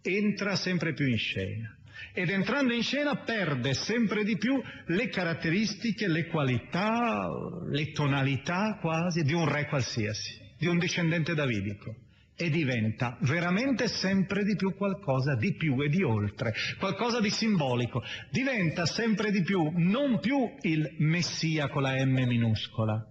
entra 0.03 0.55
sempre 0.55 0.93
più 0.93 1.07
in 1.07 1.17
scena. 1.17 1.78
Ed 2.19 2.31
entrando 2.31 2.73
in 2.73 2.83
scena 2.83 3.15
perde 3.15 3.73
sempre 3.73 4.25
di 4.25 4.35
più 4.35 4.61
le 4.87 5.07
caratteristiche, 5.07 6.09
le 6.09 6.27
qualità, 6.27 7.29
le 7.69 7.93
tonalità 7.93 8.77
quasi 8.81 9.23
di 9.23 9.31
un 9.31 9.49
re 9.49 9.67
qualsiasi, 9.67 10.37
di 10.57 10.67
un 10.67 10.77
discendente 10.79 11.33
davidico 11.33 11.95
e 12.35 12.49
diventa 12.49 13.17
veramente 13.21 13.87
sempre 13.87 14.43
di 14.43 14.57
più 14.57 14.75
qualcosa 14.75 15.35
di 15.35 15.55
più 15.55 15.81
e 15.81 15.87
di 15.87 16.03
oltre, 16.03 16.51
qualcosa 16.77 17.21
di 17.21 17.29
simbolico. 17.29 18.03
Diventa 18.29 18.85
sempre 18.85 19.31
di 19.31 19.41
più 19.41 19.71
non 19.75 20.19
più 20.19 20.55
il 20.63 20.95
Messia 20.97 21.69
con 21.69 21.83
la 21.83 22.03
M 22.03 22.25
minuscola. 22.27 23.01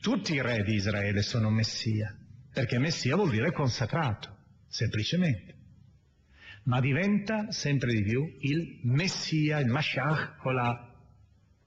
Tutti 0.00 0.34
i 0.34 0.40
re 0.40 0.62
di 0.62 0.74
Israele 0.74 1.22
sono 1.22 1.50
Messia, 1.50 2.16
perché 2.54 2.78
Messia 2.78 3.16
vuol 3.16 3.30
dire 3.30 3.50
consacrato, 3.50 4.36
semplicemente. 4.68 5.58
Ma 6.64 6.80
diventa 6.80 7.50
sempre 7.50 7.92
di 7.92 8.02
più 8.02 8.36
il 8.40 8.80
Messia, 8.82 9.58
il 9.60 9.68
Mashiach 9.68 10.36
con 10.36 10.54
la 10.54 10.94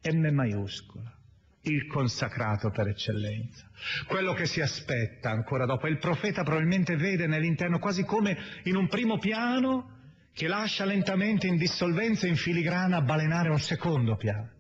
M 0.03 0.27
maiuscola 0.33 1.17
il 1.63 1.87
consacrato 1.87 2.71
per 2.71 2.87
eccellenza, 2.87 3.69
quello 4.07 4.33
che 4.33 4.45
si 4.45 4.59
aspetta 4.59 5.29
ancora 5.29 5.65
dopo. 5.65 5.87
Il 5.87 5.97
profeta 5.97 6.43
probabilmente 6.43 6.95
vede 6.95 7.27
nell'interno 7.27 7.79
quasi 7.79 8.03
come 8.03 8.37
in 8.63 8.75
un 8.75 8.87
primo 8.87 9.17
piano 9.17 10.01
che 10.33 10.47
lascia 10.47 10.83
lentamente 10.83 11.47
in 11.47 11.57
dissolvenza 11.57 12.27
in 12.27 12.35
filigrana 12.35 13.01
balenare 13.01 13.49
un 13.49 13.59
secondo 13.59 14.15
piano. 14.15 14.51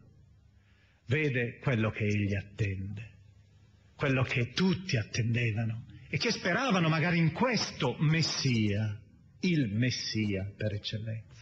Vede 1.07 1.59
quello 1.59 1.89
che 1.89 2.05
egli 2.05 2.35
attende, 2.35 3.11
quello 3.95 4.23
che 4.23 4.51
tutti 4.53 4.95
attendevano 4.95 5.85
e 6.09 6.17
che 6.17 6.31
speravano 6.31 6.87
magari 6.87 7.17
in 7.17 7.33
questo 7.33 7.97
Messia, 7.99 8.97
il 9.43 9.69
Messia 9.73 10.51
per 10.55 10.73
eccellenza. 10.73 11.33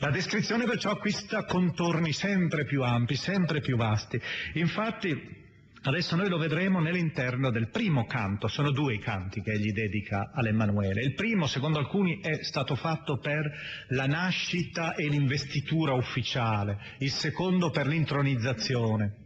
La 0.00 0.10
descrizione 0.10 0.66
perciò 0.66 0.90
acquista 0.90 1.44
contorni 1.44 2.12
sempre 2.12 2.64
più 2.64 2.82
ampi, 2.82 3.14
sempre 3.14 3.60
più 3.60 3.76
vasti. 3.76 4.20
Infatti, 4.54 5.42
adesso 5.82 6.16
noi 6.16 6.28
lo 6.28 6.36
vedremo 6.36 6.80
nell'interno 6.80 7.50
del 7.50 7.70
primo 7.70 8.04
canto, 8.04 8.46
sono 8.48 8.70
due 8.70 8.94
i 8.94 8.98
canti 8.98 9.40
che 9.40 9.52
egli 9.52 9.72
dedica 9.72 10.30
all'Emanuele. 10.34 11.02
Il 11.02 11.14
primo, 11.14 11.46
secondo 11.46 11.78
alcuni, 11.78 12.20
è 12.20 12.42
stato 12.42 12.74
fatto 12.74 13.18
per 13.18 13.50
la 13.88 14.06
nascita 14.06 14.94
e 14.94 15.08
l'investitura 15.08 15.94
ufficiale, 15.94 16.96
il 16.98 17.10
secondo 17.10 17.70
per 17.70 17.86
l'intronizzazione. 17.86 19.22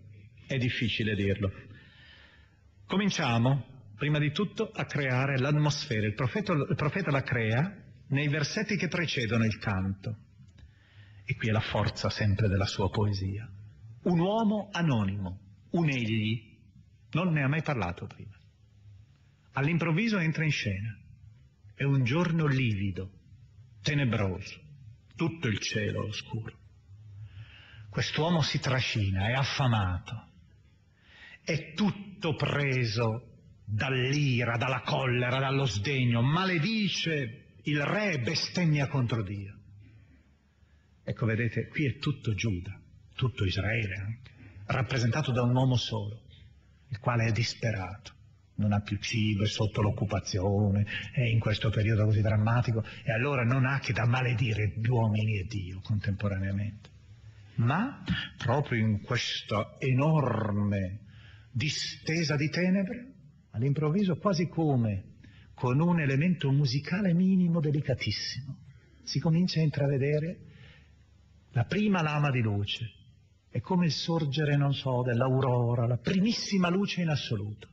È 0.47 0.57
difficile 0.57 1.15
dirlo. 1.15 1.53
Cominciamo, 2.87 3.78
prima 3.99 4.19
di 4.19 4.31
tutto, 4.31 4.71
a 4.73 4.85
creare 4.85 5.39
l'atmosfera. 5.39 6.07
Il 6.07 6.15
profeta, 6.15 6.53
il 6.53 6.75
profeta 6.77 7.11
la 7.11 7.23
crea 7.23 7.77
nei 8.09 8.29
versetti 8.29 8.77
che 8.77 8.89
precedono 8.89 9.45
il 9.45 9.59
canto. 9.59 10.17
E 11.25 11.35
qui 11.35 11.49
è 11.49 11.53
la 11.53 11.61
forza 11.61 12.09
sempre 12.09 12.49
della 12.49 12.65
sua 12.65 12.89
poesia. 12.89 13.47
Un 14.05 14.21
uomo 14.21 14.69
anonimo, 14.73 15.41
un 15.71 15.91
egli, 15.91 16.57
non 17.11 17.33
ne 17.33 17.43
ha 17.43 17.49
mai 17.49 17.63
parlato 17.63 18.07
prima. 18.07 18.37
All'improvviso 19.53 20.19
entra 20.19 20.45
in 20.45 20.53
scena. 20.53 20.97
È 21.75 21.83
un 21.83 22.05
giorno 22.05 22.47
livido, 22.47 23.11
tenebroso, 23.83 24.61
tutto 25.17 25.49
il 25.49 25.59
cielo 25.59 26.07
oscuro. 26.07 26.57
Quest'uomo 27.91 28.43
si 28.43 28.61
trascina, 28.61 29.29
è 29.29 29.33
affamato, 29.33 30.27
è 31.43 31.73
tutto 31.75 32.35
preso 32.35 33.28
dall'ira, 33.71 34.57
dalla 34.57 34.81
collera, 34.81 35.39
dallo 35.39 35.67
sdegno, 35.67 36.23
maledice 36.23 37.57
il 37.65 37.85
re, 37.85 38.19
bestemmia 38.21 38.89
contro 38.89 39.23
Dio. 39.23 39.57
Ecco, 41.05 41.27
vedete, 41.27 41.69
qui 41.69 41.87
è 41.87 41.99
tutto 41.99 42.35
Giuda, 42.35 42.81
tutto 43.15 43.45
Israele 43.45 43.95
anche, 43.95 44.31
rappresentato 44.67 45.33
da 45.33 45.43
un 45.43 45.55
uomo 45.55 45.77
solo, 45.77 46.23
il 46.89 46.99
quale 46.99 47.27
è 47.27 47.33
disperato, 47.33 48.13
non 48.57 48.73
ha 48.73 48.81
più 48.81 48.99
cibo, 48.99 49.45
è 49.45 49.47
sotto 49.47 49.83
l'occupazione, 49.83 50.87
è 51.13 51.23
in 51.23 51.39
questo 51.39 51.69
periodo 51.69 52.05
così 52.05 52.23
drammatico, 52.23 52.83
e 53.05 53.13
allora 53.13 53.43
non 53.45 53.67
ha 53.67 53.79
che 53.81 53.93
da 53.93 54.07
maledire 54.07 54.73
gli 54.77 54.89
uomini 54.89 55.39
e 55.39 55.45
Dio 55.45 55.81
contemporaneamente. 55.83 56.97
Ma 57.57 58.03
proprio 58.37 58.81
in 58.87 59.03
questa 59.03 59.77
enorme 59.79 61.01
distesa 61.51 62.37
di 62.37 62.49
tenebre, 62.49 63.13
all'improvviso 63.59 64.17
quasi 64.17 64.49
come 64.49 65.17
con 65.55 65.81
un 65.81 66.01
elemento 66.01 66.51
musicale 66.51 67.13
minimo 67.13 67.61
delicatissimo, 67.61 68.57
si 69.03 69.19
comincia 69.19 69.61
a 69.61 69.65
intravedere 69.65 70.39
la 71.51 71.65
prima 71.65 72.01
lama 72.01 72.31
di 72.31 72.41
luce. 72.41 72.93
È 73.51 73.61
come 73.61 73.87
il 73.87 73.93
sorgere, 73.93 74.57
non 74.57 74.73
so, 74.73 75.03
dell'aurora, 75.03 75.87
la 75.87 75.97
primissima 75.97 76.69
luce 76.69 77.03
in 77.03 77.09
assoluto. 77.09 77.69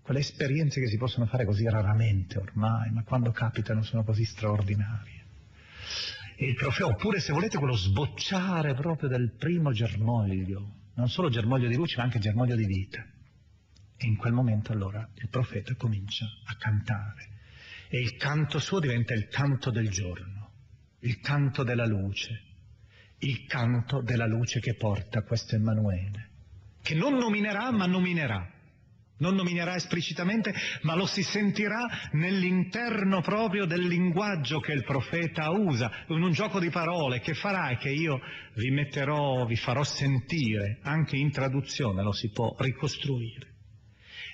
Quelle 0.00 0.20
esperienze 0.20 0.80
che 0.80 0.86
si 0.86 0.96
possono 0.96 1.26
fare 1.26 1.44
così 1.44 1.68
raramente 1.68 2.38
ormai, 2.38 2.90
ma 2.92 3.02
quando 3.02 3.32
capitano 3.32 3.82
sono 3.82 4.04
così 4.04 4.24
straordinarie. 4.24 5.24
E 6.36 6.46
il 6.46 6.54
profeta, 6.54 6.86
oppure 6.86 7.18
se 7.20 7.32
volete 7.32 7.58
quello 7.58 7.74
sbocciare 7.74 8.74
proprio 8.74 9.08
del 9.08 9.32
primo 9.32 9.72
germoglio, 9.72 10.74
non 10.94 11.08
solo 11.08 11.28
germoglio 11.28 11.68
di 11.68 11.74
luce 11.74 11.96
ma 11.96 12.04
anche 12.04 12.20
germoglio 12.20 12.54
di 12.54 12.64
vita. 12.64 13.04
E 13.98 14.06
in 14.06 14.16
quel 14.16 14.32
momento 14.32 14.72
allora 14.72 15.08
il 15.14 15.28
profeta 15.28 15.74
comincia 15.74 16.26
a 16.44 16.56
cantare 16.56 17.34
e 17.88 17.98
il 17.98 18.16
canto 18.16 18.58
suo 18.58 18.78
diventa 18.78 19.14
il 19.14 19.28
canto 19.28 19.70
del 19.70 19.88
giorno, 19.88 20.50
il 21.00 21.20
canto 21.20 21.62
della 21.62 21.86
luce, 21.86 22.42
il 23.18 23.46
canto 23.46 24.02
della 24.02 24.26
luce 24.26 24.60
che 24.60 24.74
porta 24.74 25.22
questo 25.22 25.54
Emanuele, 25.54 26.30
che 26.82 26.94
non 26.94 27.14
nominerà 27.14 27.70
ma 27.70 27.86
nominerà. 27.86 28.52
Non 29.18 29.34
nominerà 29.34 29.76
esplicitamente, 29.76 30.52
ma 30.82 30.94
lo 30.94 31.06
si 31.06 31.22
sentirà 31.22 31.86
nell'interno 32.12 33.22
proprio 33.22 33.64
del 33.64 33.86
linguaggio 33.86 34.60
che 34.60 34.72
il 34.72 34.84
profeta 34.84 35.48
usa, 35.52 35.90
in 36.08 36.20
un 36.20 36.32
gioco 36.32 36.60
di 36.60 36.68
parole 36.68 37.20
che 37.20 37.32
farà 37.32 37.70
e 37.70 37.78
che 37.78 37.88
io 37.88 38.20
vi 38.56 38.68
metterò, 38.68 39.46
vi 39.46 39.56
farò 39.56 39.82
sentire, 39.84 40.80
anche 40.82 41.16
in 41.16 41.30
traduzione 41.30 42.02
lo 42.02 42.12
si 42.12 42.28
può 42.28 42.54
ricostruire. 42.58 43.54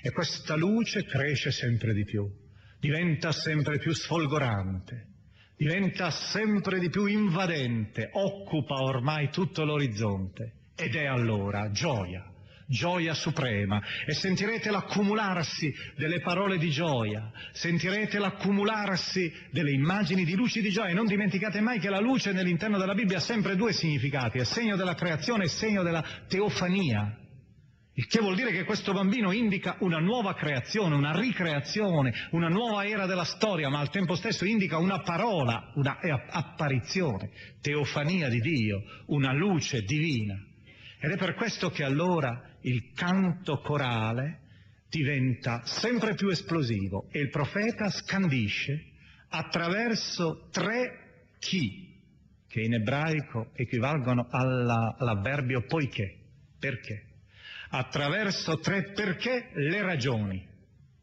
E 0.04 0.10
questa 0.10 0.56
luce 0.56 1.04
cresce 1.04 1.52
sempre 1.52 1.94
di 1.94 2.04
più, 2.04 2.28
diventa 2.80 3.30
sempre 3.30 3.78
più 3.78 3.94
sfolgorante, 3.94 5.06
diventa 5.56 6.10
sempre 6.10 6.80
di 6.80 6.90
più 6.90 7.06
invadente, 7.06 8.10
occupa 8.12 8.82
ormai 8.82 9.30
tutto 9.30 9.64
l'orizzonte 9.64 10.54
ed 10.74 10.96
è 10.96 11.04
allora 11.04 11.70
gioia, 11.70 12.24
gioia 12.66 13.14
suprema 13.14 13.80
e 14.04 14.12
sentirete 14.12 14.72
l'accumularsi 14.72 15.72
delle 15.96 16.20
parole 16.20 16.58
di 16.58 16.70
gioia, 16.70 17.30
sentirete 17.52 18.18
l'accumularsi 18.18 19.32
delle 19.52 19.70
immagini 19.70 20.24
di 20.24 20.34
luci 20.34 20.60
di 20.60 20.70
gioia. 20.70 20.94
Non 20.94 21.06
dimenticate 21.06 21.60
mai 21.60 21.78
che 21.78 21.90
la 21.90 22.00
luce 22.00 22.32
nell'interno 22.32 22.76
della 22.76 22.94
Bibbia 22.94 23.18
ha 23.18 23.20
sempre 23.20 23.54
due 23.54 23.72
significati, 23.72 24.38
è 24.38 24.44
segno 24.44 24.74
della 24.74 24.96
creazione 24.96 25.44
e 25.44 25.48
segno 25.48 25.84
della 25.84 26.04
teofania. 26.26 27.18
Il 27.94 28.06
che 28.06 28.20
vuol 28.20 28.36
dire 28.36 28.52
che 28.52 28.64
questo 28.64 28.94
bambino 28.94 29.32
indica 29.32 29.76
una 29.80 29.98
nuova 29.98 30.34
creazione, 30.34 30.94
una 30.94 31.12
ricreazione, 31.12 32.28
una 32.30 32.48
nuova 32.48 32.86
era 32.86 33.04
della 33.04 33.24
storia, 33.24 33.68
ma 33.68 33.80
al 33.80 33.90
tempo 33.90 34.14
stesso 34.14 34.46
indica 34.46 34.78
una 34.78 35.00
parola, 35.00 35.72
una 35.74 35.98
apparizione, 36.30 37.30
teofania 37.60 38.30
di 38.30 38.40
Dio, 38.40 38.82
una 39.06 39.34
luce 39.34 39.82
divina. 39.82 40.42
Ed 41.00 41.10
è 41.10 41.16
per 41.18 41.34
questo 41.34 41.68
che 41.68 41.84
allora 41.84 42.56
il 42.62 42.92
canto 42.94 43.58
corale 43.58 44.40
diventa 44.88 45.60
sempre 45.64 46.14
più 46.14 46.28
esplosivo 46.28 47.08
e 47.10 47.20
il 47.20 47.28
profeta 47.28 47.90
scandisce 47.90 48.86
attraverso 49.28 50.48
tre 50.50 51.26
chi, 51.38 52.00
che 52.48 52.60
in 52.62 52.72
ebraico 52.72 53.50
equivalgono 53.52 54.28
alla, 54.30 54.96
all'avverbio 54.98 55.66
poiché. 55.66 56.16
Perché? 56.58 57.11
Attraverso 57.74 58.58
tre 58.58 58.92
perché 58.92 59.50
le 59.54 59.82
ragioni 59.82 60.46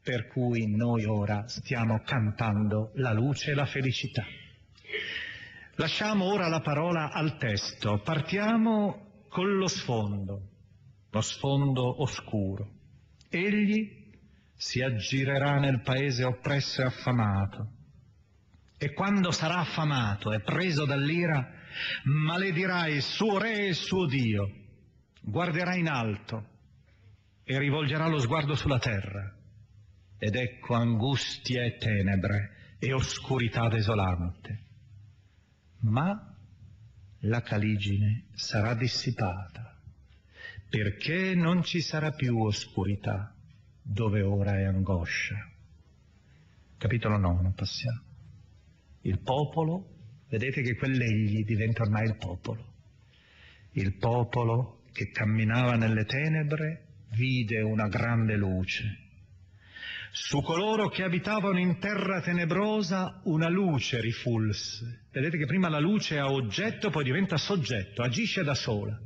per 0.02 0.28
cui 0.28 0.68
noi 0.76 1.06
ora 1.06 1.48
stiamo 1.48 2.02
cantando 2.06 2.92
la 2.96 3.12
luce 3.12 3.52
e 3.52 3.56
la 3.56 3.66
felicità. 3.66 4.24
Lasciamo 5.76 6.26
ora 6.26 6.48
la 6.48 6.62
parola 6.62 7.12
al 7.12 7.38
testo, 7.38 8.00
partiamo 8.04 9.26
con 9.30 9.58
lo 9.58 9.68
sfondo 9.68 10.50
lo 11.12 11.22
sfondo 11.22 12.02
oscuro. 12.02 12.70
Egli 13.30 14.08
si 14.56 14.82
aggirerà 14.82 15.58
nel 15.58 15.82
paese 15.82 16.24
oppresso 16.24 16.82
e 16.82 16.86
affamato. 16.86 17.68
E 18.78 18.94
quando 18.94 19.32
sarà 19.32 19.58
affamato 19.58 20.32
e 20.32 20.42
preso 20.42 20.86
dall'ira, 20.86 21.52
maledirà 22.04 22.88
il 22.88 23.02
suo 23.02 23.38
re 23.38 23.58
e 23.58 23.68
il 23.70 23.76
suo 23.76 24.06
Dio, 24.06 24.50
guarderà 25.22 25.76
in 25.76 25.88
alto 25.88 26.58
e 27.50 27.58
rivolgerà 27.58 28.08
lo 28.08 28.20
sguardo 28.20 28.54
sulla 28.54 28.78
terra. 28.78 29.36
Ed 30.20 30.36
ecco 30.36 30.76
angustia 30.76 31.64
e 31.64 31.78
tenebre 31.78 32.76
e 32.78 32.93
oscurità 32.93 33.68
desolante. 33.68 34.66
Ma 35.80 36.38
la 37.22 37.41
caligine 37.41 38.26
sarà 38.34 38.76
dissipata 38.76 39.76
perché 40.70 41.34
non 41.34 41.64
ci 41.64 41.82
sarà 41.82 42.12
più 42.12 42.39
oscurità 42.39 43.34
dove 43.82 44.22
ora 44.22 44.60
è 44.60 44.66
angoscia. 44.66 45.50
Capitolo 46.78 47.18
9, 47.18 47.54
passiamo. 47.56 48.02
Il 49.02 49.22
popolo, 49.22 49.95
vedete 50.30 50.62
che 50.62 50.76
quell'egli 50.76 51.43
diventa 51.45 51.82
ormai 51.82 52.06
il 52.06 52.16
popolo. 52.16 52.74
Il 53.72 53.95
popolo 53.95 54.84
che 54.91 55.10
camminava 55.10 55.76
nelle 55.78 56.06
tenebre 56.06 56.84
vide 57.12 57.62
una 57.62 57.88
grande 57.88 58.36
luce. 58.36 59.07
Su 60.12 60.41
coloro 60.41 60.89
che 60.89 61.03
abitavano 61.03 61.60
in 61.60 61.78
terra 61.80 62.22
tenebrosa 62.22 63.22
una 63.26 63.47
luce 63.47 64.01
rifulse. 64.01 65.05
Vedete 65.12 65.38
che 65.38 65.45
prima 65.45 65.70
la 65.70 65.80
luce 65.80 66.18
è 66.18 66.24
oggetto, 66.24 66.89
poi 66.89 67.03
diventa 67.03 67.38
soggetto, 67.38 68.01
agisce 68.01 68.43
da 68.43 68.55
sola 68.55 68.99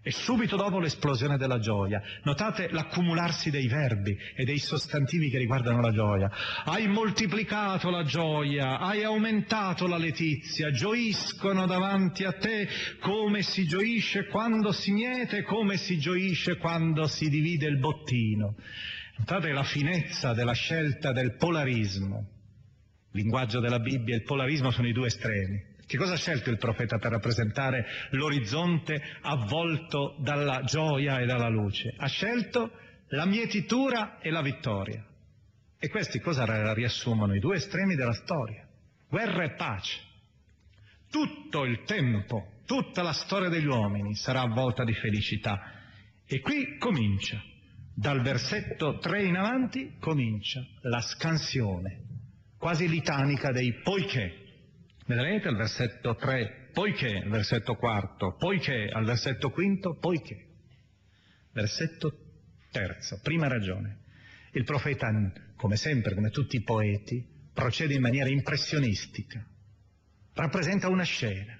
e 0.00 0.10
subito 0.12 0.56
dopo 0.56 0.78
l'esplosione 0.78 1.36
della 1.36 1.58
gioia. 1.58 2.00
Notate 2.22 2.70
l'accumularsi 2.70 3.50
dei 3.50 3.66
verbi 3.66 4.16
e 4.34 4.44
dei 4.44 4.58
sostantivi 4.58 5.28
che 5.28 5.38
riguardano 5.38 5.80
la 5.80 5.92
gioia. 5.92 6.30
Hai 6.64 6.86
moltiplicato 6.86 7.90
la 7.90 8.04
gioia, 8.04 8.78
hai 8.78 9.02
aumentato 9.02 9.86
la 9.86 9.98
letizia, 9.98 10.70
gioiscono 10.70 11.66
davanti 11.66 12.24
a 12.24 12.32
te 12.32 12.68
come 13.00 13.42
si 13.42 13.66
gioisce 13.66 14.26
quando 14.26 14.72
si 14.72 14.92
miete, 14.92 15.42
come 15.42 15.76
si 15.76 15.98
gioisce 15.98 16.56
quando 16.56 17.06
si 17.06 17.28
divide 17.28 17.66
il 17.66 17.78
bottino. 17.78 18.54
Notate 19.18 19.52
la 19.52 19.64
finezza 19.64 20.32
della 20.32 20.52
scelta 20.52 21.12
del 21.12 21.36
polarismo. 21.36 22.28
Il 23.12 23.22
linguaggio 23.22 23.58
della 23.58 23.80
Bibbia 23.80 24.14
e 24.14 24.18
il 24.18 24.24
polarismo 24.24 24.70
sono 24.70 24.86
i 24.86 24.92
due 24.92 25.08
estremi. 25.08 25.67
Che 25.88 25.96
cosa 25.96 26.12
ha 26.12 26.16
scelto 26.18 26.50
il 26.50 26.58
profeta 26.58 26.98
per 26.98 27.12
rappresentare 27.12 27.86
l'orizzonte 28.10 29.02
avvolto 29.22 30.16
dalla 30.20 30.60
gioia 30.62 31.18
e 31.18 31.24
dalla 31.24 31.48
luce? 31.48 31.94
Ha 31.96 32.06
scelto 32.08 32.72
la 33.08 33.24
mietitura 33.24 34.18
e 34.20 34.30
la 34.30 34.42
vittoria. 34.42 35.02
E 35.78 35.88
questi 35.88 36.20
cosa 36.20 36.44
riassumono? 36.74 37.34
I 37.34 37.40
due 37.40 37.56
estremi 37.56 37.94
della 37.94 38.12
storia. 38.12 38.68
Guerra 39.08 39.44
e 39.44 39.54
pace. 39.54 39.98
Tutto 41.10 41.64
il 41.64 41.84
tempo, 41.84 42.58
tutta 42.66 43.00
la 43.00 43.14
storia 43.14 43.48
degli 43.48 43.64
uomini 43.64 44.14
sarà 44.14 44.42
avvolta 44.42 44.84
di 44.84 44.92
felicità. 44.92 45.72
E 46.26 46.40
qui 46.40 46.76
comincia, 46.76 47.42
dal 47.94 48.20
versetto 48.20 48.98
3 48.98 49.22
in 49.22 49.36
avanti, 49.36 49.94
comincia 49.98 50.62
la 50.82 51.00
scansione, 51.00 52.02
quasi 52.58 52.86
litanica 52.90 53.52
dei 53.52 53.72
poiché. 53.82 54.47
Vedrete 55.08 55.48
al 55.48 55.56
versetto 55.56 56.16
3, 56.16 56.68
poiché, 56.74 57.16
al 57.16 57.30
versetto 57.30 57.76
4, 57.76 58.36
poiché, 58.36 58.90
al 58.92 59.06
versetto 59.06 59.50
5, 59.50 59.96
poiché. 59.98 60.46
Versetto 61.50 62.12
terzo, 62.70 63.18
prima 63.22 63.48
ragione. 63.48 64.00
Il 64.52 64.64
profeta, 64.64 65.08
come 65.56 65.76
sempre, 65.76 66.14
come 66.14 66.28
tutti 66.28 66.56
i 66.56 66.62
poeti, 66.62 67.26
procede 67.54 67.94
in 67.94 68.02
maniera 68.02 68.28
impressionistica. 68.28 69.42
Rappresenta 70.34 70.88
una 70.88 71.04
scena. 71.04 71.58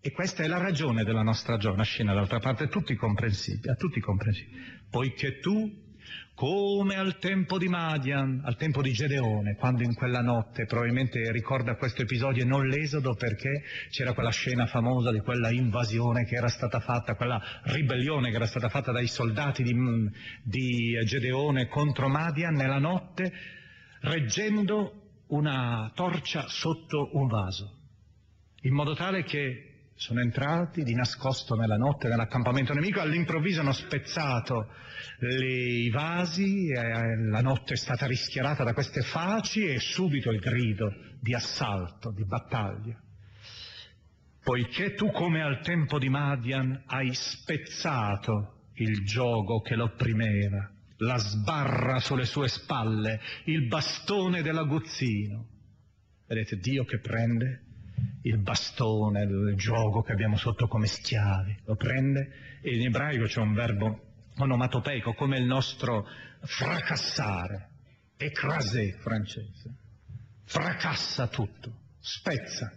E 0.00 0.12
questa 0.12 0.44
è 0.44 0.46
la 0.46 0.58
ragione 0.58 1.02
della 1.02 1.22
nostra 1.22 1.56
gioia, 1.56 1.74
una 1.74 1.82
scena 1.82 2.14
d'altra 2.14 2.38
parte 2.38 2.68
tutti 2.68 2.94
comprensibile, 2.94 3.72
a 3.72 3.74
tutti 3.74 3.98
comprensibile. 3.98 4.84
Poiché 4.88 5.40
tu 5.40 5.87
come 6.34 6.94
al 6.94 7.18
tempo 7.18 7.58
di 7.58 7.66
Madian, 7.66 8.42
al 8.44 8.56
tempo 8.56 8.80
di 8.80 8.92
Gedeone, 8.92 9.56
quando 9.56 9.82
in 9.82 9.94
quella 9.94 10.20
notte, 10.20 10.66
probabilmente 10.66 11.32
ricorda 11.32 11.74
questo 11.74 12.02
episodio 12.02 12.44
e 12.44 12.46
non 12.46 12.68
l'esodo 12.68 13.14
perché 13.14 13.62
c'era 13.90 14.12
quella 14.12 14.30
scena 14.30 14.66
famosa 14.66 15.10
di 15.10 15.18
quella 15.18 15.50
invasione 15.50 16.24
che 16.26 16.36
era 16.36 16.46
stata 16.46 16.78
fatta, 16.78 17.16
quella 17.16 17.42
ribellione 17.64 18.30
che 18.30 18.36
era 18.36 18.46
stata 18.46 18.68
fatta 18.68 18.92
dai 18.92 19.08
soldati 19.08 19.64
di, 19.64 19.74
di 20.44 20.96
Gedeone 21.04 21.66
contro 21.66 22.08
Madian 22.08 22.54
nella 22.54 22.78
notte, 22.78 23.32
reggendo 24.02 25.24
una 25.28 25.90
torcia 25.94 26.46
sotto 26.46 27.10
un 27.14 27.26
vaso, 27.26 27.78
in 28.62 28.74
modo 28.74 28.94
tale 28.94 29.24
che 29.24 29.67
sono 29.98 30.20
entrati 30.20 30.84
di 30.84 30.94
nascosto 30.94 31.56
nella 31.56 31.76
notte 31.76 32.06
nell'accampamento 32.06 32.72
nemico, 32.72 33.00
all'improvviso 33.00 33.60
hanno 33.60 33.72
spezzato 33.72 34.68
i 35.20 35.90
vasi, 35.90 36.68
eh, 36.68 37.16
la 37.28 37.40
notte 37.40 37.74
è 37.74 37.76
stata 37.76 38.06
rischiarata 38.06 38.62
da 38.62 38.74
queste 38.74 39.02
faci 39.02 39.66
e 39.66 39.80
subito 39.80 40.30
il 40.30 40.38
grido 40.38 40.94
di 41.20 41.34
assalto, 41.34 42.12
di 42.12 42.24
battaglia. 42.24 42.96
Poiché 44.40 44.94
tu 44.94 45.10
come 45.10 45.42
al 45.42 45.62
tempo 45.62 45.98
di 45.98 46.08
Madian 46.08 46.84
hai 46.86 47.12
spezzato 47.12 48.68
il 48.74 49.04
gioco 49.04 49.60
che 49.62 49.74
l'opprimeva, 49.74 50.70
la 50.98 51.18
sbarra 51.18 51.98
sulle 51.98 52.24
sue 52.24 52.46
spalle, 52.46 53.20
il 53.46 53.66
bastone 53.66 54.42
dell'aguzzino. 54.42 55.44
Vedete 56.24 56.56
Dio 56.56 56.84
che 56.84 57.00
prende 57.00 57.64
il 58.22 58.38
bastone, 58.38 59.22
il 59.22 59.54
gioco 59.56 60.02
che 60.02 60.12
abbiamo 60.12 60.36
sotto 60.36 60.66
come 60.66 60.86
schiavi, 60.86 61.60
lo 61.64 61.76
prende 61.76 62.60
e 62.60 62.74
in 62.74 62.86
ebraico 62.86 63.24
c'è 63.24 63.40
un 63.40 63.54
verbo 63.54 64.00
onomatopeico 64.36 65.14
come 65.14 65.38
il 65.38 65.44
nostro 65.44 66.06
fracassare, 66.42 67.70
écraser 68.16 68.98
francese, 68.98 69.74
fracassa 70.44 71.28
tutto, 71.28 71.72
spezza, 71.98 72.72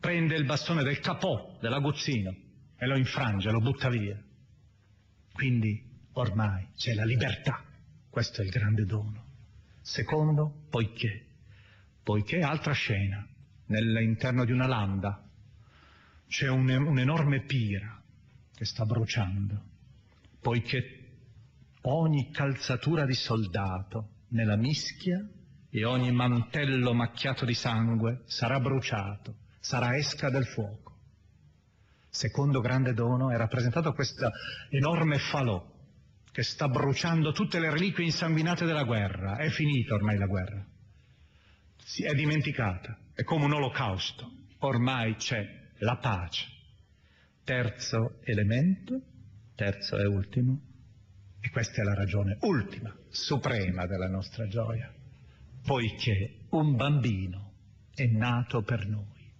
prende 0.00 0.36
il 0.36 0.44
bastone 0.44 0.82
del 0.82 1.00
capò, 1.00 1.58
dell'aguzzino 1.60 2.34
e 2.76 2.86
lo 2.86 2.96
infrange, 2.96 3.50
lo 3.50 3.60
butta 3.60 3.88
via. 3.88 4.20
Quindi 5.32 5.82
ormai 6.12 6.68
c'è 6.76 6.94
la 6.94 7.04
libertà, 7.04 7.62
questo 8.08 8.40
è 8.40 8.44
il 8.44 8.50
grande 8.50 8.84
dono. 8.84 9.24
Secondo, 9.82 10.66
poiché, 10.70 11.26
poiché 12.02 12.40
altra 12.40 12.72
scena, 12.72 13.26
nell'interno 13.66 14.44
di 14.44 14.52
una 14.52 14.66
landa 14.66 15.22
c'è 16.28 16.48
un, 16.48 16.68
un'enorme 16.68 17.42
pira 17.42 18.02
che 18.54 18.64
sta 18.64 18.84
bruciando, 18.84 19.62
poiché 20.40 21.06
ogni 21.82 22.30
calzatura 22.30 23.04
di 23.04 23.14
soldato 23.14 24.10
nella 24.28 24.56
mischia 24.56 25.24
e 25.70 25.84
ogni 25.84 26.10
mantello 26.10 26.94
macchiato 26.94 27.44
di 27.44 27.54
sangue 27.54 28.22
sarà 28.26 28.58
bruciato, 28.60 29.36
sarà 29.60 29.96
esca 29.96 30.30
del 30.30 30.46
fuoco. 30.46 30.94
Secondo 32.08 32.60
grande 32.60 32.94
dono 32.94 33.30
è 33.30 33.36
rappresentato 33.36 33.92
questo 33.92 34.30
enorme 34.70 35.18
falò 35.18 35.74
che 36.32 36.42
sta 36.42 36.68
bruciando 36.68 37.32
tutte 37.32 37.58
le 37.58 37.70
reliquie 37.70 38.04
insanguinate 38.04 38.64
della 38.64 38.84
guerra. 38.84 39.36
È 39.36 39.48
finita 39.50 39.94
ormai 39.94 40.16
la 40.16 40.26
guerra. 40.26 40.64
Si 41.84 42.04
è 42.04 42.14
dimenticata. 42.14 42.98
È 43.16 43.24
come 43.24 43.46
un 43.46 43.54
olocausto. 43.54 44.30
Ormai 44.58 45.14
c'è 45.14 45.42
la 45.78 45.96
pace. 45.96 46.44
Terzo 47.44 48.20
elemento, 48.24 49.00
terzo 49.54 49.96
e 49.96 50.04
ultimo, 50.04 50.60
e 51.40 51.48
questa 51.48 51.80
è 51.80 51.84
la 51.84 51.94
ragione 51.94 52.36
ultima, 52.42 52.94
suprema 53.08 53.86
della 53.86 54.08
nostra 54.08 54.46
gioia, 54.48 54.92
poiché 55.64 56.40
un 56.50 56.76
bambino 56.76 57.52
è 57.94 58.04
nato 58.04 58.60
per 58.60 58.86
noi. 58.86 59.32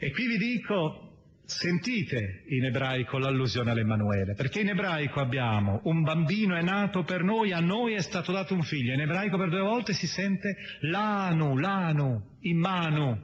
E 0.00 0.10
qui 0.10 0.26
vi 0.26 0.36
dico, 0.36 1.05
sentite 1.46 2.42
in 2.48 2.64
ebraico 2.64 3.18
l'allusione 3.18 3.70
all'Emanuele, 3.70 4.34
perché 4.34 4.60
in 4.60 4.70
ebraico 4.70 5.20
abbiamo 5.20 5.80
un 5.84 6.02
bambino 6.02 6.56
è 6.56 6.62
nato 6.62 7.04
per 7.04 7.22
noi, 7.22 7.52
a 7.52 7.60
noi 7.60 7.94
è 7.94 8.02
stato 8.02 8.32
dato 8.32 8.52
un 8.54 8.62
figlio. 8.62 8.92
In 8.92 9.00
ebraico 9.00 9.38
per 9.38 9.48
due 9.48 9.60
volte 9.60 9.92
si 9.92 10.06
sente 10.06 10.56
l'anu, 10.80 11.56
l'anu, 11.56 12.20
imanu, 12.40 13.18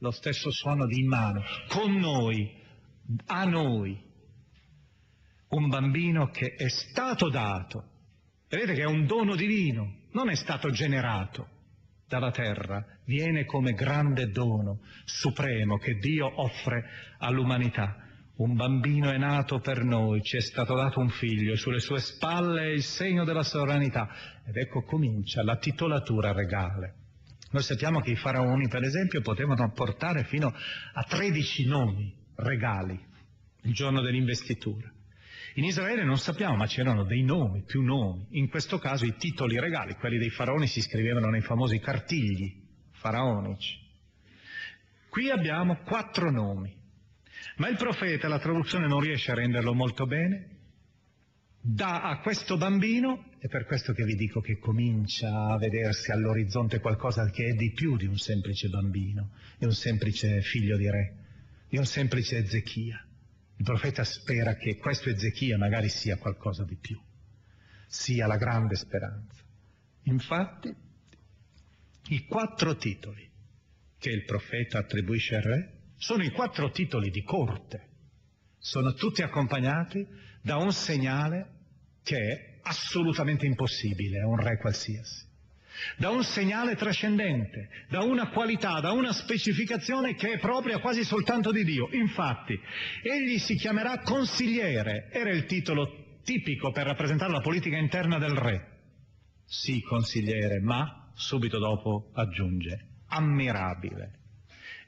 lo 0.00 0.10
stesso 0.10 0.50
suono 0.50 0.86
di 0.86 1.00
imanu, 1.00 1.40
con 1.68 1.94
noi, 1.94 2.52
a 3.26 3.44
noi 3.44 4.06
un 5.50 5.68
bambino 5.68 6.30
che 6.30 6.54
è 6.56 6.68
stato 6.68 7.30
dato. 7.30 7.84
Vedete 8.48 8.74
che 8.74 8.82
è 8.82 8.86
un 8.86 9.06
dono 9.06 9.36
divino, 9.36 10.06
non 10.12 10.28
è 10.30 10.34
stato 10.34 10.70
generato 10.70 11.56
dalla 12.08 12.30
terra, 12.30 12.84
viene 13.04 13.44
come 13.44 13.72
grande 13.72 14.30
dono 14.30 14.80
supremo 15.04 15.76
che 15.76 15.94
Dio 15.94 16.40
offre 16.40 16.84
all'umanità. 17.18 18.04
Un 18.36 18.54
bambino 18.54 19.10
è 19.10 19.18
nato 19.18 19.58
per 19.58 19.82
noi, 19.82 20.22
ci 20.22 20.36
è 20.36 20.40
stato 20.40 20.74
dato 20.74 21.00
un 21.00 21.08
figlio, 21.08 21.56
sulle 21.56 21.80
sue 21.80 21.98
spalle 21.98 22.62
è 22.62 22.72
il 22.72 22.82
segno 22.82 23.24
della 23.24 23.42
sovranità. 23.42 24.08
Ed 24.46 24.56
ecco 24.56 24.82
comincia 24.82 25.42
la 25.42 25.56
titolatura 25.56 26.32
regale. 26.32 26.94
Noi 27.50 27.62
sappiamo 27.62 28.00
che 28.00 28.10
i 28.10 28.16
faraoni, 28.16 28.68
per 28.68 28.82
esempio, 28.82 29.20
potevano 29.20 29.70
portare 29.72 30.24
fino 30.24 30.48
a 30.48 31.02
13 31.02 31.66
nomi 31.66 32.14
regali 32.36 32.98
il 33.62 33.72
giorno 33.72 34.00
dell'investitura. 34.00 34.92
In 35.58 35.64
Israele 35.64 36.04
non 36.04 36.18
sappiamo, 36.18 36.54
ma 36.54 36.68
c'erano 36.68 37.02
dei 37.02 37.24
nomi, 37.24 37.64
più 37.64 37.82
nomi. 37.82 38.28
In 38.30 38.48
questo 38.48 38.78
caso 38.78 39.04
i 39.04 39.16
titoli 39.16 39.58
regali, 39.58 39.94
quelli 39.94 40.16
dei 40.16 40.30
faraoni, 40.30 40.68
si 40.68 40.80
scrivevano 40.80 41.30
nei 41.30 41.40
famosi 41.40 41.80
cartigli 41.80 42.62
faraonici. 42.92 43.76
Qui 45.08 45.30
abbiamo 45.30 45.78
quattro 45.78 46.30
nomi, 46.30 46.72
ma 47.56 47.68
il 47.68 47.76
profeta, 47.76 48.28
la 48.28 48.38
traduzione 48.38 48.86
non 48.86 49.00
riesce 49.00 49.32
a 49.32 49.34
renderlo 49.34 49.74
molto 49.74 50.06
bene, 50.06 50.58
dà 51.60 52.02
a 52.02 52.20
questo 52.20 52.56
bambino, 52.56 53.24
è 53.40 53.48
per 53.48 53.64
questo 53.66 53.92
che 53.92 54.04
vi 54.04 54.14
dico 54.14 54.40
che 54.40 54.58
comincia 54.58 55.48
a 55.48 55.58
vedersi 55.58 56.12
all'orizzonte 56.12 56.78
qualcosa 56.78 57.28
che 57.30 57.46
è 57.46 57.52
di 57.54 57.72
più 57.72 57.96
di 57.96 58.06
un 58.06 58.16
semplice 58.16 58.68
bambino, 58.68 59.32
di 59.58 59.64
un 59.64 59.72
semplice 59.72 60.40
figlio 60.40 60.76
di 60.76 60.88
re, 60.88 61.14
di 61.68 61.78
un 61.78 61.84
semplice 61.84 62.36
Ezechia. 62.36 63.07
Il 63.58 63.64
profeta 63.64 64.04
spera 64.04 64.54
che 64.54 64.76
questo 64.76 65.10
Ezechia 65.10 65.58
magari 65.58 65.88
sia 65.88 66.16
qualcosa 66.16 66.64
di 66.64 66.76
più, 66.76 66.98
sia 67.88 68.26
la 68.26 68.36
grande 68.36 68.76
speranza. 68.76 69.42
Infatti, 70.04 70.74
i 72.10 72.24
quattro 72.24 72.76
titoli 72.76 73.28
che 73.98 74.10
il 74.10 74.24
profeta 74.24 74.78
attribuisce 74.78 75.36
al 75.36 75.42
re 75.42 75.72
sono 75.96 76.22
i 76.22 76.30
quattro 76.30 76.70
titoli 76.70 77.10
di 77.10 77.22
corte, 77.22 77.88
sono 78.58 78.94
tutti 78.94 79.22
accompagnati 79.22 80.06
da 80.40 80.56
un 80.56 80.72
segnale 80.72 81.56
che 82.04 82.16
è 82.16 82.58
assolutamente 82.62 83.44
impossibile 83.44 84.20
a 84.20 84.28
un 84.28 84.36
re 84.36 84.56
qualsiasi 84.58 85.27
da 85.96 86.10
un 86.10 86.22
segnale 86.22 86.76
trascendente, 86.76 87.68
da 87.88 88.02
una 88.02 88.28
qualità, 88.28 88.80
da 88.80 88.92
una 88.92 89.12
specificazione 89.12 90.14
che 90.14 90.32
è 90.32 90.38
propria 90.38 90.78
quasi 90.78 91.04
soltanto 91.04 91.50
di 91.52 91.64
Dio. 91.64 91.88
Infatti, 91.92 92.58
egli 93.02 93.38
si 93.38 93.54
chiamerà 93.54 94.00
consigliere, 94.00 95.08
era 95.10 95.30
il 95.30 95.46
titolo 95.46 96.20
tipico 96.22 96.72
per 96.72 96.86
rappresentare 96.86 97.32
la 97.32 97.40
politica 97.40 97.76
interna 97.76 98.18
del 98.18 98.34
re. 98.34 98.76
Sì, 99.44 99.80
consigliere, 99.80 100.60
ma 100.60 101.10
subito 101.14 101.58
dopo 101.58 102.10
aggiunge 102.14 102.88
ammirabile. 103.08 104.16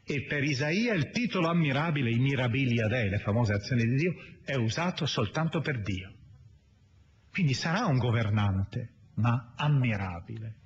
E 0.05 0.24
per 0.24 0.43
Isaia 0.43 0.95
il 0.95 1.11
titolo 1.11 1.49
ammirabile, 1.49 2.11
i 2.11 2.18
mirabilia 2.18 2.86
dei, 2.88 3.09
le 3.09 3.18
famose 3.18 3.53
azioni 3.53 3.84
di 3.84 3.95
Dio, 3.95 4.14
è 4.45 4.55
usato 4.57 5.07
soltanto 5.07 5.61
per 5.61 5.80
Dio. 5.82 6.12
Quindi 7.30 7.55
sarà 7.55 7.86
un 7.86 7.99
governante, 7.99 8.95
ma 9.14 9.55
ammirabile. 9.57 10.57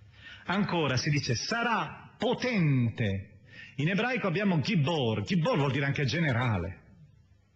Ancora 0.46 0.96
si 0.96 1.10
dice 1.10 1.34
sarà 1.34 2.14
potente. 2.18 3.40
In 3.76 3.88
ebraico 3.88 4.26
abbiamo 4.26 4.60
Gibor, 4.60 5.22
Gibor 5.22 5.56
vuol 5.56 5.72
dire 5.72 5.86
anche 5.86 6.04
generale. 6.04 6.82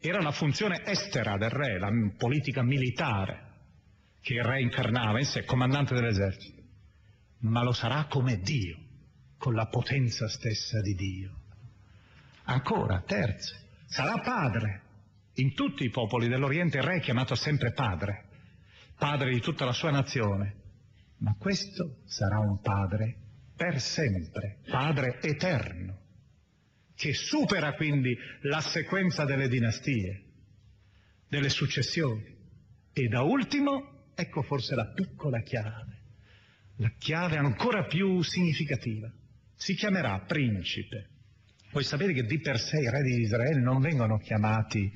Era 0.00 0.18
una 0.18 0.32
funzione 0.32 0.82
estera 0.84 1.36
del 1.36 1.50
re, 1.50 1.78
la 1.78 1.90
politica 2.16 2.62
militare 2.62 3.46
che 4.20 4.34
il 4.34 4.44
re 4.44 4.60
incarnava 4.60 5.18
in 5.18 5.24
sé, 5.24 5.44
comandante 5.44 5.94
dell'esercito. 5.94 6.62
Ma 7.40 7.62
lo 7.62 7.72
sarà 7.72 8.06
come 8.08 8.38
Dio, 8.38 8.76
con 9.36 9.54
la 9.54 9.66
potenza 9.66 10.28
stessa 10.28 10.80
di 10.80 10.94
Dio. 10.94 11.30
Ancora, 12.44 13.02
terzo, 13.06 13.54
sarà 13.86 14.18
padre. 14.20 14.82
In 15.34 15.54
tutti 15.54 15.84
i 15.84 15.90
popoli 15.90 16.28
dell'Oriente 16.28 16.78
il 16.78 16.84
re 16.84 16.96
è 16.96 17.00
chiamato 17.00 17.34
sempre 17.34 17.72
padre, 17.72 18.24
padre 18.96 19.32
di 19.32 19.40
tutta 19.40 19.64
la 19.64 19.72
sua 19.72 19.90
nazione. 19.90 20.54
Ma 21.18 21.34
questo 21.38 22.02
sarà 22.04 22.38
un 22.38 22.60
padre 22.60 23.16
per 23.56 23.80
sempre, 23.80 24.58
padre 24.68 25.20
eterno, 25.20 25.98
che 26.94 27.12
supera 27.12 27.74
quindi 27.74 28.16
la 28.42 28.60
sequenza 28.60 29.24
delle 29.24 29.48
dinastie, 29.48 30.24
delle 31.28 31.48
successioni. 31.48 32.36
E 32.92 33.08
da 33.08 33.22
ultimo, 33.22 34.10
ecco 34.14 34.42
forse 34.42 34.74
la 34.74 34.86
piccola 34.86 35.40
chiave, 35.42 35.98
la 36.76 36.92
chiave 36.98 37.36
ancora 37.36 37.84
più 37.86 38.22
significativa. 38.22 39.12
Si 39.54 39.74
chiamerà 39.74 40.20
principe. 40.20 41.08
Voi 41.72 41.82
sapete 41.82 42.12
che 42.12 42.24
di 42.24 42.40
per 42.40 42.58
sé 42.58 42.78
i 42.78 42.90
re 42.90 43.02
di 43.02 43.20
Israele 43.20 43.60
non 43.60 43.80
vengono 43.80 44.18
chiamati 44.18 44.90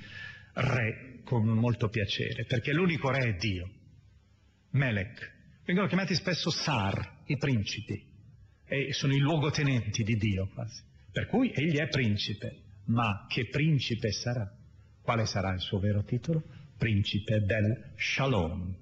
re 0.55 1.21
con 1.25 1.47
molto 1.47 1.89
piacere, 1.89 2.45
perché 2.45 2.73
l'unico 2.73 3.11
re 3.11 3.29
è 3.29 3.35
Dio, 3.35 3.71
Melech, 4.71 5.32
Vengono 5.65 5.87
chiamati 5.87 6.15
spesso 6.15 6.51
Sar, 6.51 7.23
i 7.27 7.37
principi, 7.37 8.05
e 8.65 8.93
sono 8.93 9.15
i 9.15 9.19
luogotenenti 9.19 10.03
di 10.03 10.17
Dio 10.17 10.49
quasi. 10.53 10.83
Per 11.13 11.27
cui 11.27 11.53
egli 11.53 11.77
è 11.77 11.87
principe, 11.89 12.63
ma 12.87 13.27
che 13.29 13.49
principe 13.49 14.11
sarà? 14.11 14.51
Quale 15.01 15.25
sarà 15.27 15.53
il 15.53 15.61
suo 15.61 15.79
vero 15.79 16.03
titolo? 16.03 16.43
Principe 16.77 17.41
del 17.41 17.93
Shalom. 17.97 18.75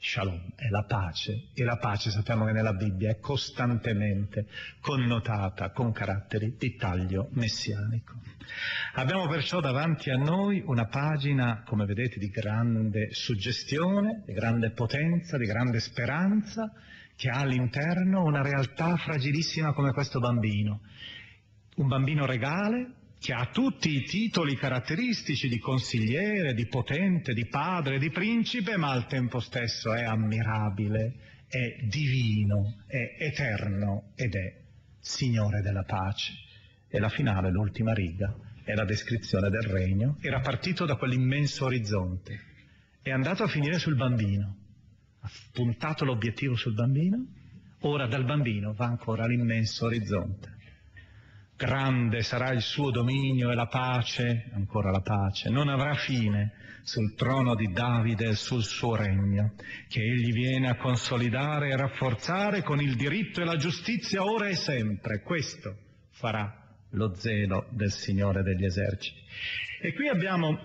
Shalom 0.00 0.52
è 0.54 0.68
la 0.68 0.84
pace 0.84 1.48
e 1.52 1.64
la 1.64 1.76
pace 1.76 2.10
sappiamo 2.10 2.44
che 2.44 2.52
nella 2.52 2.72
Bibbia 2.72 3.10
è 3.10 3.18
costantemente 3.18 4.46
connotata 4.80 5.70
con 5.70 5.90
caratteri 5.90 6.54
di 6.56 6.76
taglio 6.76 7.30
messianico. 7.32 8.14
Abbiamo 8.94 9.26
perciò 9.26 9.58
davanti 9.60 10.10
a 10.10 10.16
noi 10.16 10.62
una 10.64 10.86
pagina, 10.86 11.64
come 11.64 11.84
vedete, 11.84 12.20
di 12.20 12.28
grande 12.28 13.08
suggestione, 13.10 14.22
di 14.24 14.34
grande 14.34 14.70
potenza, 14.70 15.36
di 15.36 15.46
grande 15.46 15.80
speranza, 15.80 16.72
che 17.16 17.28
ha 17.28 17.40
all'interno 17.40 18.22
una 18.22 18.40
realtà 18.40 18.96
fragilissima 18.96 19.72
come 19.72 19.92
questo 19.92 20.20
bambino. 20.20 20.80
Un 21.74 21.88
bambino 21.88 22.24
regale, 22.24 22.97
che 23.20 23.32
ha 23.32 23.46
tutti 23.46 23.96
i 23.96 24.02
titoli 24.04 24.56
caratteristici 24.56 25.48
di 25.48 25.58
consigliere, 25.58 26.54
di 26.54 26.66
potente, 26.66 27.32
di 27.34 27.46
padre, 27.46 27.98
di 27.98 28.10
principe, 28.10 28.76
ma 28.76 28.90
al 28.90 29.06
tempo 29.06 29.40
stesso 29.40 29.92
è 29.92 30.04
ammirabile, 30.04 31.14
è 31.48 31.82
divino, 31.82 32.84
è 32.86 33.16
eterno 33.18 34.12
ed 34.14 34.34
è 34.34 34.66
Signore 35.00 35.62
della 35.62 35.82
pace. 35.82 36.32
E 36.88 36.98
la 36.98 37.08
finale, 37.08 37.50
l'ultima 37.50 37.92
riga, 37.92 38.34
è 38.62 38.74
la 38.74 38.84
descrizione 38.84 39.50
del 39.50 39.62
regno. 39.62 40.16
Era 40.20 40.40
partito 40.40 40.84
da 40.84 40.96
quell'immenso 40.96 41.64
orizzonte, 41.64 42.40
è 43.02 43.10
andato 43.10 43.42
a 43.42 43.48
finire 43.48 43.78
sul 43.78 43.96
bambino, 43.96 44.56
ha 45.20 45.30
puntato 45.52 46.04
l'obiettivo 46.04 46.54
sul 46.54 46.74
bambino, 46.74 47.26
ora 47.80 48.06
dal 48.06 48.24
bambino 48.24 48.72
va 48.74 48.86
ancora 48.86 49.24
all'immenso 49.24 49.86
orizzonte 49.86 50.57
grande 51.58 52.22
sarà 52.22 52.52
il 52.52 52.62
suo 52.62 52.92
dominio 52.92 53.50
e 53.50 53.54
la 53.56 53.66
pace, 53.66 54.48
ancora 54.54 54.92
la 54.92 55.00
pace, 55.00 55.50
non 55.50 55.68
avrà 55.68 55.94
fine 55.94 56.52
sul 56.84 57.14
trono 57.16 57.56
di 57.56 57.72
Davide 57.72 58.28
e 58.28 58.34
sul 58.34 58.62
suo 58.62 58.94
regno, 58.94 59.54
che 59.88 60.00
egli 60.00 60.32
viene 60.32 60.68
a 60.68 60.76
consolidare 60.76 61.70
e 61.70 61.76
rafforzare 61.76 62.62
con 62.62 62.80
il 62.80 62.94
diritto 62.94 63.40
e 63.40 63.44
la 63.44 63.56
giustizia 63.56 64.22
ora 64.22 64.46
e 64.46 64.54
sempre. 64.54 65.20
Questo 65.20 65.76
farà 66.12 66.50
lo 66.92 67.14
zelo 67.16 67.66
del 67.70 67.90
Signore 67.90 68.42
degli 68.42 68.64
eserciti. 68.64 69.20
E 69.82 69.92
qui 69.94 70.08
abbiamo 70.08 70.56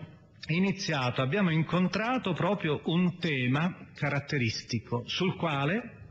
iniziato, 0.49 1.23
abbiamo 1.23 1.49
incontrato 1.49 2.33
proprio 2.33 2.81
un 2.85 3.17
tema 3.17 3.87
caratteristico 3.95 5.03
sul 5.07 5.35
quale 5.35 6.02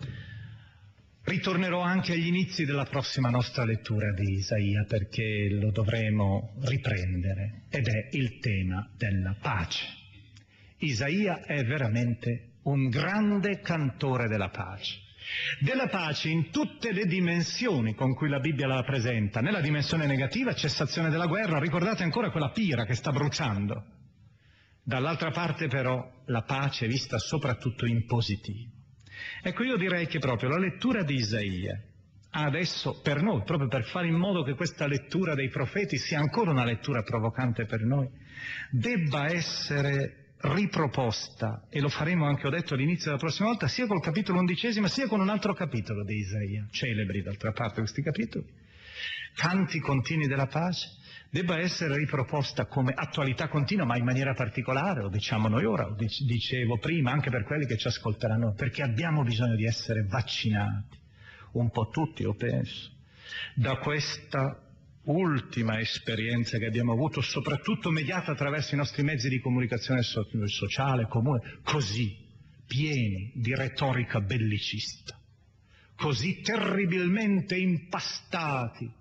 ritornerò 1.25 1.81
anche 1.81 2.13
agli 2.13 2.27
inizi 2.27 2.65
della 2.65 2.85
prossima 2.85 3.31
nostra 3.31 3.65
lettura 3.65 4.13
di 4.13 4.35
Isaia 4.35 4.85
perché 4.85 5.49
lo 5.51 5.71
dovremo 5.71 6.55
riprendere 6.63 7.65
ed 7.71 7.87
è 7.87 8.09
il 8.13 8.39
tema 8.39 8.89
della 8.97 9.37
pace. 9.41 9.87
Isaia 10.79 11.43
è 11.45 11.65
veramente 11.65 12.55
un 12.63 12.89
grande 12.89 13.61
cantore 13.61 14.29
della 14.29 14.49
pace 14.49 15.01
della 15.61 15.87
pace 15.87 16.29
in 16.29 16.51
tutte 16.51 16.93
le 16.93 17.07
dimensioni 17.07 17.95
con 17.95 18.15
cui 18.15 18.29
la 18.29 18.41
Bibbia 18.41 18.67
la 18.67 18.83
presenta. 18.83 19.41
Nella 19.41 19.61
dimensione 19.61 20.07
negativa, 20.07 20.55
cessazione 20.55 21.11
della 21.11 21.27
guerra, 21.27 21.59
ricordate 21.59 22.03
ancora 22.03 22.31
quella 22.31 22.51
pira 22.51 22.85
che 22.85 22.95
sta 22.95 23.13
bruciando. 23.13 23.85
Dall'altra 24.83 25.31
parte 25.31 25.69
però 25.69 26.23
la 26.27 26.43
pace 26.43 26.87
è 26.87 26.89
vista 26.89 27.19
soprattutto 27.19 27.87
in 27.87 28.05
positivo. 28.05 28.82
Ecco, 29.43 29.63
io 29.63 29.77
direi 29.77 30.07
che 30.07 30.19
proprio 30.19 30.49
la 30.49 30.59
lettura 30.59 31.03
di 31.03 31.15
Isaia 31.15 31.81
adesso 32.35 33.01
per 33.03 33.23
noi, 33.23 33.43
proprio 33.45 33.69
per 33.69 33.85
fare 33.85 34.07
in 34.07 34.15
modo 34.15 34.43
che 34.43 34.55
questa 34.55 34.87
lettura 34.87 35.35
dei 35.35 35.49
profeti 35.49 35.99
sia 35.99 36.19
ancora 36.19 36.51
una 36.51 36.65
lettura 36.65 37.03
provocante 37.03 37.67
per 37.67 37.83
noi, 37.83 38.09
debba 38.71 39.27
essere 39.27 40.35
riproposta, 40.43 41.67
e 41.71 41.81
lo 41.81 41.89
faremo 41.89 42.27
anche, 42.27 42.47
ho 42.47 42.51
detto, 42.51 42.75
all'inizio 42.75 43.07
della 43.07 43.19
prossima 43.19 43.49
volta, 43.49 43.69
sia 43.69 43.87
col 43.87 44.01
capitolo 44.01 44.39
undicesimo, 44.39 44.89
sia 44.89 45.07
con 45.07 45.21
un 45.21 45.29
altro 45.29 45.55
capitolo 45.55 46.05
di 46.05 46.17
Isaia, 46.17 46.67
celebri 46.71 47.23
d'altra 47.23 47.53
parte 47.53 47.81
questi 47.81 48.03
capitoli, 48.03 48.47
canti 49.35 49.79
continui 49.79 50.27
della 50.27 50.47
pace, 50.47 50.89
debba 51.33 51.59
essere 51.59 51.97
riproposta 51.97 52.67
come 52.67 52.93
attualità 52.95 53.49
continua, 53.49 53.87
ma 53.87 53.97
in 53.97 54.05
maniera 54.05 54.35
particolare, 54.35 55.01
lo 55.01 55.09
diciamo 55.09 55.49
noi 55.49 55.65
ora, 55.65 55.87
lo 55.87 55.97
dicevo 55.97 56.77
prima, 56.77 57.11
anche 57.11 57.31
per 57.31 57.45
quelli 57.45 57.65
che 57.65 57.79
ci 57.79 57.89
ascolteranno, 57.89 58.53
perché 58.53 58.83
abbiamo 58.83 59.23
bisogno 59.23 59.57
di 59.57 59.65
essere 59.65 60.03
vaccinati, 60.03 60.99
un 61.53 61.71
po' 61.71 61.89
tutti, 61.89 62.21
io 62.21 62.35
penso, 62.35 62.91
da 63.55 63.79
questa 63.79 64.61
ultima 65.05 65.81
esperienza 65.81 66.59
che 66.59 66.67
abbiamo 66.67 66.93
avuto, 66.93 67.23
soprattutto 67.23 67.91
mediata 67.91 68.33
attraverso 68.33 68.75
i 68.75 68.79
nostri 68.79 69.03
mezzi 69.03 69.31
di 69.31 69.41
comunicazione 69.41 70.03
sociale, 70.03 71.07
comune, 71.09 71.61
così 71.65 72.15
pieni 72.67 73.33
di 73.37 73.55
retorica 73.55 74.21
bellicista, 74.21 75.19
così 75.97 76.43
terribilmente 76.43 77.57
impastati 77.57 79.01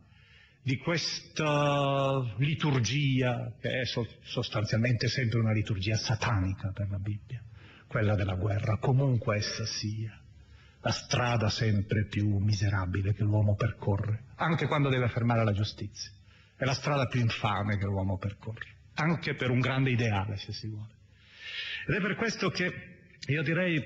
di 0.64 0.78
questa 0.78 2.36
liturgia, 2.38 3.52
che 3.60 3.82
è 3.82 3.84
sostanzialmente 4.22 5.08
sempre 5.08 5.40
una 5.40 5.54
liturgia 5.54 5.96
satanica 5.96 6.72
per 6.72 6.90
la 6.90 7.00
Bibbia, 7.00 7.42
quella 7.88 8.16
della 8.16 8.36
guerra, 8.36 8.78
comunque 8.78 9.38
essa 9.38 9.66
sia 9.66 10.16
la 10.84 10.92
strada 10.92 11.50
sempre 11.50 12.06
più 12.06 12.38
miserabile 12.38 13.14
che 13.14 13.24
l'uomo 13.24 13.56
percorre, 13.56 14.24
anche 14.36 14.68
quando 14.68 14.90
deve 14.90 15.06
affermare 15.06 15.44
la 15.44 15.54
giustizia. 15.54 16.12
È 16.56 16.64
la 16.64 16.74
strada 16.74 17.08
più 17.08 17.20
infame 17.20 17.78
che 17.78 17.86
l'uomo 17.86 18.18
percorre, 18.18 18.68
anche 18.96 19.36
per 19.36 19.50
un 19.50 19.60
grande 19.60 19.92
ideale, 19.92 20.38
se 20.38 20.54
si 20.54 20.68
vuole. 20.68 21.00
Ed 21.88 21.96
è 21.96 22.02
per 22.02 22.16
questo 22.16 22.50
che 22.50 22.91
io 23.28 23.44
direi 23.44 23.80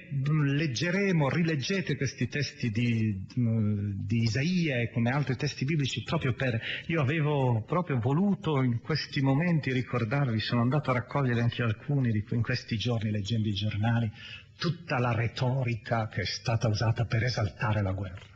leggeremo, 0.56 1.30
rileggete 1.30 1.98
questi 1.98 2.28
testi 2.30 2.70
di, 2.70 3.26
di, 3.36 4.22
Isaia 4.24 4.80
e 4.80 4.90
come 4.92 5.12
altri 5.12 5.36
testi 5.36 5.66
biblici 5.66 6.04
proprio 6.04 6.34
per... 6.34 6.58
Io 6.88 7.02
avevo 7.02 7.62
proprio 7.68 8.00
voluto 8.00 8.62
in 8.62 8.80
questi 8.80 9.22
momenti 9.22 9.74
ricordarvi, 9.74 10.40
sono 10.40 10.62
andato 10.62 10.92
a 10.92 10.94
raccogliere 10.94 11.42
anche 11.42 11.64
alcuni 11.64 12.12
di, 12.12 12.24
in 12.30 12.42
questi 12.42 12.78
giorni 12.78 13.12
leggendo 13.12 13.50
i 13.50 13.54
giornali, 13.54 14.10
tutta 14.58 15.00
la 15.00 15.14
retorica 15.14 16.08
che 16.08 16.22
è 16.22 16.26
stata 16.26 16.70
usata 16.70 17.04
per 17.04 17.24
esaltare 17.24 17.82
la 17.82 17.92
guerra. 17.92 18.35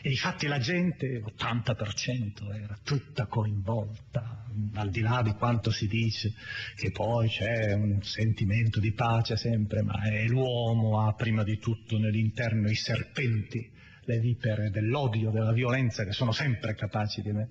E 0.00 0.10
infatti 0.10 0.46
la 0.46 0.58
gente, 0.58 1.18
l'80% 1.18 2.54
era 2.54 2.78
tutta 2.84 3.26
coinvolta, 3.26 4.44
al 4.74 4.90
di 4.90 5.00
là 5.00 5.22
di 5.22 5.32
quanto 5.32 5.70
si 5.70 5.86
dice 5.86 6.32
che 6.76 6.90
poi 6.90 7.28
c'è 7.28 7.72
un 7.72 8.02
sentimento 8.02 8.80
di 8.80 8.92
pace 8.92 9.36
sempre, 9.36 9.82
ma 9.82 10.02
è 10.02 10.26
l'uomo 10.26 11.06
ha 11.06 11.12
prima 11.14 11.42
di 11.42 11.58
tutto 11.58 11.98
nell'interno 11.98 12.68
i 12.68 12.74
serpenti, 12.74 13.70
le 14.04 14.18
vipere 14.20 14.70
dell'odio, 14.70 15.30
della 15.30 15.52
violenza 15.52 16.04
che 16.04 16.12
sono 16.12 16.32
sempre 16.32 16.74
capaci 16.74 17.20
di 17.20 17.32
me. 17.32 17.50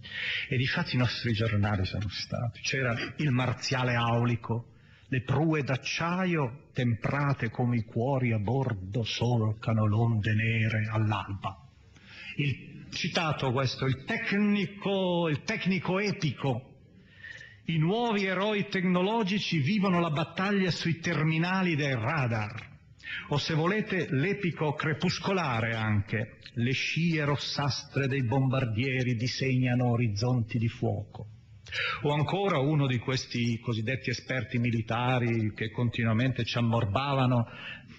E 0.49 0.57
difatti 0.57 0.95
i 0.95 0.97
nostri 0.97 1.33
giornali 1.33 1.85
sono 1.85 2.07
stati. 2.09 2.61
C'era 2.61 2.95
il 3.17 3.31
marziale 3.31 3.93
aulico, 3.93 4.73
le 5.09 5.21
prue 5.21 5.63
d'acciaio 5.63 6.69
temprate 6.73 7.49
come 7.49 7.77
i 7.77 7.83
cuori 7.83 8.31
a 8.31 8.39
bordo 8.39 9.03
solcano 9.03 9.85
l'onde 9.85 10.33
nere 10.33 10.87
all'alba. 10.89 11.66
Il 12.39 12.85
citato 12.91 13.51
questo, 13.51 13.85
il 13.85 14.03
tecnico, 14.05 15.27
il 15.27 15.41
tecnico 15.41 15.97
epico. 15.97 16.75
I 17.65 17.79
nuovi 17.79 18.25
eroi 18.25 18.67
tecnologici 18.67 19.57
vivono 19.57 19.99
la 19.99 20.11
battaglia 20.11 20.69
sui 20.69 20.99
terminali 20.99 21.75
del 21.75 21.95
radar. 21.95 22.75
O 23.29 23.37
se 23.37 23.55
volete 23.55 24.07
l'epico 24.11 24.73
crepuscolare 24.73 25.73
anche, 25.73 26.37
le 26.53 26.71
scie 26.73 27.23
rossastre 27.25 28.07
dei 28.07 28.23
bombardieri 28.23 29.15
disegnano 29.15 29.89
orizzonti 29.89 30.59
di 30.59 30.67
fuoco. 30.67 31.29
O 32.03 32.13
ancora 32.13 32.59
uno 32.59 32.85
di 32.85 32.99
questi 32.99 33.59
cosiddetti 33.59 34.11
esperti 34.11 34.59
militari 34.59 35.53
che 35.55 35.71
continuamente 35.71 36.45
ci 36.45 36.59
ammorbavano 36.59 37.47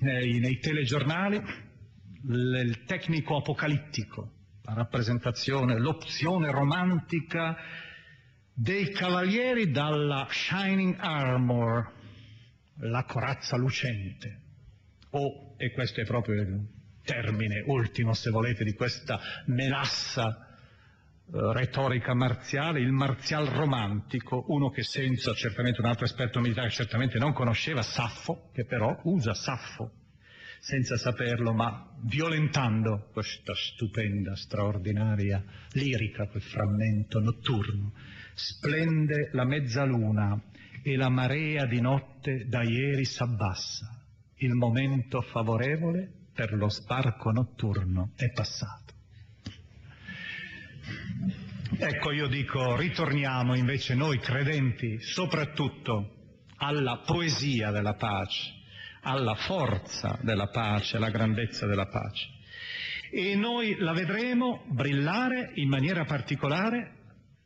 nei, 0.00 0.38
nei 0.38 0.58
telegiornali, 0.58 1.66
il 2.24 2.84
tecnico 2.84 3.36
apocalittico, 3.36 4.32
la 4.62 4.74
rappresentazione, 4.74 5.78
l'opzione 5.78 6.50
romantica 6.50 7.56
dei 8.52 8.90
cavalieri 8.90 9.70
dalla 9.70 10.26
Shining 10.28 10.96
Armor, 10.98 11.92
la 12.80 13.04
corazza 13.04 13.56
lucente. 13.56 14.42
O, 15.10 15.54
e 15.56 15.72
questo 15.72 16.00
è 16.00 16.04
proprio 16.04 16.40
il 16.40 16.68
termine 17.02 17.62
ultimo, 17.66 18.12
se 18.12 18.30
volete, 18.30 18.64
di 18.64 18.74
questa 18.74 19.18
melassa 19.46 20.26
eh, 20.28 21.52
retorica 21.52 22.14
marziale, 22.14 22.80
il 22.80 22.92
marzial 22.92 23.46
romantico, 23.46 24.44
uno 24.48 24.70
che 24.70 24.82
senza 24.82 25.32
certamente 25.34 25.80
un 25.80 25.86
altro 25.86 26.04
esperto 26.04 26.40
militare 26.40 26.68
certamente 26.70 27.18
non 27.18 27.32
conosceva 27.32 27.82
Saffo, 27.82 28.50
che 28.52 28.66
però 28.66 28.98
usa 29.04 29.32
Saffo 29.34 29.92
senza 30.60 30.96
saperlo, 30.96 31.52
ma 31.52 31.88
violentando 32.02 33.08
questa 33.12 33.54
stupenda, 33.54 34.34
straordinaria 34.36 35.42
lirica, 35.72 36.26
quel 36.26 36.42
frammento 36.42 37.20
notturno. 37.20 37.92
Splende 38.34 39.30
la 39.32 39.44
mezzaluna 39.44 40.40
e 40.82 40.96
la 40.96 41.08
marea 41.08 41.66
di 41.66 41.80
notte 41.80 42.46
da 42.46 42.62
ieri 42.62 43.04
s'abbassa. 43.04 44.02
Il 44.36 44.54
momento 44.54 45.20
favorevole 45.22 46.08
per 46.32 46.52
lo 46.54 46.68
sbarco 46.68 47.30
notturno 47.30 48.12
è 48.16 48.30
passato. 48.30 48.94
Ecco, 51.80 52.12
io 52.12 52.28
dico, 52.28 52.76
ritorniamo 52.76 53.54
invece 53.54 53.94
noi 53.94 54.18
credenti 54.18 54.98
soprattutto 55.00 56.14
alla 56.56 57.02
poesia 57.04 57.70
della 57.70 57.94
pace, 57.94 58.57
alla 59.02 59.34
forza 59.34 60.18
della 60.22 60.48
pace, 60.48 60.96
alla 60.96 61.10
grandezza 61.10 61.66
della 61.66 61.86
pace. 61.86 62.28
E 63.10 63.34
noi 63.34 63.76
la 63.78 63.92
vedremo 63.92 64.64
brillare 64.68 65.52
in 65.54 65.68
maniera 65.68 66.04
particolare, 66.04 66.94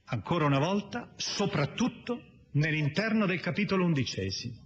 ancora 0.06 0.46
una 0.46 0.58
volta, 0.58 1.12
soprattutto 1.16 2.20
nell'interno 2.52 3.26
del 3.26 3.40
capitolo 3.40 3.84
undicesimo. 3.84 4.60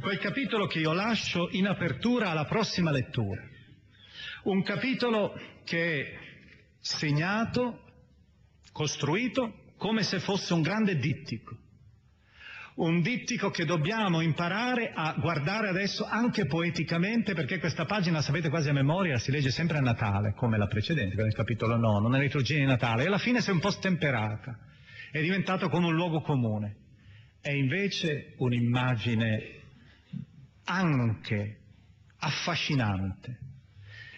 Quel 0.00 0.18
capitolo 0.18 0.66
che 0.66 0.78
io 0.78 0.92
lascio 0.92 1.48
in 1.50 1.66
apertura 1.66 2.30
alla 2.30 2.46
prossima 2.46 2.90
lettura. 2.90 3.42
Un 4.44 4.62
capitolo 4.62 5.38
che 5.64 6.00
è 6.00 6.18
segnato 6.78 7.80
costruito 8.72 9.72
come 9.76 10.02
se 10.02 10.20
fosse 10.20 10.54
un 10.54 10.62
grande 10.62 10.96
dittico, 10.96 11.56
un 12.76 13.00
dittico 13.02 13.50
che 13.50 13.64
dobbiamo 13.64 14.20
imparare 14.20 14.90
a 14.92 15.14
guardare 15.18 15.68
adesso 15.68 16.04
anche 16.04 16.46
poeticamente 16.46 17.32
perché 17.32 17.58
questa 17.58 17.84
pagina, 17.84 18.20
sapete 18.20 18.48
quasi 18.48 18.68
a 18.68 18.72
memoria, 18.72 19.18
si 19.18 19.30
legge 19.30 19.50
sempre 19.50 19.78
a 19.78 19.80
Natale, 19.80 20.34
come 20.34 20.58
la 20.58 20.66
precedente, 20.66 21.22
nel 21.22 21.34
capitolo 21.34 21.76
9, 21.76 22.08
nella 22.08 22.22
liturgia 22.22 22.56
di 22.56 22.64
Natale, 22.64 23.04
e 23.04 23.06
alla 23.06 23.18
fine 23.18 23.40
si 23.40 23.50
è 23.50 23.52
un 23.52 23.60
po' 23.60 23.70
stemperata, 23.70 24.58
è 25.12 25.20
diventato 25.20 25.68
come 25.68 25.86
un 25.86 25.94
luogo 25.94 26.20
comune. 26.20 26.76
È 27.40 27.50
invece 27.50 28.34
un'immagine 28.38 29.60
anche 30.64 31.58
affascinante. 32.18 33.38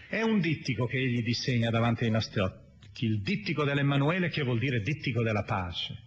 È 0.09 0.23
un 0.23 0.39
dittico 0.39 0.87
che 0.87 0.97
egli 0.97 1.23
disegna 1.23 1.69
davanti 1.69 2.05
ai 2.05 2.11
nostri 2.11 2.41
occhi, 2.41 3.05
il 3.05 3.21
dittico 3.21 3.65
dell'Emanuele 3.65 4.31
che 4.31 4.43
vuol 4.45 4.59
dire 4.59 4.81
dittico 4.81 5.23
della 5.23 5.43
pace. 5.43 6.05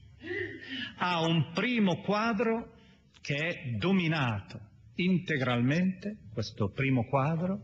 Ha 1.00 1.22
un 1.22 1.52
primo 1.54 2.02
quadro 2.02 2.74
che 3.22 3.36
è 3.36 3.70
dominato 3.78 4.60
integralmente, 4.96 6.18
questo 6.32 6.72
primo 6.72 7.06
quadro, 7.06 7.62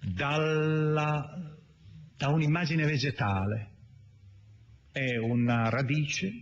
dalla, 0.00 1.56
da 2.16 2.28
un'immagine 2.28 2.84
vegetale. 2.84 3.70
È 4.92 5.16
una 5.16 5.68
radice, 5.68 6.32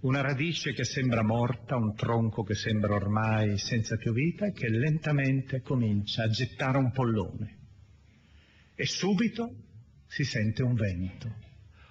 una 0.00 0.20
radice 0.20 0.72
che 0.72 0.84
sembra 0.84 1.22
morta, 1.22 1.76
un 1.76 1.94
tronco 1.94 2.42
che 2.42 2.54
sembra 2.54 2.94
ormai 2.94 3.58
senza 3.58 3.96
più 3.96 4.12
vita 4.12 4.46
e 4.46 4.52
che 4.52 4.68
lentamente 4.68 5.60
comincia 5.60 6.24
a 6.24 6.28
gettare 6.28 6.78
un 6.78 6.90
pollone 6.92 7.58
e 8.80 8.86
subito 8.86 9.54
si 10.06 10.24
sente 10.24 10.62
un 10.62 10.74
vento, 10.74 11.34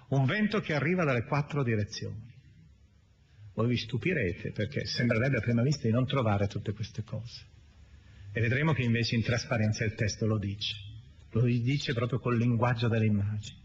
un 0.10 0.26
vento 0.26 0.60
che 0.60 0.74
arriva 0.74 1.04
dalle 1.04 1.26
quattro 1.26 1.64
direzioni. 1.64 2.29
Voi 3.54 3.68
vi 3.68 3.78
stupirete 3.78 4.52
perché 4.52 4.86
sembrerebbe 4.86 5.38
a 5.38 5.42
prima 5.42 5.62
vista 5.62 5.88
di 5.88 5.94
non 5.94 6.06
trovare 6.06 6.48
tutte 6.48 6.74
queste 6.74 7.04
cose. 7.04 7.42
E 8.32 8.42
vedremo 8.42 8.74
che 8.74 8.84
invece 8.84 9.16
in 9.16 9.24
trasparenza 9.24 9.84
il 9.84 9.96
testo 9.96 10.26
lo 10.26 10.38
dice, 10.38 10.76
lo 11.32 11.42
dice 11.42 11.94
proprio 11.94 12.20
col 12.20 12.38
linguaggio 12.38 12.88
delle 12.88 13.06
immagini. 13.06 13.58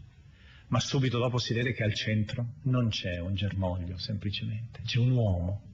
Ma 0.67 0.79
subito 0.79 1.19
dopo 1.19 1.37
si 1.37 1.53
vede 1.53 1.73
che 1.73 1.83
al 1.83 1.93
centro 1.93 2.55
non 2.63 2.89
c'è 2.89 3.19
un 3.19 3.35
germoglio 3.35 3.97
semplicemente, 3.97 4.81
c'è 4.83 4.97
un 4.97 5.11
uomo, 5.11 5.73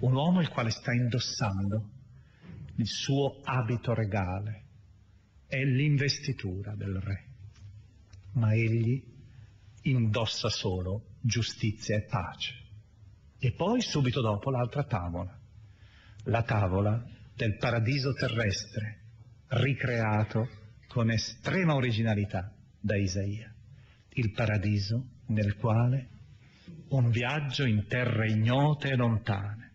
un 0.00 0.12
uomo 0.12 0.40
il 0.40 0.48
quale 0.48 0.70
sta 0.70 0.92
indossando 0.92 1.88
il 2.76 2.86
suo 2.86 3.40
abito 3.44 3.94
regale, 3.94 4.62
è 5.46 5.62
l'investitura 5.62 6.74
del 6.74 7.00
re, 7.00 7.24
ma 8.32 8.52
egli 8.52 9.00
indossa 9.82 10.48
solo 10.48 11.10
giustizia 11.20 11.96
e 11.96 12.02
pace. 12.02 12.61
E 13.44 13.50
poi 13.50 13.80
subito 13.80 14.20
dopo 14.20 14.52
l'altra 14.52 14.84
tavola, 14.84 15.36
la 16.26 16.44
tavola 16.44 17.04
del 17.34 17.56
paradiso 17.56 18.12
terrestre, 18.12 19.00
ricreato 19.48 20.48
con 20.86 21.10
estrema 21.10 21.74
originalità 21.74 22.54
da 22.78 22.96
Isaia, 22.96 23.52
il 24.10 24.30
paradiso 24.30 25.06
nel 25.26 25.56
quale 25.56 26.08
un 26.90 27.10
viaggio 27.10 27.64
in 27.64 27.84
terre 27.88 28.30
ignote 28.30 28.90
e 28.90 28.94
lontane, 28.94 29.71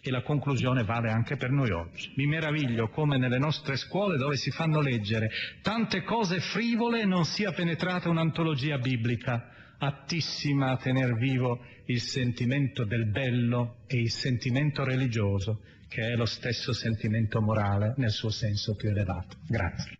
e 0.00 0.10
la 0.10 0.22
conclusione 0.22 0.84
vale 0.84 1.10
anche 1.10 1.36
per 1.36 1.50
noi 1.50 1.70
oggi. 1.70 2.12
Mi 2.16 2.26
meraviglio 2.26 2.88
come 2.88 3.18
nelle 3.18 3.38
nostre 3.38 3.76
scuole 3.76 4.16
dove 4.16 4.36
si 4.36 4.50
fanno 4.50 4.80
leggere 4.80 5.30
tante 5.62 6.02
cose 6.02 6.40
frivole 6.40 7.04
non 7.04 7.24
sia 7.24 7.52
penetrata 7.52 8.08
un'antologia 8.08 8.78
biblica 8.78 9.50
attissima 9.78 10.70
a 10.70 10.76
tener 10.76 11.14
vivo 11.14 11.64
il 11.86 12.00
sentimento 12.00 12.84
del 12.84 13.10
bello 13.10 13.78
e 13.86 13.98
il 13.98 14.10
sentimento 14.10 14.84
religioso, 14.84 15.62
che 15.88 16.02
è 16.02 16.14
lo 16.14 16.26
stesso 16.26 16.72
sentimento 16.72 17.40
morale 17.40 17.94
nel 17.96 18.10
suo 18.10 18.30
senso 18.30 18.74
più 18.74 18.90
elevato. 18.90 19.38
Grazie. 19.46 19.99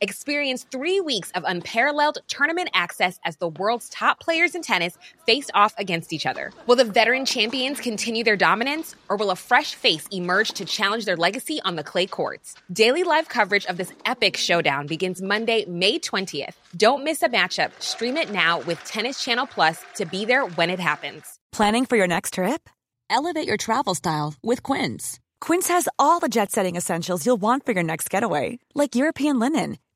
Experience 0.00 0.64
three 0.70 1.00
weeks 1.00 1.32
of 1.32 1.42
unparalleled 1.44 2.18
tournament 2.28 2.70
access 2.72 3.18
as 3.24 3.36
the 3.38 3.48
world's 3.48 3.88
top 3.88 4.20
players 4.20 4.54
in 4.54 4.62
tennis 4.62 4.96
face 5.26 5.50
off 5.54 5.74
against 5.76 6.12
each 6.12 6.24
other. 6.24 6.52
Will 6.68 6.76
the 6.76 6.84
veteran 6.84 7.24
champions 7.24 7.80
continue 7.80 8.22
their 8.22 8.36
dominance, 8.36 8.94
or 9.08 9.16
will 9.16 9.32
a 9.32 9.36
fresh 9.36 9.74
face 9.74 10.06
emerge 10.12 10.52
to 10.52 10.64
challenge 10.64 11.04
their 11.04 11.16
legacy 11.16 11.60
on 11.64 11.74
the 11.74 11.82
clay 11.82 12.06
courts? 12.06 12.54
Daily 12.72 13.02
live 13.02 13.28
coverage 13.28 13.66
of 13.66 13.76
this 13.76 13.92
epic 14.04 14.36
showdown 14.36 14.86
begins 14.86 15.20
Monday, 15.20 15.64
May 15.66 15.98
20th. 15.98 16.54
Don't 16.76 17.02
miss 17.02 17.24
a 17.24 17.28
matchup. 17.28 17.72
Stream 17.82 18.16
it 18.16 18.30
now 18.30 18.60
with 18.60 18.82
Tennis 18.84 19.24
Channel 19.24 19.48
Plus 19.48 19.84
to 19.96 20.06
be 20.06 20.24
there 20.24 20.46
when 20.46 20.70
it 20.70 20.78
happens. 20.78 21.40
Planning 21.50 21.86
for 21.86 21.96
your 21.96 22.06
next 22.06 22.34
trip? 22.34 22.68
Elevate 23.10 23.48
your 23.48 23.56
travel 23.56 23.96
style 23.96 24.34
with 24.44 24.62
Quince. 24.62 25.18
Quince 25.40 25.66
has 25.66 25.88
all 25.98 26.20
the 26.20 26.28
jet 26.28 26.52
setting 26.52 26.76
essentials 26.76 27.26
you'll 27.26 27.36
want 27.36 27.66
for 27.66 27.72
your 27.72 27.82
next 27.82 28.10
getaway, 28.10 28.60
like 28.76 28.94
European 28.94 29.40
linen 29.40 29.76